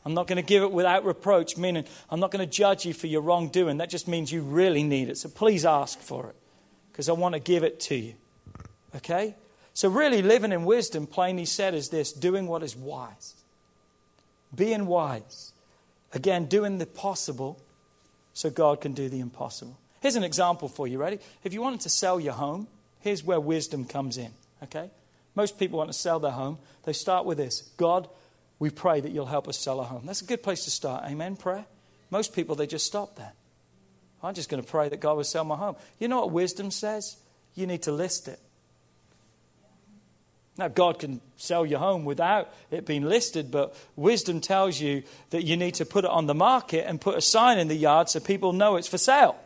I'm 0.05 0.15
not 0.15 0.27
going 0.27 0.37
to 0.37 0.43
give 0.43 0.63
it 0.63 0.71
without 0.71 1.05
reproach, 1.05 1.57
meaning 1.57 1.85
I'm 2.11 2.21
not 2.21 2.31
going 2.31 2.47
to 2.47 2.51
judge 2.51 2.85
you 2.85 2.93
for 2.93 3.07
your 3.07 3.23
wrongdoing. 3.23 3.79
That 3.79 3.89
just 3.89 4.07
means 4.07 4.31
you 4.31 4.43
really 4.43 4.83
need 4.83 5.09
it. 5.09 5.17
So 5.17 5.29
please 5.29 5.65
ask 5.65 5.99
for 5.99 6.29
it 6.29 6.37
because 6.93 7.09
I 7.09 7.13
want 7.13 7.35
to 7.35 7.41
give 7.41 7.65
it 7.65 7.81
to 7.81 7.95
you. 7.95 8.15
Okay? 8.97 9.35
So, 9.73 9.89
really, 9.89 10.23
living 10.23 10.53
in 10.53 10.65
wisdom, 10.65 11.07
plainly 11.09 11.47
said, 11.47 11.75
is 11.75 11.89
this 11.89 12.13
doing 12.13 12.47
what 12.47 12.63
is 12.63 12.77
wise. 12.77 13.35
Being 14.55 14.87
wise. 14.87 15.53
Again, 16.13 16.45
doing 16.45 16.79
the 16.79 16.87
possible 16.87 17.61
so 18.35 18.51
God 18.51 18.81
can 18.81 18.93
do 18.93 19.09
the 19.09 19.19
impossible. 19.19 19.77
Here's 20.01 20.15
an 20.15 20.23
example 20.23 20.69
for 20.69 20.87
you. 20.87 20.99
Ready? 20.99 21.19
If 21.43 21.53
you 21.53 21.61
wanted 21.61 21.81
to 21.81 21.89
sell 21.89 22.21
your 22.21 22.35
home, 22.35 22.69
here's 23.01 23.25
where 23.25 23.41
wisdom 23.41 23.85
comes 23.85 24.17
in. 24.17 24.31
Okay? 24.63 24.91
Most 25.35 25.59
people 25.59 25.79
want 25.79 25.91
to 25.91 25.99
sell 25.99 26.21
their 26.21 26.31
home. 26.31 26.59
They 26.85 26.93
start 26.93 27.27
with 27.27 27.39
this 27.39 27.63
God, 27.77 28.09
we 28.59 28.71
pray 28.71 29.01
that 29.01 29.13
you'll 29.13 29.27
help 29.27 29.49
us 29.49 29.59
sell 29.59 29.81
a 29.81 29.85
home. 29.85 30.07
That's 30.07 30.23
a 30.23 30.27
good 30.27 30.43
place 30.43 30.65
to 30.65 30.71
start. 30.71 31.05
Amen. 31.05 31.37
Prayer. 31.37 31.67
Most 32.11 32.35
people, 32.35 32.55
they 32.55 32.67
just 32.67 32.87
stop 32.87 33.17
there. 33.17 33.33
I'm 34.23 34.35
just 34.35 34.49
going 34.49 34.63
to 34.63 34.69
pray 34.69 34.89
that 34.89 35.01
God 35.01 35.17
will 35.17 35.25
sell 35.25 35.45
my 35.45 35.57
home. 35.57 35.77
You 35.99 36.09
know 36.09 36.21
what 36.21 36.31
wisdom 36.31 36.71
says? 36.71 37.17
You 37.55 37.67
need 37.67 37.83
to 37.83 37.93
list 37.93 38.29
it. 38.29 38.41
Now, 40.57 40.69
God 40.69 41.01
can 41.01 41.21
sell 41.37 41.67
your 41.67 41.81
home 41.81 42.05
without 42.05 42.53
it 42.71 42.87
being 42.87 43.05
listed, 43.05 43.51
but 43.51 43.75
wisdom 43.97 44.41
tells 44.41 44.81
you 44.81 45.03
that 45.31 45.43
you 45.43 45.57
need 45.57 45.75
to 45.75 45.85
put 45.85 46.05
it 46.05 46.11
on 46.11 46.27
the 46.27 46.35
market 46.35 46.87
and 46.89 47.01
put 47.01 47.17
a 47.17 47.21
sign 47.21 47.59
in 47.59 47.67
the 47.67 47.75
yard 47.75 48.09
so 48.09 48.21
people 48.21 48.53
know 48.53 48.77
it's 48.77 48.87
for 48.87 48.99
sale. 48.99 49.37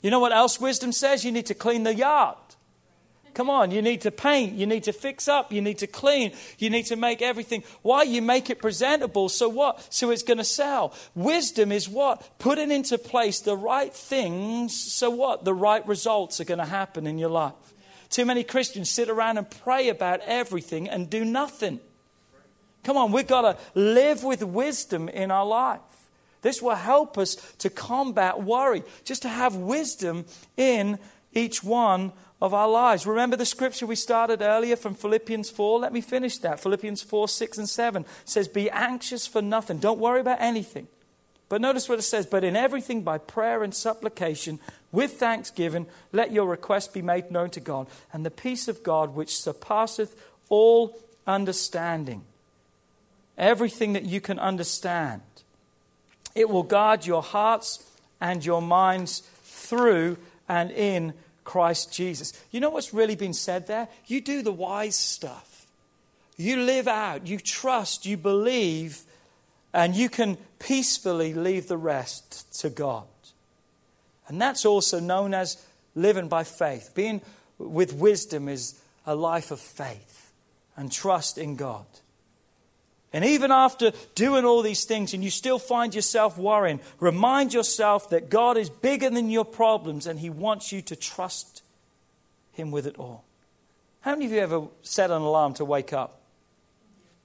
You 0.00 0.10
know 0.10 0.20
what 0.20 0.32
else 0.32 0.60
wisdom 0.60 0.92
says? 0.92 1.24
You 1.24 1.32
need 1.32 1.46
to 1.46 1.54
clean 1.54 1.82
the 1.82 1.94
yard. 1.94 2.36
Come 3.34 3.48
on, 3.48 3.70
you 3.70 3.80
need 3.80 4.02
to 4.02 4.10
paint, 4.10 4.54
you 4.54 4.66
need 4.66 4.84
to 4.84 4.92
fix 4.92 5.26
up, 5.26 5.52
you 5.52 5.62
need 5.62 5.78
to 5.78 5.86
clean, 5.86 6.32
you 6.58 6.68
need 6.68 6.86
to 6.86 6.96
make 6.96 7.22
everything. 7.22 7.64
Why? 7.82 8.02
You 8.02 8.20
make 8.20 8.50
it 8.50 8.60
presentable. 8.60 9.28
So 9.28 9.48
what? 9.48 9.92
So 9.92 10.10
it's 10.10 10.22
going 10.22 10.38
to 10.38 10.44
sell. 10.44 10.94
Wisdom 11.14 11.72
is 11.72 11.88
what? 11.88 12.38
Putting 12.38 12.70
into 12.70 12.98
place 12.98 13.40
the 13.40 13.56
right 13.56 13.92
things 13.92 14.78
so 14.78 15.10
what? 15.10 15.44
The 15.44 15.54
right 15.54 15.86
results 15.86 16.40
are 16.40 16.44
going 16.44 16.58
to 16.58 16.64
happen 16.64 17.06
in 17.06 17.18
your 17.18 17.30
life. 17.30 17.54
Too 18.10 18.26
many 18.26 18.44
Christians 18.44 18.90
sit 18.90 19.08
around 19.08 19.38
and 19.38 19.50
pray 19.50 19.88
about 19.88 20.20
everything 20.26 20.88
and 20.88 21.08
do 21.08 21.24
nothing. 21.24 21.80
Come 22.84 22.96
on, 22.96 23.12
we've 23.12 23.26
got 23.26 23.42
to 23.42 23.80
live 23.80 24.24
with 24.24 24.42
wisdom 24.42 25.08
in 25.08 25.30
our 25.30 25.46
life. 25.46 25.80
This 26.42 26.60
will 26.60 26.74
help 26.74 27.16
us 27.16 27.36
to 27.58 27.70
combat 27.70 28.42
worry, 28.42 28.82
just 29.04 29.22
to 29.22 29.28
have 29.28 29.54
wisdom 29.54 30.26
in 30.56 30.98
each 31.32 31.62
one 31.62 32.12
of 32.42 32.52
our 32.52 32.68
lives. 32.68 33.06
Remember 33.06 33.36
the 33.36 33.46
scripture 33.46 33.86
we 33.86 33.94
started 33.94 34.42
earlier 34.42 34.74
from 34.74 34.96
Philippians 34.96 35.48
4? 35.48 35.78
Let 35.78 35.92
me 35.92 36.00
finish 36.00 36.38
that. 36.38 36.58
Philippians 36.58 37.00
4, 37.00 37.28
6, 37.28 37.58
and 37.58 37.68
7 37.68 38.04
says, 38.24 38.48
Be 38.48 38.68
anxious 38.68 39.28
for 39.28 39.40
nothing. 39.40 39.78
Don't 39.78 40.00
worry 40.00 40.18
about 40.18 40.40
anything. 40.40 40.88
But 41.48 41.60
notice 41.60 41.88
what 41.88 42.00
it 42.00 42.02
says, 42.02 42.26
But 42.26 42.42
in 42.42 42.56
everything 42.56 43.02
by 43.02 43.18
prayer 43.18 43.62
and 43.62 43.72
supplication, 43.72 44.58
with 44.90 45.20
thanksgiving, 45.20 45.86
let 46.10 46.32
your 46.32 46.48
request 46.48 46.92
be 46.92 47.00
made 47.00 47.30
known 47.30 47.50
to 47.50 47.60
God. 47.60 47.86
And 48.12 48.26
the 48.26 48.30
peace 48.30 48.66
of 48.66 48.82
God, 48.82 49.14
which 49.14 49.38
surpasseth 49.38 50.20
all 50.48 50.98
understanding, 51.28 52.24
everything 53.38 53.92
that 53.92 54.04
you 54.04 54.20
can 54.20 54.40
understand, 54.40 55.22
it 56.34 56.50
will 56.50 56.64
guard 56.64 57.06
your 57.06 57.22
hearts 57.22 57.88
and 58.20 58.44
your 58.44 58.60
minds 58.60 59.20
through 59.44 60.16
and 60.48 60.72
in 60.72 61.14
Christ 61.44 61.92
Jesus. 61.92 62.32
You 62.50 62.60
know 62.60 62.70
what's 62.70 62.94
really 62.94 63.16
been 63.16 63.32
said 63.32 63.66
there? 63.66 63.88
You 64.06 64.20
do 64.20 64.42
the 64.42 64.52
wise 64.52 64.96
stuff. 64.96 65.66
You 66.36 66.56
live 66.58 66.88
out, 66.88 67.26
you 67.26 67.38
trust, 67.38 68.06
you 68.06 68.16
believe, 68.16 69.02
and 69.72 69.94
you 69.94 70.08
can 70.08 70.38
peacefully 70.58 71.34
leave 71.34 71.68
the 71.68 71.76
rest 71.76 72.60
to 72.60 72.70
God. 72.70 73.04
And 74.28 74.40
that's 74.40 74.64
also 74.64 74.98
known 74.98 75.34
as 75.34 75.64
living 75.94 76.28
by 76.28 76.44
faith. 76.44 76.92
Being 76.94 77.20
with 77.58 77.94
wisdom 77.94 78.48
is 78.48 78.80
a 79.06 79.14
life 79.14 79.50
of 79.50 79.60
faith 79.60 80.32
and 80.76 80.90
trust 80.90 81.38
in 81.38 81.56
God. 81.56 81.86
And 83.12 83.24
even 83.24 83.50
after 83.50 83.92
doing 84.14 84.44
all 84.44 84.62
these 84.62 84.84
things 84.84 85.12
and 85.12 85.22
you 85.22 85.30
still 85.30 85.58
find 85.58 85.94
yourself 85.94 86.38
worrying, 86.38 86.80
remind 86.98 87.52
yourself 87.52 88.08
that 88.10 88.30
God 88.30 88.56
is 88.56 88.70
bigger 88.70 89.10
than 89.10 89.28
your 89.28 89.44
problems 89.44 90.06
and 90.06 90.18
He 90.18 90.30
wants 90.30 90.72
you 90.72 90.80
to 90.82 90.96
trust 90.96 91.62
Him 92.52 92.70
with 92.70 92.86
it 92.86 92.96
all. 92.98 93.24
How 94.00 94.12
many 94.12 94.26
of 94.26 94.32
you 94.32 94.38
ever 94.38 94.66
set 94.82 95.10
an 95.10 95.22
alarm 95.22 95.54
to 95.54 95.64
wake 95.64 95.92
up? 95.92 96.20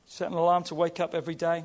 Set 0.05 0.27
an 0.27 0.33
alarm 0.33 0.63
to 0.65 0.75
wake 0.75 0.99
up 0.99 1.15
every 1.15 1.35
day? 1.35 1.63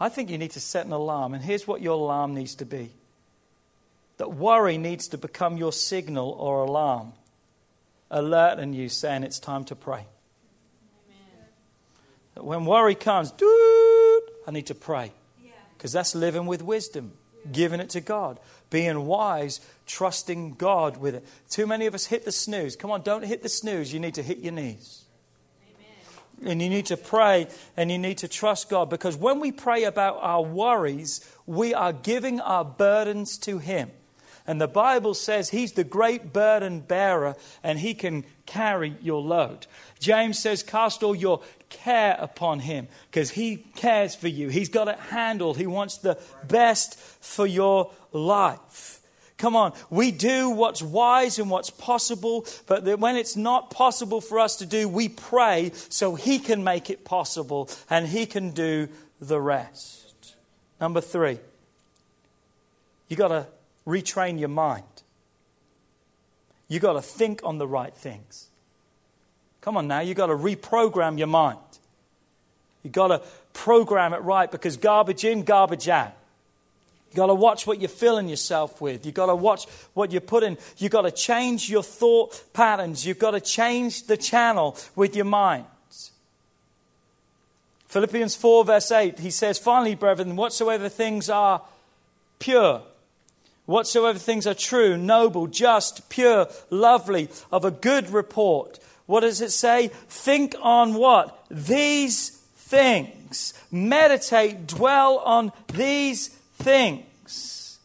I 0.00 0.08
think 0.08 0.30
you 0.30 0.38
need 0.38 0.52
to 0.52 0.60
set 0.60 0.86
an 0.86 0.92
alarm, 0.92 1.34
and 1.34 1.42
here's 1.42 1.68
what 1.68 1.82
your 1.82 1.92
alarm 1.92 2.34
needs 2.34 2.54
to 2.56 2.64
be 2.64 2.92
that 4.16 4.34
worry 4.34 4.76
needs 4.76 5.08
to 5.08 5.16
become 5.16 5.56
your 5.56 5.72
signal 5.72 6.30
or 6.32 6.62
alarm, 6.64 7.14
alerting 8.10 8.74
you 8.74 8.86
saying 8.86 9.22
it's 9.22 9.38
time 9.38 9.64
to 9.64 9.74
pray. 9.74 10.04
When 12.40 12.64
worry 12.64 12.94
comes, 12.94 13.30
dude, 13.30 14.22
I 14.46 14.50
need 14.50 14.66
to 14.66 14.74
pray. 14.74 15.12
Because 15.76 15.92
that's 15.92 16.14
living 16.14 16.44
with 16.44 16.60
wisdom, 16.60 17.12
giving 17.50 17.80
it 17.80 17.88
to 17.90 18.02
God, 18.02 18.38
being 18.68 19.06
wise, 19.06 19.60
trusting 19.86 20.54
God 20.54 20.98
with 20.98 21.14
it. 21.14 21.26
Too 21.48 21.66
many 21.66 21.86
of 21.86 21.94
us 21.94 22.06
hit 22.06 22.26
the 22.26 22.32
snooze. 22.32 22.76
Come 22.76 22.90
on, 22.90 23.00
don't 23.00 23.24
hit 23.24 23.42
the 23.42 23.48
snooze. 23.48 23.92
You 23.92 23.98
need 23.98 24.14
to 24.14 24.22
hit 24.22 24.38
your 24.38 24.52
knees. 24.52 25.04
Amen. 26.38 26.50
And 26.50 26.62
you 26.62 26.68
need 26.68 26.86
to 26.86 26.98
pray 26.98 27.48
and 27.78 27.90
you 27.90 27.98
need 27.98 28.18
to 28.18 28.28
trust 28.28 28.68
God 28.68 28.90
because 28.90 29.16
when 29.16 29.40
we 29.40 29.52
pray 29.52 29.84
about 29.84 30.18
our 30.20 30.42
worries, 30.42 31.26
we 31.46 31.72
are 31.72 31.94
giving 31.94 32.40
our 32.40 32.64
burdens 32.64 33.38
to 33.38 33.58
Him. 33.58 33.90
And 34.46 34.60
the 34.60 34.68
Bible 34.68 35.14
says 35.14 35.50
He's 35.50 35.72
the 35.72 35.84
great 35.84 36.32
burden 36.32 36.80
bearer 36.80 37.36
and 37.62 37.78
He 37.78 37.94
can 37.94 38.24
carry 38.46 38.96
your 39.00 39.22
load. 39.22 39.66
James 39.98 40.38
says, 40.38 40.62
Cast 40.62 41.02
all 41.02 41.14
your 41.14 41.40
care 41.70 42.16
upon 42.18 42.60
him 42.60 42.88
because 43.10 43.30
he 43.30 43.56
cares 43.76 44.14
for 44.14 44.28
you. 44.28 44.48
He's 44.48 44.68
got 44.68 44.88
it 44.88 44.98
handled. 44.98 45.56
He 45.56 45.66
wants 45.66 45.98
the 45.98 46.18
best 46.46 46.98
for 46.98 47.46
your 47.46 47.90
life. 48.12 49.00
Come 49.38 49.56
on, 49.56 49.72
we 49.88 50.10
do 50.10 50.50
what's 50.50 50.82
wise 50.82 51.38
and 51.38 51.48
what's 51.48 51.70
possible, 51.70 52.44
but 52.66 52.98
when 52.98 53.16
it's 53.16 53.36
not 53.36 53.70
possible 53.70 54.20
for 54.20 54.38
us 54.38 54.56
to 54.56 54.66
do, 54.66 54.86
we 54.86 55.08
pray 55.08 55.72
so 55.88 56.14
He 56.14 56.38
can 56.38 56.62
make 56.62 56.90
it 56.90 57.06
possible 57.06 57.70
and 57.88 58.06
He 58.06 58.26
can 58.26 58.50
do 58.50 58.90
the 59.18 59.40
rest. 59.40 60.36
Number 60.78 61.00
three, 61.00 61.38
you 63.08 63.16
got 63.16 63.28
to 63.28 63.46
retrain 63.86 64.38
your 64.38 64.50
mind. 64.50 64.84
You 66.68 66.78
got 66.78 66.92
to 66.92 67.02
think 67.02 67.40
on 67.42 67.56
the 67.56 67.66
right 67.66 67.94
things. 67.94 68.48
Come 69.60 69.76
on 69.76 69.88
now, 69.88 70.00
you've 70.00 70.16
got 70.16 70.26
to 70.26 70.34
reprogram 70.34 71.18
your 71.18 71.26
mind. 71.26 71.58
You've 72.82 72.92
got 72.92 73.08
to 73.08 73.22
program 73.52 74.14
it 74.14 74.22
right 74.22 74.50
because 74.50 74.76
garbage 74.76 75.24
in, 75.24 75.42
garbage 75.42 75.88
out. 75.88 76.12
You've 77.08 77.16
got 77.16 77.26
to 77.26 77.34
watch 77.34 77.66
what 77.66 77.80
you're 77.80 77.88
filling 77.88 78.28
yourself 78.28 78.80
with. 78.80 79.04
You've 79.04 79.16
got 79.16 79.26
to 79.26 79.34
watch 79.34 79.66
what 79.94 80.12
you 80.12 80.20
put 80.20 80.44
in. 80.44 80.56
You've 80.78 80.92
got 80.92 81.02
to 81.02 81.10
change 81.10 81.68
your 81.68 81.82
thought 81.82 82.40
patterns. 82.52 83.04
You've 83.04 83.18
got 83.18 83.32
to 83.32 83.40
change 83.40 84.04
the 84.04 84.16
channel 84.16 84.76
with 84.94 85.16
your 85.16 85.24
mind. 85.24 85.64
Philippians 87.88 88.36
4, 88.36 88.64
verse 88.64 88.92
8, 88.92 89.18
he 89.18 89.32
says, 89.32 89.58
Finally, 89.58 89.96
brethren, 89.96 90.36
whatsoever 90.36 90.88
things 90.88 91.28
are 91.28 91.62
pure, 92.38 92.82
whatsoever 93.66 94.16
things 94.16 94.46
are 94.46 94.54
true, 94.54 94.96
noble, 94.96 95.48
just, 95.48 96.08
pure, 96.08 96.46
lovely, 96.70 97.28
of 97.50 97.64
a 97.64 97.72
good 97.72 98.08
report, 98.10 98.78
What 99.10 99.22
does 99.22 99.40
it 99.40 99.50
say? 99.50 99.88
Think 99.88 100.54
on 100.62 100.94
what? 100.94 101.44
These 101.50 102.28
things. 102.54 103.52
Meditate, 103.72 104.68
dwell 104.68 105.18
on 105.18 105.50
these 105.74 106.28
things. 106.28 107.80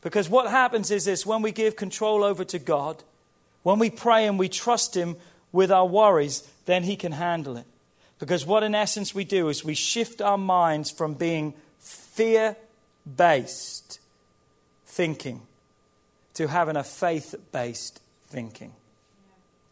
Because 0.00 0.30
what 0.30 0.50
happens 0.50 0.90
is 0.90 1.04
this 1.04 1.26
when 1.26 1.42
we 1.42 1.52
give 1.52 1.76
control 1.76 2.24
over 2.24 2.46
to 2.46 2.58
God, 2.58 3.02
when 3.62 3.78
we 3.78 3.90
pray 3.90 4.26
and 4.26 4.38
we 4.38 4.48
trust 4.48 4.96
Him 4.96 5.16
with 5.52 5.70
our 5.70 5.84
worries, 5.84 6.48
then 6.64 6.84
He 6.84 6.96
can 6.96 7.12
handle 7.12 7.58
it. 7.58 7.66
Because 8.18 8.46
what 8.46 8.62
in 8.62 8.74
essence 8.74 9.14
we 9.14 9.24
do 9.24 9.50
is 9.50 9.62
we 9.62 9.74
shift 9.74 10.22
our 10.22 10.38
minds 10.38 10.90
from 10.90 11.12
being 11.12 11.52
fear 11.78 12.56
based 13.18 14.00
thinking 14.86 15.42
to 16.32 16.46
having 16.46 16.76
a 16.76 16.84
faith 16.84 17.34
based 17.52 18.00
thinking. 18.30 18.72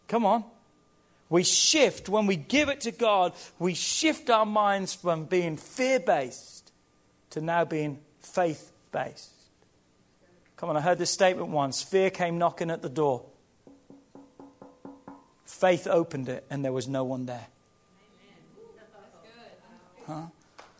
Come 0.06 0.26
on. 0.26 0.44
We 1.31 1.43
shift, 1.43 2.09
when 2.09 2.26
we 2.26 2.37
give 2.37 2.68
it 2.68 2.81
to 2.83 2.91
God, 2.91 3.35
we 3.59 3.74
shift 3.74 4.31
our 4.31 4.47
minds 4.47 4.95
from 4.95 5.26
being 5.26 5.57
fear 5.57 6.01
based 6.01 6.72
to 7.31 7.41
now 7.41 7.64
being 7.64 7.99
faith 8.20 8.72
based. 8.93 9.31
Come 10.57 10.70
on, 10.70 10.76
I 10.76 10.81
heard 10.81 10.99
this 10.99 11.11
statement 11.11 11.49
once 11.49 11.83
fear 11.83 12.11
came 12.11 12.39
knocking 12.39 12.70
at 12.70 12.83
the 12.83 12.89
door. 12.89 13.24
Faith 15.45 15.87
opened 15.87 16.29
it, 16.29 16.45
and 16.51 16.64
there 16.64 16.72
was 16.72 16.89
no 16.89 17.05
one 17.05 17.26
there. 17.26 17.47
Huh? 20.07 20.22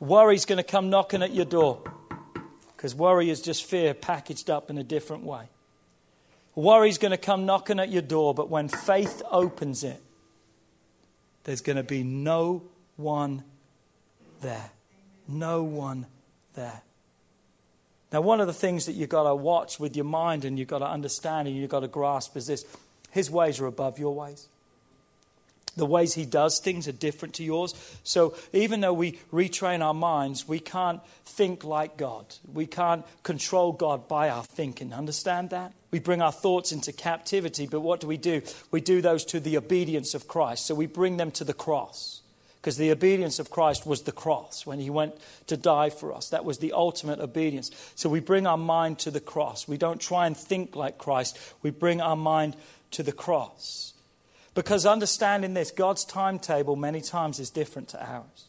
Worry's 0.01 0.47
going 0.47 0.57
to 0.57 0.63
come 0.63 0.91
knocking 0.91 1.23
at 1.23 1.35
your 1.35 1.45
door 1.45 1.83
because 2.77 2.95
worry 2.95 3.29
is 3.29 3.43
just 3.43 3.65
fear 3.65 3.93
packaged 3.93 4.49
up 4.49 4.71
in 4.71 4.79
a 4.79 4.85
different 4.85 5.25
way. 5.25 5.49
Worry's 6.55 6.99
going 6.99 7.11
to 7.11 7.19
come 7.19 7.45
knocking 7.45 7.81
at 7.81 7.91
your 7.91 8.03
door, 8.03 8.35
but 8.35 8.49
when 8.49 8.69
faith 8.69 9.23
opens 9.31 9.85
it, 9.85 10.03
there's 11.49 11.63
going 11.63 11.77
to 11.77 11.83
be 11.83 12.03
no 12.03 12.63
one 12.99 13.43
there. 14.43 14.71
No 15.27 15.63
one 15.63 16.05
there. 16.53 16.83
Now, 18.13 18.21
one 18.21 18.43
of 18.43 18.47
the 18.47 18.53
things 18.53 18.85
that 18.85 18.93
you've 18.93 19.09
got 19.09 19.23
to 19.23 19.35
watch 19.35 19.81
with 19.81 19.97
your 19.97 20.05
mind 20.05 20.45
and 20.45 20.59
you've 20.59 20.69
got 20.69 20.81
to 20.81 20.87
understand 20.87 21.49
and 21.49 21.57
you've 21.57 21.71
got 21.71 21.81
to 21.81 21.89
grasp 21.89 22.37
is 22.37 22.49
this 22.49 22.67
His 23.13 23.31
ways 23.31 23.61
are 23.61 23.67
above 23.67 23.99
your 23.99 24.15
ways. 24.15 24.49
The 25.79 25.87
ways 25.87 26.14
he 26.14 26.26
does 26.26 26.59
things 26.59 26.87
are 26.89 26.93
different 26.93 27.35
to 27.37 27.45
yours. 27.45 27.74
So 28.03 28.35
even 28.53 28.81
though 28.81 28.93
we 28.93 29.12
retrain 29.33 29.81
our 29.81 29.95
minds, 29.95 30.47
we 30.47 30.59
can't 30.61 31.01
think 31.24 31.64
like 31.64 31.97
God. 31.97 32.26
We 32.53 32.66
can't 32.66 33.05
control 33.22 33.72
God 33.72 34.09
by 34.09 34.29
our 34.29 34.45
thinking. 34.45 34.93
Understand 34.93 35.51
that? 35.51 35.72
We 35.91 36.01
bring 36.01 36.20
our 36.20 36.33
thoughts 36.33 36.72
into 36.72 36.93
captivity, 36.93 37.66
but 37.66 37.81
what 37.81 38.01
do 38.01 38.07
we 38.07 38.16
do? 38.16 38.43
We 38.70 38.81
do 38.81 39.01
those 39.01 39.24
to 39.26 39.41
the 39.41 39.57
obedience 39.57 40.14
of 40.14 40.29
Christ. 40.29 40.66
So 40.66 40.74
we 40.74 40.87
bring 40.87 41.16
them 41.16 41.31
to 41.33 41.45
the 41.45 41.55
cross. 41.55 42.20
Because 42.61 42.76
the 42.76 42.91
obedience 42.91 43.39
of 43.39 43.51
Christ 43.51 43.87
was 43.87 44.03
the 44.03 44.12
cross 44.12 44.66
when 44.66 44.81
he 44.81 44.91
went 44.91 45.14
to 45.47 45.57
die 45.57 45.91
for 45.91 46.12
us. 46.12 46.31
That 46.31 46.45
was 46.45 46.59
the 46.59 46.72
ultimate 46.72 47.20
obedience. 47.20 47.70
So 47.95 48.09
we 48.09 48.20
bring 48.20 48.49
our 48.49 48.59
mind 48.59 48.99
to 49.01 49.12
the 49.12 49.20
cross. 49.20 49.68
We 49.68 49.76
don't 49.79 50.01
try 50.01 50.26
and 50.26 50.37
think 50.37 50.74
like 50.74 50.99
Christ, 50.99 51.39
we 51.62 51.70
bring 51.70 52.01
our 52.01 52.16
mind 52.16 52.57
to 52.91 53.05
the 53.05 53.12
cross. 53.12 53.95
Because 54.59 54.87
understanding 54.87 55.55
this, 55.55 55.71
God's 55.71 56.05
timetable 56.05 56.75
many 56.75 57.01
times 57.01 57.39
is 57.39 57.49
different 57.49 57.91
to 57.91 58.05
ours. 58.05 58.47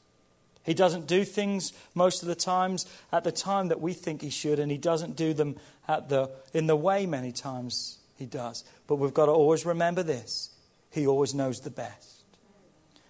He 0.64 0.74
doesn't 0.74 1.05
do 1.05 1.24
things 1.24 1.72
most 1.93 2.24
of 2.24 2.28
the 2.28 2.34
times 2.34 2.88
at 3.12 3.24
the 3.24 3.32
time 3.32 3.68
that 3.68 3.80
we 3.80 3.93
think 3.93 4.24
he 4.24 4.32
should, 4.32 4.57
and 4.57 4.72
he 4.72 4.78
doesn't 4.80 5.16
do 5.16 5.36
them 5.36 5.57
at 5.88 6.10
the, 6.10 6.32
in 6.51 6.66
the 6.66 6.76
way 6.76 7.05
many 7.05 7.32
times 7.32 7.99
he 8.18 8.26
does. 8.26 8.64
But 8.88 8.95
we've 8.95 9.14
got 9.14 9.28
to 9.28 9.32
always 9.32 9.68
remember 9.68 10.01
this 10.01 10.49
he 10.89 11.05
always 11.05 11.36
knows 11.36 11.60
the 11.60 11.70
best. 11.70 12.24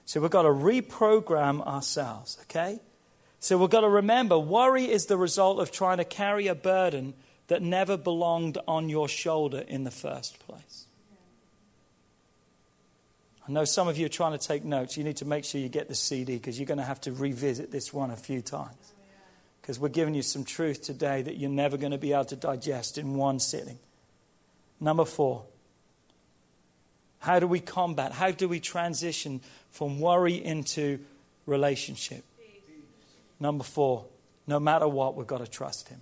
So 0.03 0.19
we've 0.19 0.29
got 0.29 0.41
to 0.41 0.49
reprogram 0.49 1.65
ourselves, 1.65 2.37
okay? 2.41 2.81
So 3.39 3.57
we've 3.57 3.69
got 3.69 3.81
to 3.81 3.89
remember 3.89 4.37
worry 4.37 4.91
is 4.91 5.05
the 5.05 5.15
result 5.15 5.61
of 5.61 5.71
trying 5.71 5.99
to 5.99 6.03
carry 6.03 6.47
a 6.47 6.55
burden 6.55 7.13
that 7.47 7.61
never 7.61 7.95
belonged 7.95 8.57
on 8.67 8.89
your 8.89 9.07
shoulder 9.07 9.63
in 9.65 9.85
the 9.85 9.89
first 9.89 10.37
place. 10.39 10.87
I 13.49 13.51
know 13.51 13.65
some 13.65 13.87
of 13.87 13.97
you 13.97 14.05
are 14.05 14.09
trying 14.09 14.37
to 14.37 14.47
take 14.47 14.63
notes. 14.63 14.95
You 14.95 15.03
need 15.03 15.17
to 15.17 15.25
make 15.25 15.43
sure 15.43 15.59
you 15.59 15.69
get 15.69 15.87
the 15.87 15.95
CD 15.95 16.35
because 16.35 16.59
you're 16.59 16.67
going 16.67 16.77
to 16.77 16.83
have 16.83 17.01
to 17.01 17.11
revisit 17.11 17.71
this 17.71 17.91
one 17.91 18.11
a 18.11 18.15
few 18.15 18.43
times. 18.43 18.93
Because 19.59 19.79
we're 19.79 19.89
giving 19.89 20.13
you 20.13 20.21
some 20.21 20.43
truth 20.43 20.83
today 20.83 21.23
that 21.23 21.37
you're 21.37 21.49
never 21.49 21.75
going 21.75 21.91
to 21.91 21.97
be 21.97 22.13
able 22.13 22.25
to 22.25 22.35
digest 22.35 22.99
in 22.99 23.15
one 23.15 23.39
sitting. 23.39 23.79
Number 24.79 25.03
four, 25.03 25.45
how 27.17 27.39
do 27.39 27.47
we 27.47 27.59
combat? 27.59 28.11
How 28.11 28.29
do 28.29 28.47
we 28.47 28.59
transition 28.59 29.41
from 29.71 29.99
worry 29.99 30.35
into 30.35 30.99
relationship? 31.47 32.23
Number 33.39 33.63
four, 33.63 34.05
no 34.45 34.59
matter 34.59 34.87
what, 34.87 35.15
we've 35.15 35.25
got 35.25 35.39
to 35.39 35.47
trust 35.47 35.89
Him. 35.89 36.01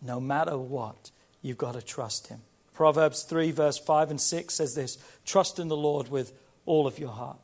No 0.00 0.20
matter 0.20 0.56
what, 0.56 1.10
you've 1.42 1.58
got 1.58 1.74
to 1.74 1.82
trust 1.82 2.28
Him. 2.28 2.38
Proverbs 2.74 3.22
3, 3.22 3.50
verse 3.50 3.78
5 3.78 4.10
and 4.10 4.20
6 4.20 4.54
says 4.54 4.74
this 4.74 4.98
Trust 5.24 5.58
in 5.58 5.68
the 5.68 5.76
Lord 5.76 6.08
with 6.08 6.32
all 6.66 6.86
of 6.86 6.98
your 6.98 7.10
heart. 7.10 7.36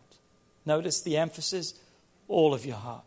Notice 0.65 1.01
the 1.01 1.17
emphasis 1.17 1.75
all 2.29 2.55
of 2.55 2.67
your 2.67 2.77
heart. 2.77 3.05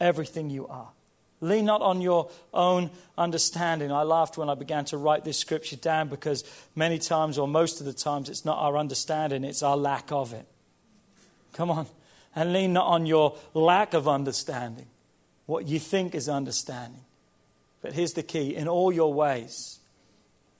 Everything 0.00 0.50
you 0.50 0.66
are. 0.68 0.90
Lean 1.40 1.64
not 1.64 1.82
on 1.82 2.00
your 2.00 2.30
own 2.52 2.90
understanding. 3.16 3.92
I 3.92 4.02
laughed 4.02 4.36
when 4.36 4.50
I 4.50 4.54
began 4.54 4.84
to 4.86 4.96
write 4.96 5.24
this 5.24 5.38
scripture 5.38 5.76
down 5.76 6.08
because 6.08 6.44
many 6.74 6.98
times, 6.98 7.38
or 7.38 7.46
most 7.46 7.80
of 7.80 7.86
the 7.86 7.92
times, 7.92 8.28
it's 8.28 8.44
not 8.44 8.58
our 8.58 8.76
understanding, 8.76 9.44
it's 9.44 9.62
our 9.62 9.76
lack 9.76 10.10
of 10.10 10.32
it. 10.32 10.46
Come 11.52 11.70
on. 11.70 11.86
And 12.34 12.52
lean 12.52 12.72
not 12.72 12.86
on 12.86 13.06
your 13.06 13.36
lack 13.54 13.94
of 13.94 14.08
understanding, 14.08 14.86
what 15.46 15.66
you 15.66 15.78
think 15.78 16.14
is 16.14 16.28
understanding. 16.28 17.02
But 17.82 17.92
here's 17.92 18.12
the 18.12 18.22
key 18.22 18.54
in 18.54 18.68
all 18.68 18.92
your 18.92 19.14
ways, 19.14 19.77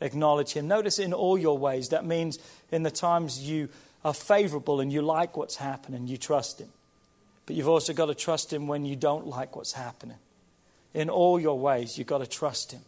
acknowledge 0.01 0.53
Him. 0.53 0.69
Notice 0.69 0.99
in 0.99 1.13
all 1.13 1.39
your 1.39 1.59
ways, 1.59 1.89
that 1.91 2.05
means 2.05 2.39
in 2.71 2.83
the 2.83 2.91
times 2.91 3.49
you 3.49 3.69
are 4.05 4.15
favorable 4.15 4.81
and 4.81 4.93
you 4.93 5.03
like 5.03 5.37
what's 5.37 5.57
happening, 5.57 6.07
you 6.07 6.17
trust 6.17 6.61
Him. 6.61 6.69
But 7.47 7.57
you've 7.57 7.69
also 7.69 7.93
got 7.93 8.07
to 8.07 8.15
trust 8.15 8.53
Him 8.53 8.67
when 8.67 8.85
you 8.85 8.97
don't 8.97 9.27
like 9.27 9.57
what's 9.57 9.73
happening. 9.73 10.19
In 10.95 11.11
all 11.11 11.41
your 11.41 11.59
ways, 11.59 11.99
you've 11.99 12.07
got 12.07 12.19
to 12.19 12.27
trust 12.27 12.73
Him. 12.73 12.83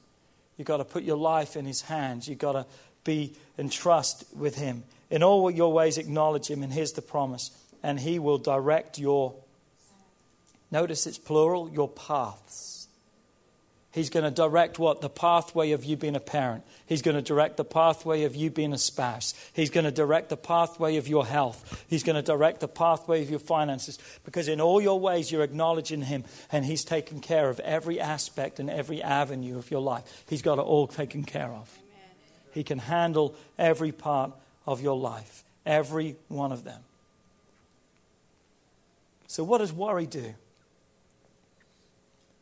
You've 0.56 0.66
got 0.66 0.78
to 0.78 0.84
put 0.84 1.02
your 1.02 1.16
life 1.16 1.56
in 1.56 1.64
His 1.64 1.82
hands. 1.82 2.28
You've 2.28 2.38
got 2.38 2.52
to 2.52 2.66
be 3.04 3.32
in 3.56 3.70
trust 3.70 4.24
with 4.36 4.56
Him. 4.56 4.84
In 5.10 5.22
all 5.22 5.50
your 5.50 5.72
ways, 5.72 5.98
acknowledge 5.98 6.48
Him, 6.48 6.62
and 6.62 6.72
here's 6.72 6.92
the 6.92 7.02
promise. 7.02 7.50
And 7.82 7.98
He 7.98 8.18
will 8.18 8.38
direct 8.38 8.98
your, 8.98 9.34
notice 10.70 11.06
it's 11.06 11.18
plural, 11.18 11.70
your 11.70 11.88
paths. 11.88 12.79
He's 13.92 14.08
going 14.08 14.22
to 14.24 14.30
direct 14.30 14.78
what? 14.78 15.00
The 15.00 15.10
pathway 15.10 15.72
of 15.72 15.84
you 15.84 15.96
being 15.96 16.14
a 16.14 16.20
parent. 16.20 16.62
He's 16.86 17.02
going 17.02 17.16
to 17.16 17.22
direct 17.22 17.56
the 17.56 17.64
pathway 17.64 18.22
of 18.22 18.36
you 18.36 18.48
being 18.48 18.72
a 18.72 18.78
spouse. 18.78 19.34
He's 19.52 19.70
going 19.70 19.84
to 19.84 19.90
direct 19.90 20.28
the 20.28 20.36
pathway 20.36 20.96
of 20.96 21.08
your 21.08 21.26
health. 21.26 21.84
He's 21.88 22.04
going 22.04 22.14
to 22.14 22.22
direct 22.22 22.60
the 22.60 22.68
pathway 22.68 23.22
of 23.22 23.30
your 23.30 23.40
finances. 23.40 23.98
Because 24.24 24.46
in 24.46 24.60
all 24.60 24.80
your 24.80 25.00
ways, 25.00 25.32
you're 25.32 25.42
acknowledging 25.42 26.02
Him, 26.02 26.22
and 26.52 26.64
He's 26.64 26.84
taken 26.84 27.20
care 27.20 27.50
of 27.50 27.58
every 27.60 27.98
aspect 27.98 28.60
and 28.60 28.70
every 28.70 29.02
avenue 29.02 29.58
of 29.58 29.72
your 29.72 29.82
life. 29.82 30.24
He's 30.28 30.42
got 30.42 30.58
it 30.58 30.62
all 30.62 30.86
taken 30.86 31.24
care 31.24 31.50
of. 31.50 31.76
He 32.52 32.62
can 32.62 32.78
handle 32.78 33.34
every 33.58 33.90
part 33.90 34.32
of 34.66 34.80
your 34.80 34.96
life, 34.96 35.42
every 35.66 36.16
one 36.28 36.52
of 36.52 36.62
them. 36.62 36.80
So, 39.26 39.42
what 39.42 39.58
does 39.58 39.72
worry 39.72 40.06
do? 40.06 40.34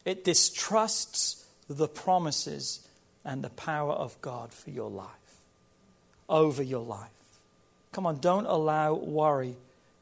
It 0.04 0.24
distrusts 0.24 1.37
the 1.68 1.88
promises 1.88 2.86
and 3.24 3.42
the 3.42 3.50
power 3.50 3.92
of 3.92 4.20
God 4.20 4.52
for 4.52 4.70
your 4.70 4.90
life, 4.90 5.08
over 6.28 6.62
your 6.62 6.84
life. 6.84 7.10
Come 7.92 8.06
on, 8.06 8.18
don't 8.20 8.46
allow 8.46 8.94
worry 8.94 9.56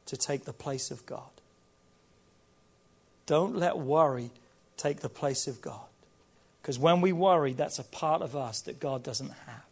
to 0.06 0.16
take 0.16 0.44
the 0.44 0.52
place 0.52 0.90
of 0.90 1.04
God. 1.06 1.22
Don't 3.26 3.56
let 3.56 3.76
worry 3.76 4.30
take 4.76 5.00
the 5.00 5.08
place 5.08 5.46
of 5.48 5.60
God. 5.60 5.80
Because 6.62 6.78
when 6.78 7.00
we 7.00 7.12
worry, 7.12 7.52
that's 7.52 7.78
a 7.78 7.84
part 7.84 8.22
of 8.22 8.36
us 8.36 8.62
that 8.62 8.80
God 8.80 9.02
doesn't 9.02 9.30
have. 9.30 9.64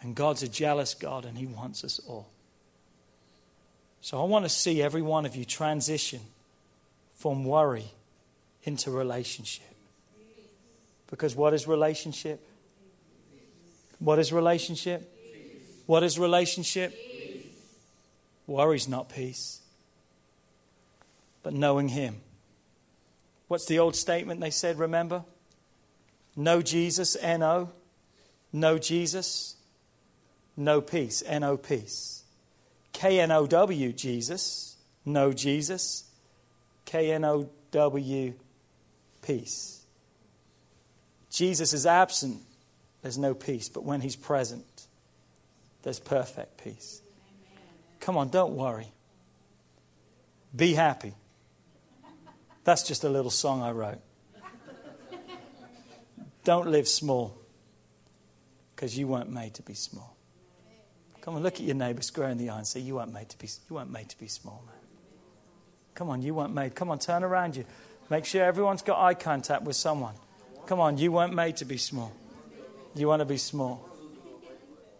And 0.00 0.14
God's 0.14 0.42
a 0.42 0.48
jealous 0.48 0.94
God 0.94 1.24
and 1.24 1.36
He 1.36 1.46
wants 1.46 1.84
us 1.84 2.00
all. 2.06 2.28
So 4.02 4.20
I 4.20 4.24
want 4.24 4.44
to 4.44 4.50
see 4.50 4.82
every 4.82 5.00
one 5.00 5.24
of 5.24 5.34
you 5.34 5.46
transition 5.46 6.20
from 7.14 7.44
worry 7.44 7.86
into 8.64 8.90
relationship. 8.90 9.73
Because 11.10 11.36
what 11.36 11.54
is 11.54 11.66
relationship? 11.66 12.46
What 13.98 14.18
is 14.18 14.32
relationship? 14.32 15.10
What 15.86 16.02
is 16.02 16.18
relationship? 16.18 16.94
Worry's 18.46 18.88
not 18.88 19.08
peace, 19.08 19.60
but 21.42 21.54
knowing 21.54 21.88
Him. 21.88 22.20
What's 23.48 23.66
the 23.66 23.78
old 23.78 23.96
statement 23.96 24.40
they 24.40 24.50
said, 24.50 24.78
remember? 24.78 25.24
Know 26.36 26.60
Jesus, 26.60 27.16
N 27.20 27.42
O. 27.42 27.70
Know 28.52 28.78
Jesus, 28.78 29.56
no 30.56 30.80
peace, 30.80 31.22
N 31.26 31.42
O 31.42 31.56
peace. 31.56 32.24
K 32.92 33.20
N 33.20 33.30
O 33.32 33.46
W, 33.46 33.92
Jesus. 33.92 34.76
No 35.04 35.32
Jesus. 35.32 36.04
K 36.84 37.10
N 37.12 37.24
O 37.24 37.50
W, 37.72 38.34
peace. 39.20 39.73
Jesus 41.34 41.72
is 41.72 41.84
absent, 41.84 42.40
there's 43.02 43.18
no 43.18 43.34
peace. 43.34 43.68
But 43.68 43.82
when 43.82 44.00
he's 44.00 44.14
present, 44.14 44.86
there's 45.82 45.98
perfect 45.98 46.62
peace. 46.62 47.02
Come 47.98 48.16
on, 48.16 48.28
don't 48.28 48.54
worry. 48.54 48.86
Be 50.54 50.74
happy. 50.74 51.12
That's 52.62 52.84
just 52.84 53.02
a 53.02 53.08
little 53.08 53.32
song 53.32 53.62
I 53.62 53.72
wrote. 53.72 53.98
Don't 56.44 56.68
live 56.68 56.86
small 56.86 57.36
because 58.76 58.96
you 58.96 59.08
weren't 59.08 59.30
made 59.30 59.54
to 59.54 59.62
be 59.62 59.74
small. 59.74 60.16
Come 61.20 61.34
on, 61.34 61.42
look 61.42 61.54
at 61.54 61.62
your 61.62 61.74
neighbor 61.74 62.02
square 62.02 62.28
in 62.28 62.38
the 62.38 62.50
eye 62.50 62.58
and 62.58 62.66
say, 62.66 62.78
You 62.78 62.96
weren't 62.96 63.12
made 63.12 63.30
to 63.30 63.38
be, 63.38 63.48
you 63.68 63.76
weren't 63.76 63.90
made, 63.90 64.08
to 64.10 64.18
be 64.18 64.28
small, 64.28 64.62
man. 64.66 64.76
Come 65.94 66.10
on, 66.10 66.22
you 66.22 66.32
weren't 66.34 66.54
made. 66.54 66.74
Come 66.76 66.90
on, 66.90 67.00
turn 67.00 67.24
around 67.24 67.56
you. 67.56 67.64
Make 68.08 68.24
sure 68.24 68.44
everyone's 68.44 68.82
got 68.82 69.02
eye 69.02 69.14
contact 69.14 69.62
with 69.62 69.74
someone. 69.74 70.14
Come 70.66 70.80
on, 70.80 70.98
you 70.98 71.12
weren't 71.12 71.34
made 71.34 71.56
to 71.58 71.64
be 71.64 71.76
small. 71.76 72.12
You 72.94 73.08
want 73.08 73.20
to 73.20 73.26
be 73.26 73.36
small. 73.36 73.88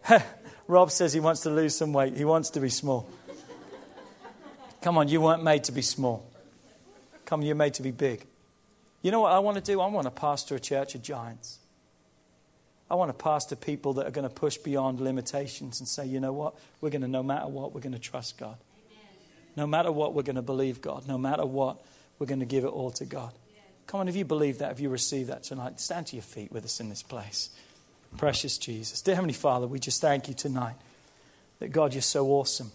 Rob 0.69 0.91
says 0.91 1.13
he 1.13 1.21
wants 1.21 1.43
to 1.43 1.51
lose 1.51 1.75
some 1.77 1.93
weight. 1.93 2.17
He 2.17 2.25
wants 2.25 2.51
to 2.51 2.61
be 2.61 2.69
small. 2.69 3.09
Come 4.83 4.99
on, 4.99 5.09
you 5.09 5.21
weren't 5.21 5.43
made 5.43 5.65
to 5.65 5.73
be 5.73 5.83
small. 5.83 6.31
Come, 7.25 7.41
on, 7.41 7.47
you're 7.47 7.57
made 7.57 7.75
to 7.75 7.83
be 7.83 7.91
big. 7.91 8.27
You 9.01 9.11
know 9.11 9.21
what 9.21 9.33
I 9.33 9.39
want 9.39 9.57
to 9.57 9.63
do? 9.63 9.81
I 9.81 9.87
want 9.87 10.07
to 10.07 10.11
pastor 10.11 10.57
a 10.57 10.61
church 10.61 10.95
of 10.95 11.03
giants. 11.03 11.59
I 12.91 12.95
want 12.97 13.09
to 13.09 13.15
pastor 13.15 13.57
people 13.57 13.95
that 13.95 14.07
are 14.07 14.11
going 14.11 14.29
to 14.29 14.35
push 14.35 14.59
beyond 14.59 15.01
limitations 15.01 15.81
and 15.81 15.89
say, 15.89 16.07
you 16.07 16.21
know 16.21 16.33
what? 16.33 16.55
We're 16.81 16.91
going 16.91 17.03
to, 17.03 17.09
no 17.09 17.23
matter 17.23 17.49
what, 17.49 17.75
we're 17.75 17.81
going 17.81 17.95
to 17.95 17.99
trust 17.99 18.37
God. 18.37 18.57
No 19.57 19.67
matter 19.67 19.91
what, 19.91 20.15
we're 20.15 20.23
going 20.23 20.37
to 20.37 20.43
believe 20.43 20.81
God. 20.83 21.09
No 21.09 21.17
matter 21.17 21.47
what, 21.47 21.81
we're 22.19 22.27
going 22.27 22.41
to 22.41 22.47
give 22.47 22.65
it 22.65 22.69
all 22.69 22.91
to 22.93 23.05
God. 23.05 23.33
Come 23.87 24.01
on, 24.01 24.09
if 24.09 24.17
you 24.17 24.25
believe 24.25 24.59
that, 24.59 24.73
if 24.73 24.81
you 24.81 24.89
receive 24.89 25.29
that 25.29 25.43
tonight, 25.43 25.81
stand 25.81 26.07
to 26.09 26.17
your 26.17 26.23
feet 26.23 26.51
with 26.51 26.65
us 26.65 26.81
in 26.81 26.89
this 26.89 27.03
place. 27.03 27.51
Precious 28.17 28.59
Jesus. 28.59 29.03
Dear 29.03 29.17
Heavenly 29.17 29.35
Father, 29.35 29.67
we 29.67 29.79
just 29.79 30.01
thank 30.01 30.29
you 30.29 30.35
tonight 30.35 30.77
that 31.59 31.69
God, 31.69 31.95
you're 31.95 32.03
so 32.03 32.27
awesome. 32.29 32.71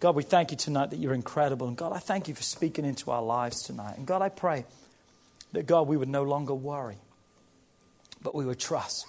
God, 0.00 0.14
we 0.14 0.22
thank 0.22 0.50
you 0.50 0.56
tonight 0.56 0.90
that 0.90 0.98
you're 0.98 1.14
incredible. 1.14 1.66
And 1.66 1.76
God, 1.76 1.92
I 1.92 1.98
thank 1.98 2.28
you 2.28 2.34
for 2.34 2.42
speaking 2.42 2.84
into 2.84 3.10
our 3.10 3.22
lives 3.22 3.62
tonight. 3.62 3.96
And 3.96 4.06
God, 4.06 4.22
I 4.22 4.28
pray 4.28 4.64
that, 5.52 5.66
God, 5.66 5.88
we 5.88 5.96
would 5.96 6.08
no 6.08 6.22
longer 6.22 6.54
worry, 6.54 6.98
but 8.22 8.34
we 8.34 8.44
would 8.44 8.60
trust. 8.60 9.06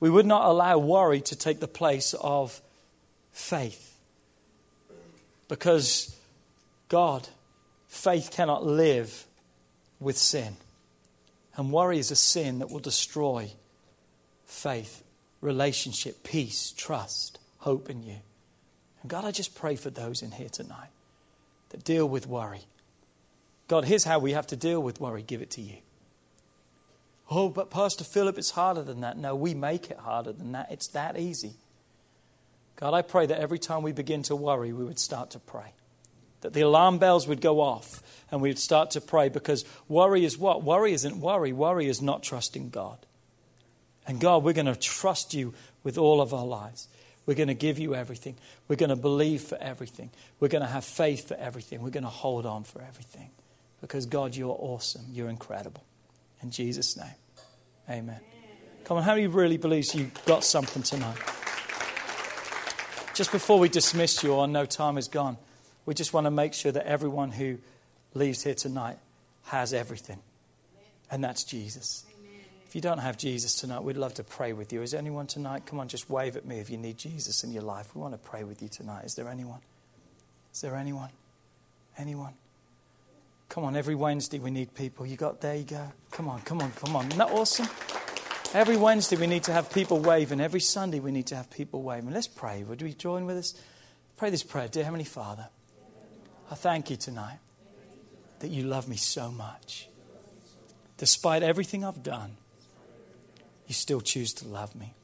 We 0.00 0.10
would 0.10 0.26
not 0.26 0.44
allow 0.46 0.78
worry 0.78 1.20
to 1.22 1.36
take 1.36 1.60
the 1.60 1.68
place 1.68 2.14
of 2.20 2.60
faith. 3.32 3.96
Because, 5.48 6.16
God, 6.88 7.28
faith 7.88 8.30
cannot 8.32 8.64
live 8.64 9.26
with 10.00 10.16
sin. 10.16 10.56
And 11.56 11.72
worry 11.72 11.98
is 11.98 12.10
a 12.10 12.16
sin 12.16 12.60
that 12.60 12.70
will 12.70 12.78
destroy 12.78 13.50
faith, 14.44 15.02
relationship, 15.40 16.22
peace, 16.22 16.72
trust, 16.76 17.38
hope 17.58 17.90
in 17.90 18.02
you. 18.02 18.16
And 19.02 19.10
God, 19.10 19.24
I 19.24 19.30
just 19.30 19.54
pray 19.54 19.76
for 19.76 19.90
those 19.90 20.22
in 20.22 20.32
here 20.32 20.48
tonight 20.48 20.90
that 21.70 21.84
deal 21.84 22.08
with 22.08 22.26
worry. 22.26 22.62
God, 23.66 23.84
here's 23.84 24.04
how 24.04 24.18
we 24.18 24.32
have 24.32 24.46
to 24.48 24.56
deal 24.56 24.80
with 24.80 25.00
worry 25.00 25.22
give 25.22 25.42
it 25.42 25.50
to 25.52 25.60
you. 25.60 25.78
Oh, 27.30 27.50
but 27.50 27.70
Pastor 27.70 28.04
Philip, 28.04 28.38
it's 28.38 28.52
harder 28.52 28.82
than 28.82 29.02
that. 29.02 29.18
No, 29.18 29.34
we 29.34 29.52
make 29.52 29.90
it 29.90 29.98
harder 29.98 30.32
than 30.32 30.52
that. 30.52 30.68
It's 30.70 30.88
that 30.88 31.18
easy. 31.18 31.52
God, 32.76 32.94
I 32.94 33.02
pray 33.02 33.26
that 33.26 33.38
every 33.38 33.58
time 33.58 33.82
we 33.82 33.92
begin 33.92 34.22
to 34.24 34.36
worry, 34.36 34.72
we 34.72 34.84
would 34.84 34.98
start 34.98 35.30
to 35.30 35.38
pray. 35.38 35.74
That 36.40 36.52
the 36.52 36.60
alarm 36.60 36.98
bells 36.98 37.26
would 37.26 37.40
go 37.40 37.60
off 37.60 38.02
and 38.30 38.40
we'd 38.40 38.58
start 38.58 38.92
to 38.92 39.00
pray 39.00 39.28
because 39.28 39.64
worry 39.88 40.24
is 40.24 40.38
what? 40.38 40.62
Worry 40.62 40.92
isn't 40.92 41.20
worry. 41.20 41.52
Worry 41.52 41.88
is 41.88 42.00
not 42.00 42.22
trusting 42.22 42.70
God. 42.70 42.98
And 44.06 44.20
God, 44.20 44.42
we're 44.42 44.54
going 44.54 44.66
to 44.66 44.76
trust 44.76 45.34
you 45.34 45.52
with 45.82 45.98
all 45.98 46.20
of 46.20 46.32
our 46.32 46.46
lives. 46.46 46.88
We're 47.26 47.34
going 47.34 47.48
to 47.48 47.54
give 47.54 47.78
you 47.78 47.94
everything. 47.94 48.36
We're 48.68 48.76
going 48.76 48.88
to 48.88 48.96
believe 48.96 49.42
for 49.42 49.58
everything. 49.58 50.10
We're 50.40 50.48
going 50.48 50.62
to 50.62 50.68
have 50.68 50.84
faith 50.84 51.28
for 51.28 51.34
everything. 51.34 51.82
We're 51.82 51.90
going 51.90 52.04
to 52.04 52.08
hold 52.08 52.46
on 52.46 52.64
for 52.64 52.80
everything. 52.80 53.30
Because, 53.82 54.06
God, 54.06 54.34
you're 54.34 54.56
awesome. 54.58 55.04
You're 55.12 55.28
incredible. 55.28 55.84
In 56.42 56.50
Jesus' 56.50 56.96
name, 56.96 57.14
amen. 57.90 58.20
Come 58.84 58.96
on, 58.96 59.02
how 59.02 59.14
many 59.14 59.26
really 59.26 59.58
believes 59.58 59.94
you 59.94 60.10
got 60.24 60.44
something 60.44 60.82
tonight? 60.82 61.18
Just 63.12 63.32
before 63.32 63.58
we 63.58 63.68
dismiss 63.68 64.22
you, 64.22 64.38
I 64.38 64.46
know 64.46 64.64
time 64.64 64.96
is 64.96 65.08
gone. 65.08 65.36
We 65.88 65.94
just 65.94 66.12
want 66.12 66.26
to 66.26 66.30
make 66.30 66.52
sure 66.52 66.70
that 66.70 66.86
everyone 66.86 67.30
who 67.30 67.56
leaves 68.12 68.42
here 68.42 68.52
tonight 68.52 68.98
has 69.44 69.72
everything. 69.72 70.18
And 71.10 71.24
that's 71.24 71.44
Jesus. 71.44 72.04
If 72.66 72.74
you 72.74 72.82
don't 72.82 72.98
have 72.98 73.16
Jesus 73.16 73.54
tonight, 73.54 73.82
we'd 73.82 73.96
love 73.96 74.12
to 74.14 74.22
pray 74.22 74.52
with 74.52 74.70
you. 74.70 74.82
Is 74.82 74.90
there 74.90 75.00
anyone 75.00 75.26
tonight? 75.26 75.64
Come 75.64 75.80
on, 75.80 75.88
just 75.88 76.10
wave 76.10 76.36
at 76.36 76.44
me 76.44 76.58
if 76.58 76.68
you 76.68 76.76
need 76.76 76.98
Jesus 76.98 77.42
in 77.42 77.52
your 77.52 77.62
life. 77.62 77.94
We 77.94 78.02
want 78.02 78.12
to 78.12 78.18
pray 78.18 78.44
with 78.44 78.60
you 78.60 78.68
tonight. 78.68 79.06
Is 79.06 79.14
there 79.14 79.28
anyone? 79.28 79.60
Is 80.52 80.60
there 80.60 80.76
anyone? 80.76 81.08
Anyone? 81.96 82.34
Come 83.48 83.64
on, 83.64 83.74
every 83.74 83.94
Wednesday 83.94 84.38
we 84.38 84.50
need 84.50 84.74
people. 84.74 85.06
You 85.06 85.16
got 85.16 85.40
there 85.40 85.54
you 85.54 85.64
go. 85.64 85.90
Come 86.10 86.28
on, 86.28 86.42
come 86.42 86.60
on, 86.60 86.70
come 86.72 86.96
on. 86.96 87.06
Isn't 87.06 87.16
that 87.16 87.30
awesome? 87.30 87.66
Every 88.52 88.76
Wednesday 88.76 89.16
we 89.16 89.26
need 89.26 89.44
to 89.44 89.54
have 89.54 89.72
people 89.72 90.00
waving. 90.00 90.38
Every 90.42 90.60
Sunday 90.60 91.00
we 91.00 91.12
need 91.12 91.28
to 91.28 91.36
have 91.36 91.48
people 91.48 91.80
waving. 91.80 92.10
Let's 92.10 92.28
pray. 92.28 92.62
Would 92.62 92.82
you 92.82 92.92
join 92.92 93.24
with 93.24 93.38
us? 93.38 93.54
Pray 94.18 94.28
this 94.28 94.42
prayer. 94.42 94.68
Dear 94.68 94.84
Heavenly 94.84 95.06
Father, 95.06 95.48
I 96.50 96.54
thank 96.54 96.90
you 96.90 96.96
tonight 96.96 97.38
that 98.40 98.48
you 98.48 98.64
love 98.64 98.88
me 98.88 98.96
so 98.96 99.30
much. 99.30 99.88
Despite 100.96 101.42
everything 101.42 101.84
I've 101.84 102.02
done, 102.02 102.36
you 103.66 103.74
still 103.74 104.00
choose 104.00 104.32
to 104.34 104.48
love 104.48 104.74
me. 104.74 104.94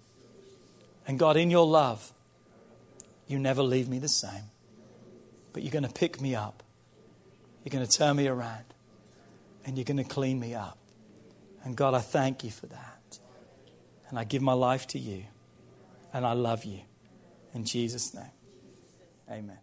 And 1.07 1.19
God, 1.19 1.37
in 1.37 1.51
your 1.51 1.67
love, 1.67 2.13
you 3.27 3.39
never 3.39 3.63
leave 3.63 3.89
me 3.89 3.99
the 3.99 4.09
same. 4.09 4.51
But 5.53 5.63
you're 5.63 5.73
going 5.73 5.85
to 5.85 5.93
pick 5.93 6.21
me 6.21 6.35
up. 6.35 6.63
You're 7.63 7.73
going 7.73 7.87
to 7.87 7.99
turn 7.99 8.17
me 8.17 8.27
around. 8.27 8.65
And 9.65 9.77
you're 9.77 9.85
going 9.85 9.99
to 9.99 10.05
clean 10.05 10.41
me 10.41 10.55
up. 10.55 10.79
And 11.63 11.77
God, 11.77 11.95
I 11.95 12.01
thank 12.01 12.45
you 12.45 12.51
for 12.51 12.67
that. 12.67 13.19
And 14.09 14.19
I 14.19 14.25
give 14.25 14.43
my 14.43 14.53
life 14.53 14.87
to 14.89 14.99
you. 14.99 15.25
And 16.13 16.27
I 16.27 16.33
love 16.33 16.65
you. 16.65 16.81
In 17.55 17.65
Jesus' 17.65 18.15
name. 18.15 18.25
Amen. 19.31 19.59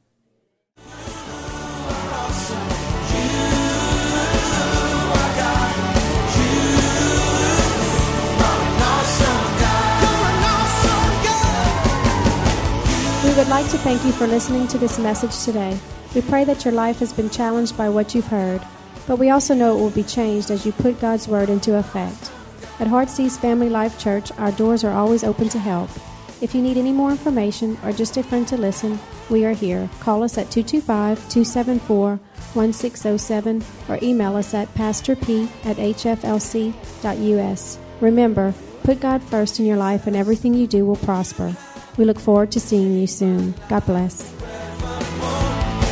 We 13.23 13.37
would 13.37 13.47
like 13.47 13.69
to 13.71 13.77
thank 13.77 14.03
you 14.03 14.11
for 14.11 14.27
listening 14.27 14.67
to 14.67 14.77
this 14.77 14.99
message 14.99 15.45
today. 15.45 15.79
We 16.13 16.21
pray 16.21 16.43
that 16.43 16.65
your 16.65 16.73
life 16.73 16.99
has 16.99 17.13
been 17.13 17.29
challenged 17.29 17.77
by 17.77 17.87
what 17.87 18.13
you've 18.13 18.27
heard, 18.27 18.61
but 19.07 19.19
we 19.19 19.29
also 19.29 19.53
know 19.53 19.77
it 19.77 19.79
will 19.79 19.89
be 19.89 20.03
changed 20.03 20.51
as 20.51 20.65
you 20.65 20.71
put 20.71 20.99
God's 20.99 21.27
Word 21.27 21.49
into 21.49 21.77
effect. 21.77 22.31
At 22.79 22.87
Heartsease 22.87 23.37
Family 23.37 23.69
Life 23.69 23.99
Church, 23.99 24.31
our 24.37 24.51
doors 24.51 24.83
are 24.83 24.91
always 24.91 25.23
open 25.23 25.49
to 25.49 25.59
help. 25.59 25.89
If 26.41 26.55
you 26.55 26.61
need 26.61 26.77
any 26.77 26.91
more 26.91 27.11
information 27.11 27.77
or 27.83 27.93
just 27.93 28.17
a 28.17 28.23
friend 28.23 28.47
to 28.47 28.57
listen, 28.57 28.99
we 29.31 29.45
are 29.45 29.53
here. 29.53 29.89
Call 30.01 30.21
us 30.23 30.37
at 30.37 30.51
225 30.51 31.17
274 31.29 32.19
1607 32.53 33.63
or 33.87 33.97
email 34.03 34.35
us 34.35 34.53
at 34.53 34.71
pastorp 34.75 35.21
at 35.65 35.77
hflc.us. 35.77 36.19
Remember, 38.01 38.53
put 38.83 38.99
God 38.99 39.23
first 39.23 39.59
in 39.59 39.65
your 39.65 39.77
life 39.77 40.05
and 40.05 40.15
everything 40.15 40.53
you 40.53 40.67
do 40.67 40.85
will 40.85 40.97
prosper. 40.97 41.55
We 41.97 42.05
look 42.05 42.19
forward 42.19 42.51
to 42.51 42.59
seeing 42.59 42.97
you 42.97 43.07
soon. 43.07 43.55
God 43.69 43.85
bless. 43.85 44.33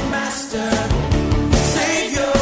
Master, 0.09 0.69
Savior, 1.55 2.33